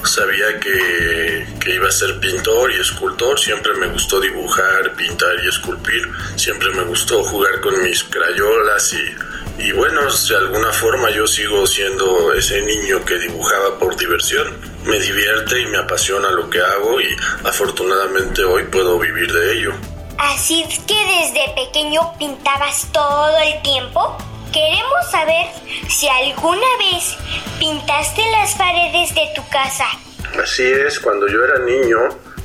sabía 0.04 0.60
que, 0.60 1.48
que 1.62 1.76
iba 1.76 1.88
a 1.88 1.92
ser 1.92 2.20
pintor 2.20 2.74
y 2.74 2.82
escultor, 2.82 3.40
siempre 3.40 3.74
me 3.76 3.88
gustó 3.88 4.20
dibujar, 4.20 4.94
pintar 4.98 5.36
y 5.42 5.48
esculpir, 5.48 6.06
siempre 6.36 6.70
me 6.72 6.84
gustó 6.84 7.24
jugar 7.24 7.62
con 7.62 7.82
mis 7.82 8.04
crayolas 8.04 8.94
y, 8.94 9.35
y 9.58 9.72
bueno, 9.72 10.02
de 10.02 10.36
alguna 10.36 10.72
forma 10.72 11.10
yo 11.12 11.26
sigo 11.28 11.66
siendo 11.66 12.34
ese 12.34 12.62
niño 12.62 13.04
que 13.06 13.18
dibujaba 13.18 13.80
por 13.80 13.96
diversión. 13.96 14.56
Me 14.86 15.00
divierte 15.00 15.62
y 15.62 15.66
me 15.68 15.78
apasiona 15.78 16.30
lo 16.32 16.50
que 16.50 16.60
hago 16.60 17.00
y 17.00 17.16
afortunadamente 17.44 18.44
hoy 18.44 18.64
puedo 18.64 19.00
vivir 19.00 19.32
de 19.32 19.54
ello. 19.54 19.74
Así 20.18 20.64
es 20.64 20.80
que 20.80 20.94
desde 20.94 21.54
pequeño 21.56 22.02
pintabas 22.18 22.88
todo 22.92 23.38
el 23.40 23.62
tiempo. 23.62 24.18
Queremos 24.52 25.12
saber 25.12 25.48
si 25.90 26.08
alguna 26.08 26.68
vez 26.80 27.16
pintaste 27.60 28.22
las 28.32 28.56
paredes 28.56 29.14
de 29.16 29.30
tu 29.36 29.48
casa. 29.50 29.86
Así 30.42 30.64
es, 30.64 31.00
cuando 31.00 31.28
yo 31.28 31.44
era 31.44 31.60
niño 31.60 32.00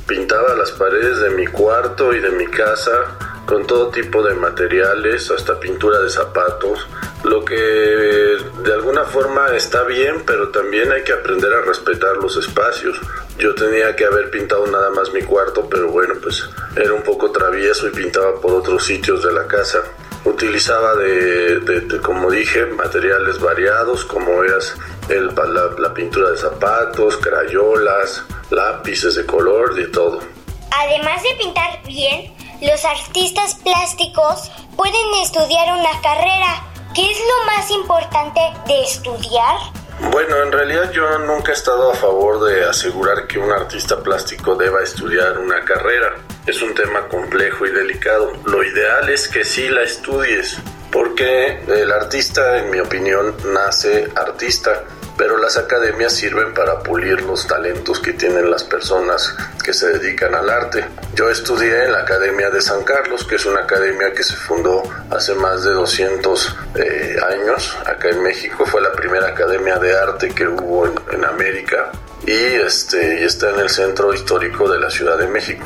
pintaba 0.07 0.55
las 0.55 0.71
paredes 0.71 1.19
de 1.19 1.29
mi 1.29 1.47
cuarto 1.47 2.13
y 2.13 2.19
de 2.19 2.31
mi 2.31 2.47
casa 2.47 3.17
con 3.45 3.65
todo 3.67 3.89
tipo 3.89 4.23
de 4.23 4.33
materiales, 4.35 5.29
hasta 5.31 5.59
pintura 5.59 5.99
de 5.99 6.09
zapatos, 6.09 6.87
lo 7.23 7.43
que 7.43 7.55
de 7.55 8.73
alguna 8.73 9.03
forma 9.03 9.47
está 9.55 9.83
bien, 9.83 10.23
pero 10.25 10.49
también 10.49 10.91
hay 10.91 11.03
que 11.03 11.11
aprender 11.13 11.51
a 11.53 11.61
respetar 11.61 12.17
los 12.17 12.37
espacios. 12.37 12.97
Yo 13.37 13.53
tenía 13.55 13.95
que 13.95 14.05
haber 14.05 14.29
pintado 14.31 14.65
nada 14.67 14.89
más 14.91 15.11
mi 15.13 15.21
cuarto, 15.23 15.67
pero 15.69 15.89
bueno, 15.89 16.13
pues 16.21 16.47
era 16.75 16.93
un 16.93 17.01
poco 17.03 17.31
travieso 17.31 17.87
y 17.87 17.91
pintaba 17.91 18.39
por 18.39 18.53
otros 18.53 18.85
sitios 18.85 19.23
de 19.23 19.33
la 19.33 19.47
casa. 19.47 19.83
Utilizaba 20.23 20.95
de, 20.95 21.59
de- 21.61 21.81
de, 21.81 21.97
como 21.99 22.29
dije, 22.29 22.65
materiales 22.67 23.39
variados, 23.39 24.05
como 24.05 24.43
eras 24.43 24.75
el, 25.09 25.27
la, 25.35 25.71
la 25.79 25.93
pintura 25.93 26.29
de 26.29 26.37
zapatos, 26.37 27.17
crayolas, 27.17 28.23
lápices 28.51 29.15
de 29.15 29.25
color, 29.25 29.73
de 29.73 29.87
todo. 29.87 30.19
Además 30.71 31.21
de 31.23 31.29
pintar 31.43 31.81
bien, 31.87 32.31
los 32.61 32.85
artistas 32.85 33.55
plásticos 33.55 34.51
pueden 34.75 35.13
estudiar 35.23 35.79
una 35.79 35.99
carrera. 36.01 36.63
¿Qué 36.93 37.09
es 37.09 37.17
lo 37.19 37.45
más 37.45 37.71
importante 37.71 38.39
de 38.67 38.83
estudiar? 38.83 39.57
Bueno, 40.11 40.43
en 40.43 40.51
realidad 40.51 40.91
yo 40.91 41.17
nunca 41.19 41.51
he 41.51 41.55
estado 41.55 41.91
a 41.91 41.95
favor 41.95 42.43
de 42.45 42.65
asegurar 42.65 43.27
que 43.27 43.39
un 43.39 43.51
artista 43.51 44.01
plástico 44.01 44.55
deba 44.55 44.81
estudiar 44.81 45.37
una 45.39 45.61
carrera. 45.61 46.15
Es 46.45 46.61
un 46.61 46.73
tema 46.75 47.07
complejo 47.07 47.65
y 47.65 47.71
delicado. 47.71 48.31
Lo 48.45 48.63
ideal 48.63 49.09
es 49.09 49.27
que 49.27 49.43
sí 49.43 49.69
la 49.69 49.83
estudies, 49.83 50.57
porque 50.91 51.63
el 51.67 51.91
artista, 51.91 52.57
en 52.57 52.69
mi 52.71 52.79
opinión, 52.79 53.37
nace 53.53 54.11
artista, 54.15 54.83
pero 55.21 55.37
las 55.37 55.55
academias 55.55 56.13
sirven 56.13 56.51
para 56.51 56.79
pulir 56.79 57.21
los 57.21 57.45
talentos 57.45 57.99
que 57.99 58.13
tienen 58.13 58.49
las 58.49 58.63
personas 58.63 59.35
que 59.63 59.71
se 59.71 59.89
dedican 59.89 60.33
al 60.33 60.49
arte. 60.49 60.83
Yo 61.13 61.29
estudié 61.29 61.83
en 61.83 61.91
la 61.91 61.99
Academia 61.99 62.49
de 62.49 62.59
San 62.59 62.81
Carlos, 62.81 63.23
que 63.27 63.35
es 63.35 63.45
una 63.45 63.59
academia 63.59 64.13
que 64.13 64.23
se 64.23 64.35
fundó 64.35 64.81
hace 65.11 65.35
más 65.35 65.63
de 65.63 65.73
200 65.73 66.55
eh, 66.73 67.17
años 67.23 67.77
acá 67.85 68.09
en 68.09 68.23
México. 68.23 68.65
Fue 68.65 68.81
la 68.81 68.93
primera 68.93 69.27
academia 69.27 69.77
de 69.77 69.95
arte 69.95 70.29
que 70.29 70.47
hubo 70.47 70.87
en, 70.87 70.93
en 71.11 71.23
América 71.23 71.91
y, 72.25 72.31
este, 72.31 73.21
y 73.21 73.23
está 73.23 73.49
en 73.49 73.59
el 73.59 73.69
centro 73.69 74.13
histórico 74.13 74.69
de 74.69 74.79
la 74.79 74.89
Ciudad 74.89 75.17
de 75.17 75.27
México. 75.27 75.65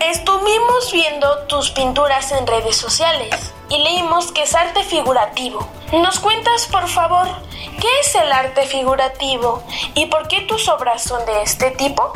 Estuvimos 0.00 0.92
viendo 0.92 1.38
tus 1.46 1.70
pinturas 1.70 2.30
en 2.32 2.46
redes 2.46 2.76
sociales 2.76 3.34
y 3.68 3.78
leímos 3.82 4.30
que 4.32 4.42
es 4.42 4.54
arte 4.54 4.82
figurativo. 4.84 5.68
¿Nos 5.92 6.20
cuentas, 6.20 6.66
por 6.70 6.88
favor, 6.88 7.26
qué 7.80 7.88
es 8.00 8.14
el 8.14 8.30
arte 8.30 8.66
figurativo 8.66 9.64
y 9.94 10.06
por 10.06 10.28
qué 10.28 10.42
tus 10.42 10.68
obras 10.68 11.02
son 11.02 11.24
de 11.26 11.42
este 11.42 11.70
tipo? 11.72 12.12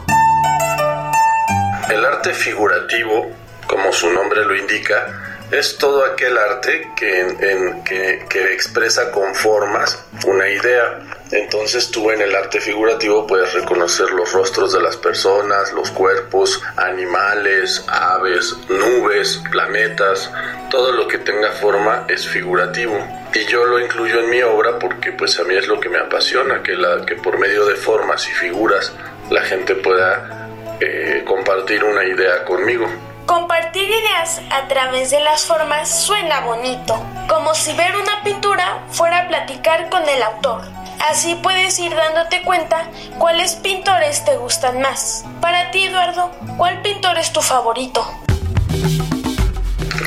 El 1.88 2.05
arte 2.05 2.32
figurativo, 2.34 3.26
como 3.66 3.93
su 3.93 4.11
nombre 4.11 4.45
lo 4.45 4.55
indica, 4.55 5.30
es 5.51 5.76
todo 5.78 6.05
aquel 6.05 6.38
arte 6.38 6.93
que, 6.95 7.20
en, 7.20 7.82
que, 7.82 8.24
que 8.28 8.53
expresa 8.53 9.11
con 9.11 9.34
formas 9.34 9.99
una 10.24 10.49
idea. 10.49 11.10
Entonces 11.33 11.91
tú 11.91 12.11
en 12.11 12.22
el 12.22 12.35
arte 12.35 12.61
figurativo 12.61 13.26
puedes 13.26 13.53
reconocer 13.53 14.11
los 14.11 14.33
rostros 14.33 14.72
de 14.72 14.81
las 14.81 14.97
personas, 14.97 15.72
los 15.72 15.91
cuerpos, 15.93 16.61
animales, 16.76 17.85
aves, 17.87 18.57
nubes, 18.68 19.41
planetas, 19.51 20.31
todo 20.70 20.93
lo 20.93 21.07
que 21.07 21.18
tenga 21.18 21.53
forma 21.53 22.05
es 22.09 22.26
figurativo. 22.26 22.99
Y 23.33 23.45
yo 23.47 23.64
lo 23.64 23.78
incluyo 23.78 24.20
en 24.20 24.31
mi 24.31 24.43
obra 24.43 24.78
porque 24.78 25.12
pues 25.12 25.39
a 25.39 25.45
mí 25.45 25.55
es 25.55 25.68
lo 25.68 25.78
que 25.78 25.89
me 25.89 25.99
apasiona, 25.99 26.62
que, 26.62 26.74
la, 26.74 27.07
que 27.07 27.14
por 27.14 27.39
medio 27.39 27.64
de 27.64 27.76
formas 27.76 28.28
y 28.28 28.33
figuras 28.33 28.93
la 29.31 29.43
gente 29.43 29.76
pueda 29.76 30.49
eh, 30.81 31.22
compartir 31.24 31.85
una 31.85 32.05
idea 32.05 32.45
conmigo. 32.45 32.89
Compartir 33.26 33.89
ideas 33.89 34.41
a 34.51 34.66
través 34.66 35.11
de 35.12 35.20
las 35.20 35.45
formas 35.45 36.05
suena 36.05 36.41
bonito, 36.41 37.01
como 37.28 37.55
si 37.55 37.72
ver 37.74 37.95
una 37.95 38.24
pintura 38.24 38.83
fuera 38.91 39.28
platicar 39.28 39.89
con 39.89 40.09
el 40.09 40.20
autor. 40.20 40.80
Así 41.09 41.35
puedes 41.43 41.79
ir 41.79 41.95
dándote 41.95 42.43
cuenta 42.43 42.91
cuáles 43.19 43.57
pintores 43.57 44.25
te 44.25 44.37
gustan 44.37 44.81
más. 44.81 45.25
Para 45.41 45.71
ti, 45.71 45.87
Eduardo, 45.87 46.31
¿cuál 46.57 46.83
pintor 46.83 47.19
es 47.19 47.33
tu 47.33 47.41
favorito? 47.41 48.07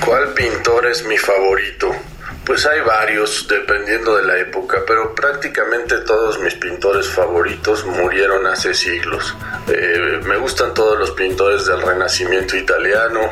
¿Cuál 0.05 0.33
pintor 0.33 0.85
es 0.87 1.03
mi 1.05 1.17
favorito? 1.17 1.91
Pues 2.45 2.65
hay 2.65 2.81
varios, 2.81 3.47
dependiendo 3.47 4.17
de 4.17 4.23
la 4.23 4.37
época, 4.37 4.83
pero 4.85 5.15
prácticamente 5.15 5.99
todos 5.99 6.39
mis 6.39 6.53
pintores 6.55 7.07
favoritos 7.07 7.85
murieron 7.85 8.45
hace 8.47 8.73
siglos. 8.73 9.33
Eh, 9.67 10.19
me 10.25 10.37
gustan 10.37 10.73
todos 10.73 10.99
los 10.99 11.11
pintores 11.11 11.65
del 11.65 11.81
Renacimiento 11.81 12.57
italiano, 12.57 13.31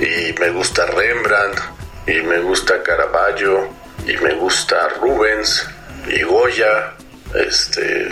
y 0.00 0.32
me 0.40 0.50
gusta 0.50 0.86
Rembrandt, 0.86 1.60
y 2.06 2.22
me 2.22 2.38
gusta 2.38 2.82
Caravaggio, 2.82 3.68
y 4.06 4.16
me 4.16 4.34
gusta 4.34 4.88
Rubens, 5.00 5.68
y 6.08 6.22
Goya, 6.22 6.94
este, 7.34 8.08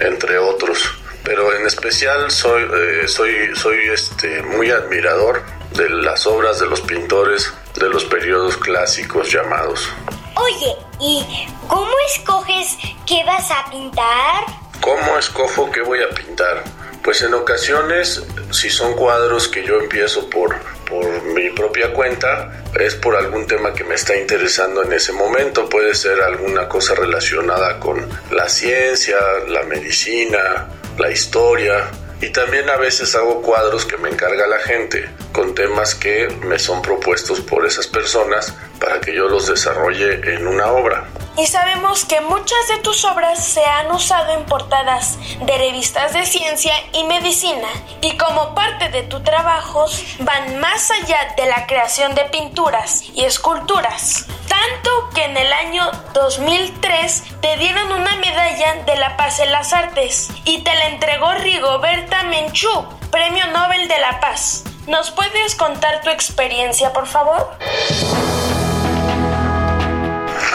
entre 0.00 0.38
otros. 0.38 0.90
Pero 1.24 1.52
en 1.56 1.66
especial 1.66 2.30
soy, 2.30 2.62
eh, 2.62 3.08
soy, 3.08 3.54
soy 3.56 3.78
este, 3.88 4.42
muy 4.42 4.70
admirador 4.70 5.42
de 5.74 5.90
las 5.90 6.26
obras 6.26 6.60
de 6.60 6.66
los 6.66 6.80
pintores 6.82 7.52
de 7.74 7.88
los 7.88 8.04
periodos 8.04 8.56
clásicos 8.56 9.30
llamados. 9.30 9.88
Oye, 10.36 10.76
¿y 11.00 11.24
cómo 11.68 11.90
escoges 12.14 12.76
qué 13.06 13.22
vas 13.24 13.50
a 13.50 13.68
pintar? 13.70 14.44
¿Cómo 14.80 15.18
escojo 15.18 15.70
qué 15.70 15.82
voy 15.82 16.00
a 16.02 16.14
pintar? 16.14 16.64
Pues 17.02 17.22
en 17.22 17.34
ocasiones, 17.34 18.22
si 18.50 18.70
son 18.70 18.94
cuadros 18.94 19.48
que 19.48 19.64
yo 19.64 19.78
empiezo 19.78 20.28
por, 20.28 20.56
por 20.88 21.22
mi 21.22 21.50
propia 21.50 21.92
cuenta, 21.92 22.64
es 22.78 22.94
por 22.94 23.16
algún 23.16 23.46
tema 23.46 23.72
que 23.72 23.84
me 23.84 23.94
está 23.94 24.16
interesando 24.16 24.82
en 24.82 24.92
ese 24.92 25.12
momento. 25.12 25.68
Puede 25.68 25.94
ser 25.94 26.20
alguna 26.20 26.68
cosa 26.68 26.94
relacionada 26.94 27.78
con 27.80 28.06
la 28.30 28.48
ciencia, 28.48 29.16
la 29.48 29.62
medicina, 29.62 30.68
la 30.98 31.10
historia. 31.10 31.90
Y 32.20 32.30
también 32.30 32.68
a 32.70 32.76
veces 32.76 33.14
hago 33.14 33.42
cuadros 33.42 33.84
que 33.84 33.96
me 33.98 34.08
encarga 34.08 34.46
la 34.46 34.58
gente 34.58 35.08
con 35.32 35.54
temas 35.54 35.94
que 35.94 36.28
me 36.42 36.58
son 36.58 36.80
propuestos 36.80 37.40
por 37.40 37.66
esas 37.66 37.86
personas 37.86 38.54
para 38.80 39.00
que 39.00 39.14
yo 39.14 39.28
los 39.28 39.48
desarrolle 39.48 40.34
en 40.34 40.46
una 40.46 40.70
obra. 40.70 41.04
Y 41.38 41.46
sabemos 41.46 42.06
que 42.06 42.22
muchas 42.22 42.68
de 42.68 42.78
tus 42.78 43.04
obras 43.04 43.44
se 43.44 43.62
han 43.62 43.90
usado 43.90 44.32
en 44.32 44.46
portadas 44.46 45.18
de 45.40 45.58
revistas 45.58 46.14
de 46.14 46.24
ciencia 46.24 46.72
y 46.94 47.04
medicina 47.04 47.68
y 48.00 48.16
como 48.16 48.54
parte 48.54 48.88
de 48.88 49.02
tu 49.02 49.22
trabajo 49.22 49.84
van 50.20 50.58
más 50.60 50.90
allá 50.90 51.34
de 51.36 51.46
la 51.46 51.66
creación 51.66 52.14
de 52.14 52.24
pinturas 52.24 53.02
y 53.14 53.24
esculturas. 53.24 54.26
Tanto 54.48 55.10
que 55.14 55.24
en 55.24 55.36
el 55.36 55.52
año 55.52 55.90
2003 56.14 57.24
te 57.42 57.56
dieron 57.58 57.92
una 57.92 58.16
medalla 58.16 58.82
de 58.86 58.96
la 58.96 59.18
paz 59.18 59.38
en 59.40 59.52
las 59.52 59.74
artes 59.74 60.30
y 60.44 60.62
te 60.62 60.74
la 60.74 60.88
entregó 60.88 61.34
Rigoberta 61.34 62.22
Menchú, 62.24 62.86
Premio 63.10 63.46
Nobel 63.48 63.88
de 63.88 63.98
la 63.98 64.20
Paz. 64.20 64.64
¿Nos 64.86 65.10
puedes 65.10 65.54
contar 65.54 66.00
tu 66.00 66.08
experiencia, 66.08 66.94
por 66.94 67.06
favor? 67.06 67.58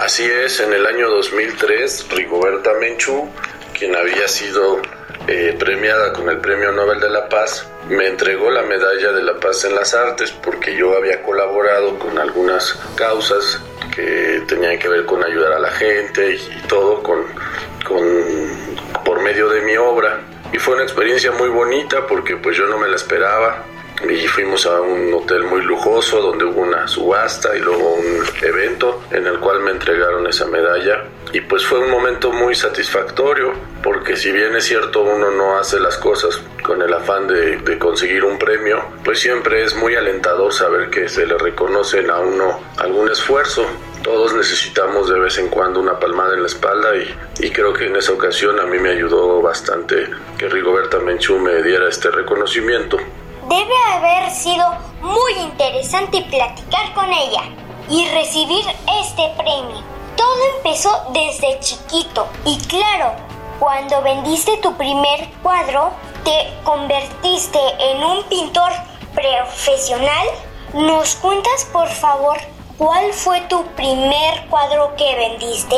Así 0.02 0.26
es, 0.26 0.60
en 0.60 0.74
el 0.74 0.88
año 0.88 1.12
2003, 1.12 2.08
Rigoberta 2.10 2.74
Menchú, 2.74 3.30
quien 3.78 3.96
había 3.96 4.28
sido 4.28 4.82
eh, 5.28 5.56
premiada 5.60 6.12
con 6.12 6.28
el 6.28 6.40
Premio 6.40 6.72
Nobel 6.72 7.00
de 7.00 7.12
la 7.12 7.30
Paz, 7.30 7.70
me 7.88 8.08
entregó 8.08 8.50
la 8.50 8.64
medalla 8.64 9.12
de 9.12 9.22
la 9.22 9.40
paz 9.40 9.64
en 9.66 9.76
las 9.76 9.94
artes 9.94 10.32
porque 10.32 10.76
yo 10.76 10.98
había 10.98 11.22
colaborado 11.22 12.00
con 12.00 12.18
algunas 12.18 12.74
causas 12.96 13.62
que 13.96 14.42
tenían 14.48 14.80
que 14.80 14.90
ver 14.90 15.06
con 15.06 15.24
ayudar 15.24 15.54
a 15.54 15.60
la 15.60 15.70
gente 15.70 16.34
y, 16.34 16.68
todo 16.68 17.04
con, 17.04 17.28
con, 17.88 18.04
por 19.06 19.22
medio 19.22 19.50
de 19.50 19.62
mi 19.62 19.78
obra. 19.78 20.20
Y 20.52 20.58
fue 20.58 20.74
una 20.74 20.84
experiencia 20.84 21.32
muy 21.32 21.50
bonita 21.50 22.08
porque 22.08 22.38
pues 22.38 22.58
yo 22.58 22.66
no 22.66 22.80
me 22.80 22.88
la 22.88 22.96
esperaba 22.96 23.66
y 24.10 24.28
fuimos 24.28 24.66
a 24.66 24.82
un 24.82 25.14
hotel 25.14 25.44
muy 25.44 25.62
lujoso 25.62 26.22
donde 26.22 26.46
hubo 26.46 26.62
una 26.62 26.88
subasta 26.88 27.56
y 27.56 27.60
luego 27.60 27.94
un 27.94 28.24
evento 28.42 29.04
en 29.12 29.28
el 29.28 29.40
cual 29.40 29.62
me 29.62 29.72
entregaron 29.72 30.26
esa 30.28 30.46
medalla 30.48 31.06
y 31.34 31.42
pues 31.42 31.66
fue 31.66 31.80
un 31.80 31.90
momento 31.90 32.32
muy 32.32 32.56
satisfactorio 32.56 33.54
porque 33.84 34.16
si 34.16 34.32
bien 34.32 34.56
es 34.56 34.66
cierto 34.66 35.02
uno 35.02 35.32
no 35.32 35.58
hace 35.58 35.80
las 35.80 35.98
cosas 35.98 36.42
con 36.64 36.82
el 36.82 36.94
afán 36.94 37.28
de, 37.28 37.58
de 37.58 37.80
conseguir 37.80 38.26
un 38.26 38.38
premio 38.38 38.84
pues 39.04 39.20
siempre 39.20 39.64
es 39.64 39.76
muy 39.76 39.96
alentador 39.96 40.54
saber 40.54 40.90
que 40.90 41.08
se 41.08 41.26
le 41.26 41.38
reconocen 41.38 42.10
a 42.10 42.20
uno 42.20 42.60
algún 42.78 43.10
esfuerzo 43.10 43.66
todos 44.04 44.34
necesitamos 44.34 45.10
de 45.10 45.20
vez 45.20 45.38
en 45.38 45.48
cuando 45.48 45.80
una 45.80 46.00
palmada 46.00 46.34
en 46.34 46.42
la 46.42 46.48
espalda 46.48 46.96
y, 46.96 47.16
y, 47.40 47.52
creo 47.52 47.72
que 47.72 47.86
en 47.86 47.96
esa 47.96 48.14
ocasión 48.14 48.60
a 48.60 48.66
mí 48.66 48.80
me 48.80 48.90
ayudó 48.90 49.42
bastante 49.44 50.08
que 50.40 50.50
Rigoberta 50.50 50.98
Menchú 50.98 51.38
me 51.38 51.62
diera 51.62 51.88
este 51.88 52.10
reconocimiento. 52.10 52.98
Debe 53.52 53.76
haber 53.92 54.32
sido 54.32 54.66
muy 55.02 55.34
interesante 55.34 56.22
platicar 56.30 56.94
con 56.94 57.12
ella 57.12 57.42
y 57.90 58.08
recibir 58.08 58.64
este 59.02 59.30
premio. 59.36 59.84
Todo 60.16 60.56
empezó 60.56 61.08
desde 61.12 61.60
chiquito 61.60 62.30
y 62.46 62.58
claro, 62.68 63.12
cuando 63.60 64.02
vendiste 64.04 64.56
tu 64.62 64.74
primer 64.78 65.30
cuadro, 65.44 65.92
te 66.24 66.50
convertiste 66.64 67.60
en 67.78 68.02
un 68.02 68.24
pintor 68.30 68.72
profesional. 69.14 70.28
¿Nos 70.74 71.16
cuentas 71.16 71.66
por 71.74 71.90
favor 71.90 72.38
cuál 72.78 73.12
fue 73.12 73.42
tu 73.50 73.66
primer 73.76 74.48
cuadro 74.50 74.96
que 74.96 75.14
vendiste? 75.14 75.76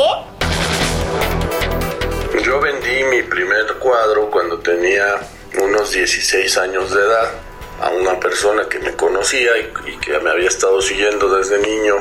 Yo 2.40 2.60
vendí 2.60 3.02
mi 3.10 3.22
primer 3.24 3.80
cuadro 3.80 4.30
cuando 4.30 4.60
tenía 4.60 5.16
unos 5.60 5.90
16 5.90 6.56
años 6.58 6.94
de 6.94 7.00
edad 7.00 7.43
a 7.80 7.90
una 7.90 8.18
persona 8.20 8.68
que 8.68 8.78
me 8.78 8.94
conocía 8.94 9.52
y, 9.58 9.96
que 9.98 10.18
me 10.20 10.30
había 10.30 10.48
estado 10.48 10.80
siguiendo 10.80 11.28
desde 11.36 11.58
niño, 11.58 11.96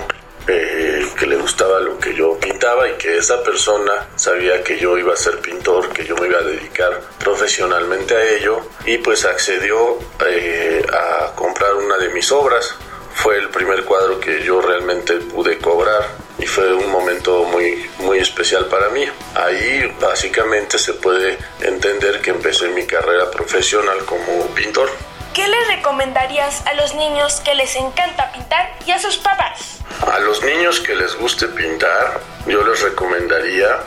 eh, 0.47 1.07
que 1.17 1.25
le 1.25 1.37
gustaba 1.37 1.79
lo 1.79 1.97
que 1.99 2.13
yo 2.13 2.37
pintaba 2.37 2.89
y 2.89 2.93
que 2.93 3.17
esa 3.17 3.41
persona 3.43 4.09
sabía 4.15 4.63
que 4.63 4.77
yo 4.77 4.97
iba 4.97 5.13
a 5.13 5.17
ser 5.17 5.39
pintor, 5.39 5.89
que 5.89 6.05
yo 6.05 6.15
me 6.17 6.27
iba 6.27 6.39
a 6.39 6.43
dedicar 6.43 7.01
profesionalmente 7.17 8.15
a 8.15 8.23
ello 8.23 8.61
y 8.85 8.97
pues 8.97 9.25
accedió 9.25 9.97
eh, 10.27 10.85
a 10.91 11.33
comprar 11.35 11.75
una 11.75 11.97
de 11.97 12.09
mis 12.09 12.31
obras. 12.31 12.75
Fue 13.15 13.37
el 13.37 13.49
primer 13.49 13.85
cuadro 13.85 14.19
que 14.19 14.43
yo 14.43 14.59
realmente 14.59 15.13
pude 15.13 15.59
cobrar 15.59 16.03
y 16.39 16.45
fue 16.45 16.73
un 16.73 16.89
momento 16.91 17.43
muy, 17.45 17.89
muy 17.99 18.17
especial 18.17 18.65
para 18.65 18.89
mí. 18.89 19.05
Ahí 19.35 19.95
básicamente 20.01 20.77
se 20.77 20.93
puede 20.93 21.37
entender 21.61 22.21
que 22.21 22.31
empecé 22.31 22.67
mi 22.69 22.85
carrera 22.85 23.29
profesional 23.31 23.99
como 24.05 24.47
pintor. 24.47 24.89
¿Qué 25.33 25.47
les 25.47 25.67
recomendarías 25.67 26.61
a 26.67 26.75
los 26.75 26.93
niños 26.93 27.41
que 27.43 27.55
les 27.55 27.75
encanta 27.75 28.31
pintar 28.31 28.77
y 28.85 28.91
a 28.91 28.99
sus 28.99 29.17
papás? 29.17 29.79
A 30.05 30.19
los 30.19 30.43
niños 30.43 30.79
que 30.79 30.93
les 30.93 31.15
guste 31.15 31.47
pintar, 31.47 32.21
yo 32.45 32.63
les 32.63 32.81
recomendaría 32.81 33.79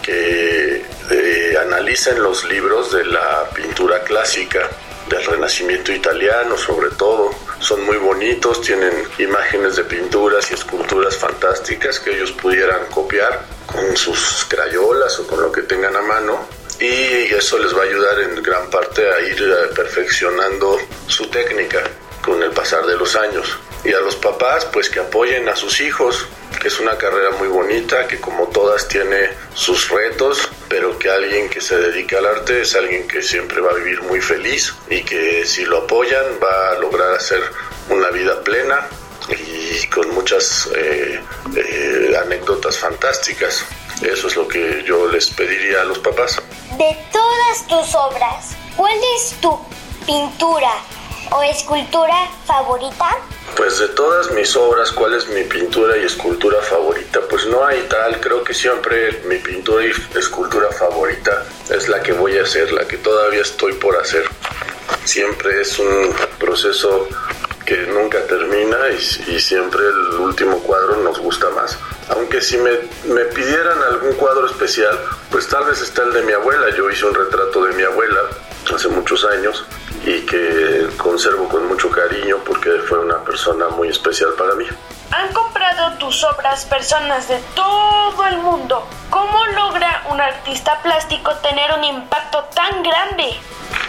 que 0.00 0.82
eh, 1.10 1.58
analicen 1.60 2.22
los 2.22 2.44
libros 2.44 2.90
de 2.92 3.04
la 3.04 3.44
pintura 3.54 4.02
clásica, 4.02 4.70
del 5.10 5.22
Renacimiento 5.26 5.92
italiano 5.92 6.56
sobre 6.56 6.88
todo. 6.96 7.32
Son 7.60 7.84
muy 7.84 7.98
bonitos, 7.98 8.62
tienen 8.62 9.04
imágenes 9.18 9.76
de 9.76 9.84
pinturas 9.84 10.50
y 10.50 10.54
esculturas 10.54 11.18
fantásticas 11.18 12.00
que 12.00 12.16
ellos 12.16 12.32
pudieran 12.32 12.86
copiar 12.86 13.42
con 13.66 13.94
sus 13.94 14.46
crayolas 14.48 15.18
o 15.18 15.26
con 15.26 15.42
lo 15.42 15.52
que 15.52 15.62
tengan 15.62 15.96
a 15.96 16.00
mano 16.00 16.63
y 16.80 17.34
eso 17.34 17.58
les 17.58 17.74
va 17.76 17.82
a 17.82 17.84
ayudar 17.84 18.20
en 18.20 18.42
gran 18.42 18.68
parte 18.70 19.10
a 19.10 19.20
ir 19.20 19.40
eh, 19.42 19.74
perfeccionando 19.74 20.78
su 21.06 21.28
técnica 21.28 21.82
con 22.22 22.42
el 22.42 22.50
pasar 22.50 22.84
de 22.86 22.96
los 22.96 23.14
años. 23.16 23.58
Y 23.84 23.92
a 23.92 24.00
los 24.00 24.16
papás, 24.16 24.64
pues 24.66 24.88
que 24.88 25.00
apoyen 25.00 25.48
a 25.48 25.54
sus 25.54 25.80
hijos, 25.80 26.26
que 26.60 26.68
es 26.68 26.80
una 26.80 26.96
carrera 26.96 27.32
muy 27.32 27.48
bonita, 27.48 28.08
que 28.08 28.18
como 28.18 28.48
todas 28.48 28.88
tiene 28.88 29.30
sus 29.54 29.90
retos, 29.90 30.48
pero 30.68 30.98
que 30.98 31.10
alguien 31.10 31.50
que 31.50 31.60
se 31.60 31.76
dedica 31.76 32.18
al 32.18 32.26
arte 32.26 32.62
es 32.62 32.74
alguien 32.74 33.06
que 33.06 33.22
siempre 33.22 33.60
va 33.60 33.72
a 33.72 33.74
vivir 33.74 34.00
muy 34.02 34.20
feliz 34.20 34.74
y 34.88 35.02
que 35.02 35.44
si 35.44 35.66
lo 35.66 35.78
apoyan 35.78 36.24
va 36.42 36.70
a 36.70 36.78
lograr 36.78 37.12
hacer 37.12 37.42
una 37.90 38.08
vida 38.10 38.42
plena 38.42 38.88
y 39.28 39.86
con 39.88 40.10
muchas 40.14 40.68
eh, 40.74 41.20
eh, 41.56 42.16
anécdotas 42.24 42.78
fantásticas. 42.78 43.64
Eso 44.02 44.28
es 44.28 44.36
lo 44.36 44.46
que 44.48 44.82
yo 44.86 45.06
les 45.08 45.30
pediría 45.30 45.82
a 45.82 45.84
los 45.84 45.98
papás. 45.98 46.40
De 46.76 46.96
todas 47.12 47.66
tus 47.66 47.94
obras, 47.94 48.56
¿cuál 48.76 48.96
es 49.16 49.34
tu 49.40 49.58
pintura 50.06 50.72
o 51.30 51.42
escultura 51.42 52.28
favorita? 52.46 53.16
Pues 53.56 53.78
de 53.78 53.88
todas 53.88 54.32
mis 54.32 54.56
obras, 54.56 54.90
¿cuál 54.90 55.14
es 55.14 55.28
mi 55.28 55.44
pintura 55.44 55.96
y 55.96 56.04
escultura 56.04 56.60
favorita? 56.60 57.20
Pues 57.30 57.46
no 57.46 57.64
hay 57.64 57.80
tal, 57.88 58.20
creo 58.20 58.42
que 58.42 58.52
siempre 58.52 59.22
mi 59.26 59.36
pintura 59.38 59.84
y 59.84 59.90
escultura 60.18 60.70
favorita 60.72 61.44
es 61.70 61.88
la 61.88 62.02
que 62.02 62.12
voy 62.12 62.36
a 62.38 62.42
hacer, 62.42 62.72
la 62.72 62.86
que 62.86 62.98
todavía 62.98 63.42
estoy 63.42 63.74
por 63.74 63.96
hacer. 63.96 64.24
Siempre 65.04 65.60
es 65.60 65.78
un 65.78 66.12
proceso 66.38 67.08
que 67.64 67.86
nunca 67.86 68.24
termina 68.26 68.76
y, 68.90 69.32
y 69.32 69.40
siempre 69.40 69.80
el 69.80 70.20
último 70.20 70.58
cuadro 70.60 70.96
nos 71.02 71.18
gusta 71.18 71.48
más. 71.50 71.78
Aunque 72.10 72.40
si 72.40 72.58
me, 72.58 72.70
me, 73.06 73.24
pidieran 73.26 73.82
algún 73.82 74.12
cuadro 74.14 74.46
especial, 74.46 74.98
pues 75.30 75.48
tal 75.48 75.64
vez 75.66 75.80
está 75.80 76.02
el 76.02 76.12
de 76.12 76.22
mi 76.22 76.32
abuela. 76.32 76.68
Yo 76.76 76.90
hice 76.90 77.06
un 77.06 77.14
retrato 77.14 77.64
de 77.64 77.72
mi 77.74 77.82
abuela 77.82 78.20
hace 78.74 78.88
muchos 78.88 79.24
años 79.24 79.64
y 80.04 80.20
que 80.22 80.88
conservo 80.96 81.48
con 81.48 81.66
mucho 81.66 81.90
cariño 81.90 82.38
porque 82.44 82.70
fue 82.86 82.98
una 82.98 83.22
persona 83.24 83.68
muy 83.68 83.88
especial 83.88 84.32
para 84.36 84.54
mí. 84.54 84.66
Han 85.16 85.32
comprado 85.32 85.96
tus 85.98 86.24
obras 86.24 86.64
personas 86.64 87.28
de 87.28 87.38
todo 87.54 88.26
el 88.26 88.38
mundo. 88.38 88.84
¿Cómo 89.10 89.46
logra 89.46 90.02
un 90.10 90.20
artista 90.20 90.82
plástico 90.82 91.32
tener 91.36 91.70
un 91.78 91.84
impacto 91.84 92.42
tan 92.52 92.82
grande? 92.82 93.32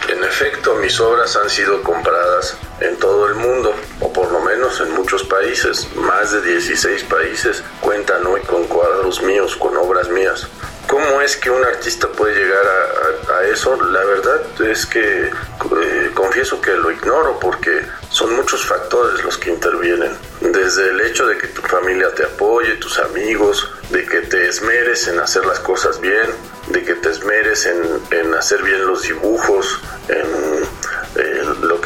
En 0.08 0.22
efecto, 0.22 0.76
mis 0.76 1.00
obras 1.00 1.34
han 1.34 1.50
sido 1.50 1.82
compradas 1.82 2.56
en 2.80 2.96
todo 3.00 3.26
el 3.26 3.34
mundo, 3.34 3.74
o 4.00 4.12
por 4.12 4.30
lo 4.30 4.38
menos 4.38 4.80
en 4.80 4.92
muchos 4.92 5.24
países. 5.24 5.88
Más 5.96 6.30
de 6.30 6.42
16 6.42 7.02
países 7.04 7.64
cuentan 7.80 8.24
hoy 8.24 8.42
con 8.42 8.62
cuadros 8.68 9.20
míos, 9.22 9.56
con 9.56 9.76
obras 9.76 10.08
mías. 10.08 10.46
¿Cómo 10.86 11.20
es 11.20 11.36
que 11.36 11.50
un 11.50 11.64
artista 11.64 12.06
puede 12.06 12.36
llegar 12.36 12.64
a, 12.64 13.32
a, 13.32 13.38
a 13.38 13.46
eso? 13.48 13.74
La 13.82 14.04
verdad 14.04 14.42
es 14.60 14.86
que 14.86 15.24
eh, 15.26 16.10
confieso 16.14 16.60
que 16.60 16.70
lo 16.70 16.92
ignoro 16.92 17.40
porque 17.40 17.84
son 18.10 18.36
muchos 18.36 18.64
factores 18.64 19.24
los 19.24 19.36
que 19.36 19.50
intervienen. 19.50 20.16
Desde 20.40 20.90
el 20.90 21.00
hecho 21.00 21.26
de 21.26 21.38
que 21.38 21.46
tu 21.48 21.62
familia 21.62 22.14
te 22.14 22.24
apoye, 22.24 22.76
tus 22.76 22.98
amigos, 22.98 23.70
de 23.90 24.04
que 24.04 24.20
te 24.22 24.48
esmeres 24.48 25.08
en 25.08 25.18
hacer 25.18 25.46
las 25.46 25.60
cosas 25.60 26.00
bien, 26.00 26.26
de 26.68 26.82
que 26.84 26.94
te 26.94 27.10
esmeres 27.10 27.66
en, 27.66 27.82
en 28.10 28.34
hacer 28.34 28.62
bien 28.62 28.86
los 28.86 29.02
dibujos, 29.02 29.80
en, 30.08 30.26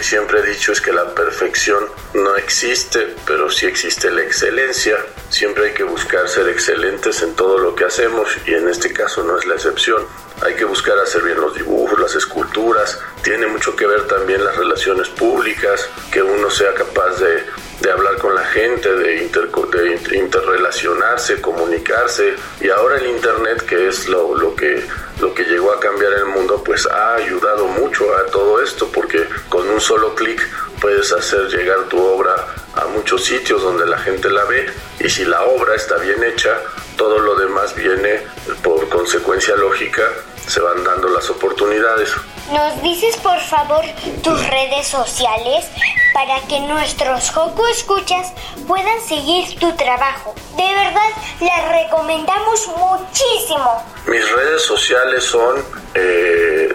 que 0.01 0.05
siempre 0.05 0.41
he 0.41 0.47
dicho 0.47 0.73
es 0.73 0.81
que 0.81 0.95
la 0.95 1.15
perfección 1.15 1.85
no 2.15 2.35
existe, 2.37 3.15
pero 3.27 3.51
sí 3.51 3.67
existe 3.67 4.11
la 4.11 4.23
excelencia. 4.23 4.97
Siempre 5.29 5.67
hay 5.67 5.75
que 5.75 5.83
buscar 5.83 6.27
ser 6.27 6.49
excelentes 6.49 7.21
en 7.21 7.35
todo 7.35 7.59
lo 7.59 7.75
que 7.75 7.85
hacemos 7.85 8.31
y 8.47 8.55
en 8.55 8.67
este 8.71 8.95
caso 8.95 9.23
no 9.25 9.39
es 9.39 9.45
la 9.45 9.57
excepción. 9.57 10.03
Hay 10.41 10.55
que 10.55 10.65
buscar 10.65 10.99
hacer 11.01 11.23
bien 11.23 11.39
los 11.39 11.55
dibujos, 11.55 12.01
las 12.01 12.15
esculturas. 12.15 12.99
Tiene 13.23 13.47
mucho 13.47 13.77
que 13.77 13.87
ver 13.87 14.07
también 14.07 14.43
las 14.43 14.57
relaciones 14.57 15.07
públicas, 15.11 15.87
que 16.11 16.23
uno 16.23 16.49
sea 16.49 16.73
capaz 16.73 17.19
de, 17.19 17.45
de 17.83 17.93
hablar 17.93 18.17
con 18.17 18.35
la 18.35 18.47
gente, 18.47 18.91
de, 18.95 19.23
inter, 19.23 19.51
de 19.51 20.17
interrelacionarse, 20.17 21.43
comunicarse. 21.43 22.37
Y 22.63 22.71
ahora 22.71 22.97
el 22.97 23.07
Internet, 23.07 23.67
que 23.67 23.89
es 23.89 24.09
lo, 24.09 24.35
lo, 24.35 24.57
que, 24.57 24.83
lo 25.21 25.35
que 25.35 25.45
llegó 25.45 25.73
a 25.73 25.81
cambiar 25.81 26.13
el 26.13 26.27
mundo, 26.27 26.63
pues 26.65 26.87
ha 26.87 27.15
ayudado 27.15 27.67
mucho 27.67 28.15
a 28.17 28.27
todo 28.27 28.61
esto, 28.63 28.89
porque 28.93 29.27
con 29.49 29.69
un 29.69 29.81
solo 29.81 30.15
clic 30.15 30.41
puedes 30.81 31.13
hacer 31.13 31.49
llegar 31.49 31.85
tu 31.89 31.99
obra 31.99 32.35
a 32.75 32.87
muchos 32.87 33.25
sitios 33.25 33.63
donde 33.63 33.87
la 33.87 33.99
gente 33.99 34.31
la 34.31 34.45
ve 34.45 34.67
y 34.99 35.09
si 35.09 35.25
la 35.25 35.43
obra 35.45 35.75
está 35.75 35.97
bien 35.99 36.23
hecha, 36.25 36.61
todo 36.97 37.19
lo 37.19 37.35
demás 37.35 37.75
viene 37.75 38.21
por 38.63 38.89
consecuencia 38.89 39.57
lógica, 39.57 40.03
se 40.47 40.61
van 40.61 40.85
dando 40.85 41.09
las 41.09 41.29
oportunidades. 41.31 42.11
¿Nos 42.53 42.83
dices 42.83 43.17
por 43.19 43.39
favor 43.41 43.85
tus 44.23 44.47
redes 44.49 44.89
sociales 44.89 45.67
para 46.13 46.41
que 46.49 46.59
nuestros 46.61 47.31
Joco 47.31 47.67
Escuchas 47.69 48.33
puedan 48.67 49.01
seguir 49.01 49.57
tu 49.59 49.73
trabajo? 49.77 50.35
De 50.57 50.65
verdad, 50.65 51.11
las 51.41 51.69
recomendamos 51.71 52.67
muchísimo. 52.77 53.85
Mis 54.07 54.29
redes 54.33 54.63
sociales 54.63 55.23
son 55.23 55.65
eh, 55.95 56.75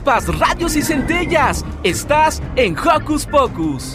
Chispas, 0.03 0.37
radios 0.37 0.75
y 0.75 0.83
centellas. 0.83 1.65
Estás 1.85 2.43
en 2.57 2.77
Hocus 2.77 3.25
Pocus. 3.25 3.95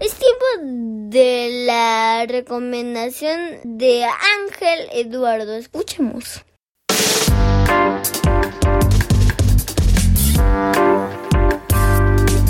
Es 0.00 0.14
tiempo 0.14 0.44
de 0.60 1.64
la 1.64 2.26
recomendación 2.26 3.38
de 3.62 4.04
Ángel 4.04 4.88
Eduardo. 4.92 5.54
Escuchemos. 5.54 6.44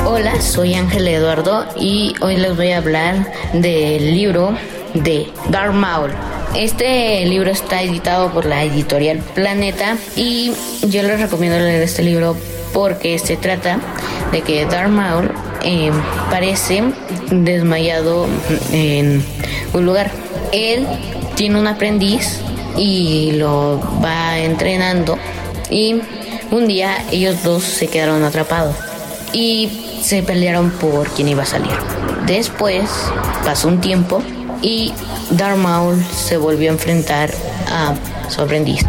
Hola, 0.07 0.41
soy 0.41 0.73
Ángel 0.73 1.07
Eduardo 1.07 1.67
y 1.77 2.15
hoy 2.23 2.39
les 2.39 2.57
voy 2.57 2.71
a 2.71 2.79
hablar 2.79 3.31
del 3.53 4.15
libro 4.15 4.57
de 4.95 5.31
Darth 5.51 5.75
Maul. 5.75 6.13
Este 6.55 7.25
libro 7.27 7.51
está 7.51 7.83
editado 7.83 8.33
por 8.33 8.45
la 8.45 8.65
editorial 8.65 9.19
Planeta 9.35 9.97
y 10.17 10.53
yo 10.89 11.03
les 11.03 11.21
recomiendo 11.21 11.59
leer 11.59 11.83
este 11.83 12.03
libro 12.03 12.37
porque 12.73 13.19
se 13.19 13.37
trata 13.37 13.79
de 14.33 14.41
que 14.43 14.65
Darth 14.67 14.91
Maul 14.91 15.31
eh, 15.63 15.91
parece 16.31 16.83
desmayado 17.31 18.27
en 18.73 19.25
un 19.73 19.85
lugar. 19.85 20.11
Él 20.53 20.87
tiene 21.37 21.61
un 21.61 21.67
aprendiz 21.67 22.41
y 22.77 23.33
lo 23.33 23.81
va 24.03 24.39
entrenando 24.39 25.19
y 25.71 26.01
un 26.51 26.67
día 26.67 27.05
ellos 27.13 27.43
dos 27.43 27.63
se 27.63 27.89
quedaron 27.89 28.25
atrapados 28.25 28.75
y 29.33 30.01
se 30.03 30.23
pelearon 30.23 30.71
por 30.71 31.09
quién 31.11 31.29
iba 31.29 31.43
a 31.43 31.47
salir. 31.47 31.73
Después 32.27 32.85
pasó 33.45 33.69
un 33.69 33.81
tiempo 33.81 34.23
y 34.63 34.93
Darth 35.31 35.59
se 36.11 36.37
volvió 36.37 36.71
a 36.71 36.73
enfrentar 36.75 37.31
a 37.71 37.95
su 38.31 38.41
aprendiz 38.43 38.85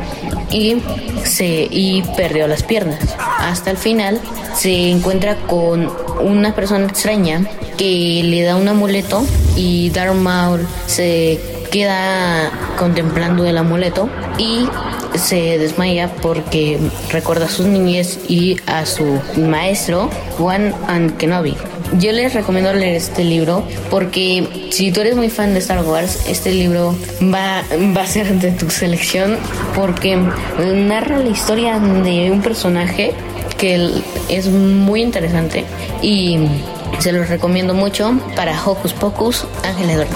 y 0.52 0.82
se 1.24 1.68
y 1.70 2.04
perdió 2.16 2.48
las 2.48 2.64
piernas. 2.64 3.00
Hasta 3.40 3.72
el 3.72 3.78
final 3.78 4.20
se 4.56 4.90
encuentra 4.90 5.36
con 5.48 5.92
una 6.22 6.54
persona 6.56 6.86
extraña 6.86 7.46
que 7.78 8.22
le 8.24 8.44
da 8.44 8.56
un 8.56 8.68
amuleto 8.68 9.24
y 9.56 9.90
Darth 9.92 10.16
se 10.88 11.40
queda 11.72 12.52
contemplando 12.78 13.46
el 13.46 13.58
amuleto 13.58 14.10
y 14.38 14.68
se 15.16 15.58
desmaya 15.58 16.12
porque 16.22 16.80
recuerda 17.12 17.46
a 17.46 17.50
sus 17.50 17.66
niñez 17.66 18.20
y 18.28 18.58
a 18.66 18.86
su 18.86 19.20
maestro 19.38 20.10
Juan 20.38 20.74
and 20.88 21.18
Kenobi. 21.18 21.56
Yo 21.98 22.12
les 22.12 22.34
recomiendo 22.34 22.72
leer 22.72 22.96
este 22.96 23.24
libro 23.24 23.64
porque 23.90 24.70
si 24.72 24.92
tú 24.92 25.02
eres 25.02 25.16
muy 25.16 25.30
fan 25.30 25.54
de 25.54 25.60
Star 25.60 25.84
Wars, 25.84 26.28
este 26.28 26.52
libro 26.52 26.96
va, 27.22 27.64
va 27.98 28.02
a 28.04 28.08
ser 28.08 28.32
de 28.36 28.52
tu 28.52 28.70
selección 28.70 29.38
porque 29.76 30.16
narra 30.16 31.18
la 31.18 31.30
historia 31.30 31.80
de 31.80 32.30
un 32.32 32.42
personaje 32.42 33.14
que 33.58 33.92
es 34.30 34.48
muy 34.48 35.02
interesante 35.02 35.66
y 36.02 36.38
se 37.00 37.12
los 37.12 37.28
recomiendo 37.28 37.74
mucho 37.74 38.14
para 38.36 38.54
Hocus 38.64 38.94
Pocus 38.94 39.46
Ángel 39.64 39.90
Eduardo. 39.90 40.16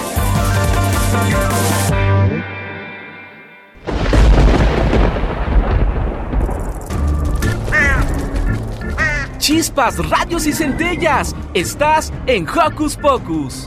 Chispas, 9.38 9.98
radios 10.08 10.46
y 10.46 10.52
centellas. 10.52 11.34
Estás 11.54 12.12
en 12.26 12.48
Hocus 12.48 12.96
Pocus. 12.96 13.66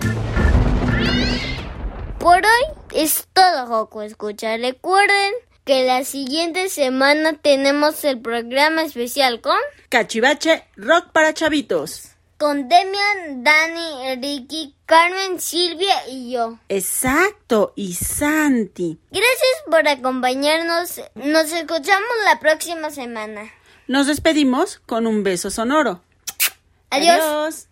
Por 2.19 2.35
hoy 2.35 2.63
es 2.93 3.29
todo, 3.31 3.65
Joco. 3.67 4.01
Escucha, 4.01 4.57
recuerden 4.57 5.33
que 5.63 5.85
la 5.85 6.03
siguiente 6.03 6.67
semana 6.67 7.33
tenemos 7.41 8.03
el 8.03 8.19
programa 8.19 8.81
especial 8.81 9.39
con 9.39 9.55
Cachivache 9.87 10.65
Rock 10.75 11.11
para 11.13 11.33
Chavitos. 11.33 12.09
con 12.37 12.67
Demian, 12.67 13.45
Dani, 13.45 14.15
Ricky, 14.21 14.75
Carmen, 14.85 15.39
Silvia 15.39 16.07
y 16.09 16.31
yo. 16.33 16.59
Exacto, 16.67 17.71
y 17.77 17.93
Santi. 17.93 18.99
Gracias 19.11 19.63
por 19.71 19.87
acompañarnos. 19.87 21.01
Nos 21.15 21.53
escuchamos 21.53 22.09
la 22.25 22.37
próxima 22.41 22.91
semana. 22.91 23.49
Nos 23.87 24.07
despedimos 24.07 24.79
con 24.85 25.07
un 25.07 25.23
beso 25.23 25.49
sonoro. 25.49 26.01
Adiós. 26.89 27.69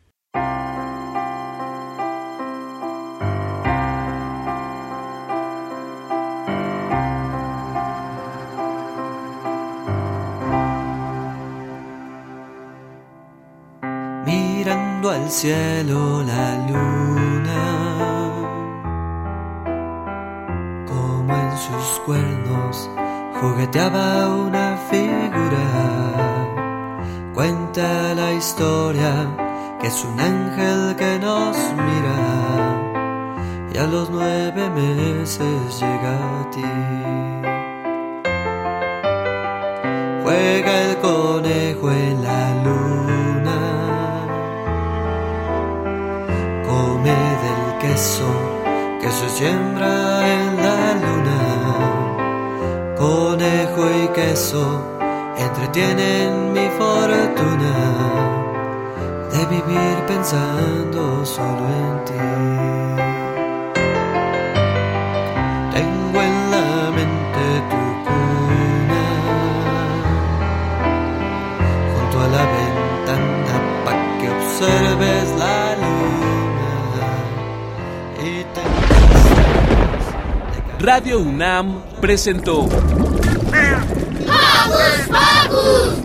Mirando 14.26 15.12
al 15.12 15.30
cielo 15.30 16.24
la 16.24 16.68
luna, 16.68 17.64
como 20.88 21.36
en 21.36 21.58
sus 21.58 22.00
cuernos 22.06 22.90
jugueteaba 23.40 24.28
una 24.30 24.78
figura. 24.90 25.68
Cuenta 27.34 28.16
la 28.16 28.32
historia 28.34 29.45
es 29.86 30.04
un 30.04 30.20
ángel 30.20 30.96
que 30.96 31.20
nos 31.20 31.56
mira 31.88 32.18
y 33.72 33.78
a 33.78 33.86
los 33.86 34.10
nueve 34.10 34.70
meses 34.72 35.80
llega 35.80 36.14
a 36.40 36.50
ti. 36.50 36.64
Juega 40.24 40.82
el 40.86 40.98
conejo 40.98 41.92
en 41.92 42.24
la 42.24 42.64
luna, 42.66 43.60
come 46.68 47.18
del 47.46 47.78
queso 47.84 48.32
que 49.02 49.12
se 49.12 49.30
siembra 49.30 49.94
en 50.36 50.56
la 50.66 50.80
luna. 51.04 51.40
Conejo 52.98 53.84
y 54.04 54.08
queso 54.20 54.66
entretienen 55.38 56.54
mi 56.54 56.68
fortuna 56.80 58.05
de 59.48 59.56
vivir 59.56 59.96
pensando 60.08 61.26
solo 61.26 61.68
en 61.68 62.06
ti. 62.06 62.14
Tengo 65.74 66.22
en 66.22 66.52
la 66.52 66.92
mente 66.92 67.62
tu 67.70 67.82
cuna 68.06 69.06
junto 71.94 72.16
a 72.22 72.28
la 72.28 72.46
ventana 72.56 73.56
para 73.84 74.04
que 74.20 74.28
observes 74.30 75.26
la 75.38 75.76
luna 75.82 76.74
y 78.24 78.26
te 78.54 78.62
Radio 80.84 81.16
UNAM 81.20 81.68
presentó 82.00 82.56
¡Hocus 82.62 82.80
Pocus! 85.10 86.05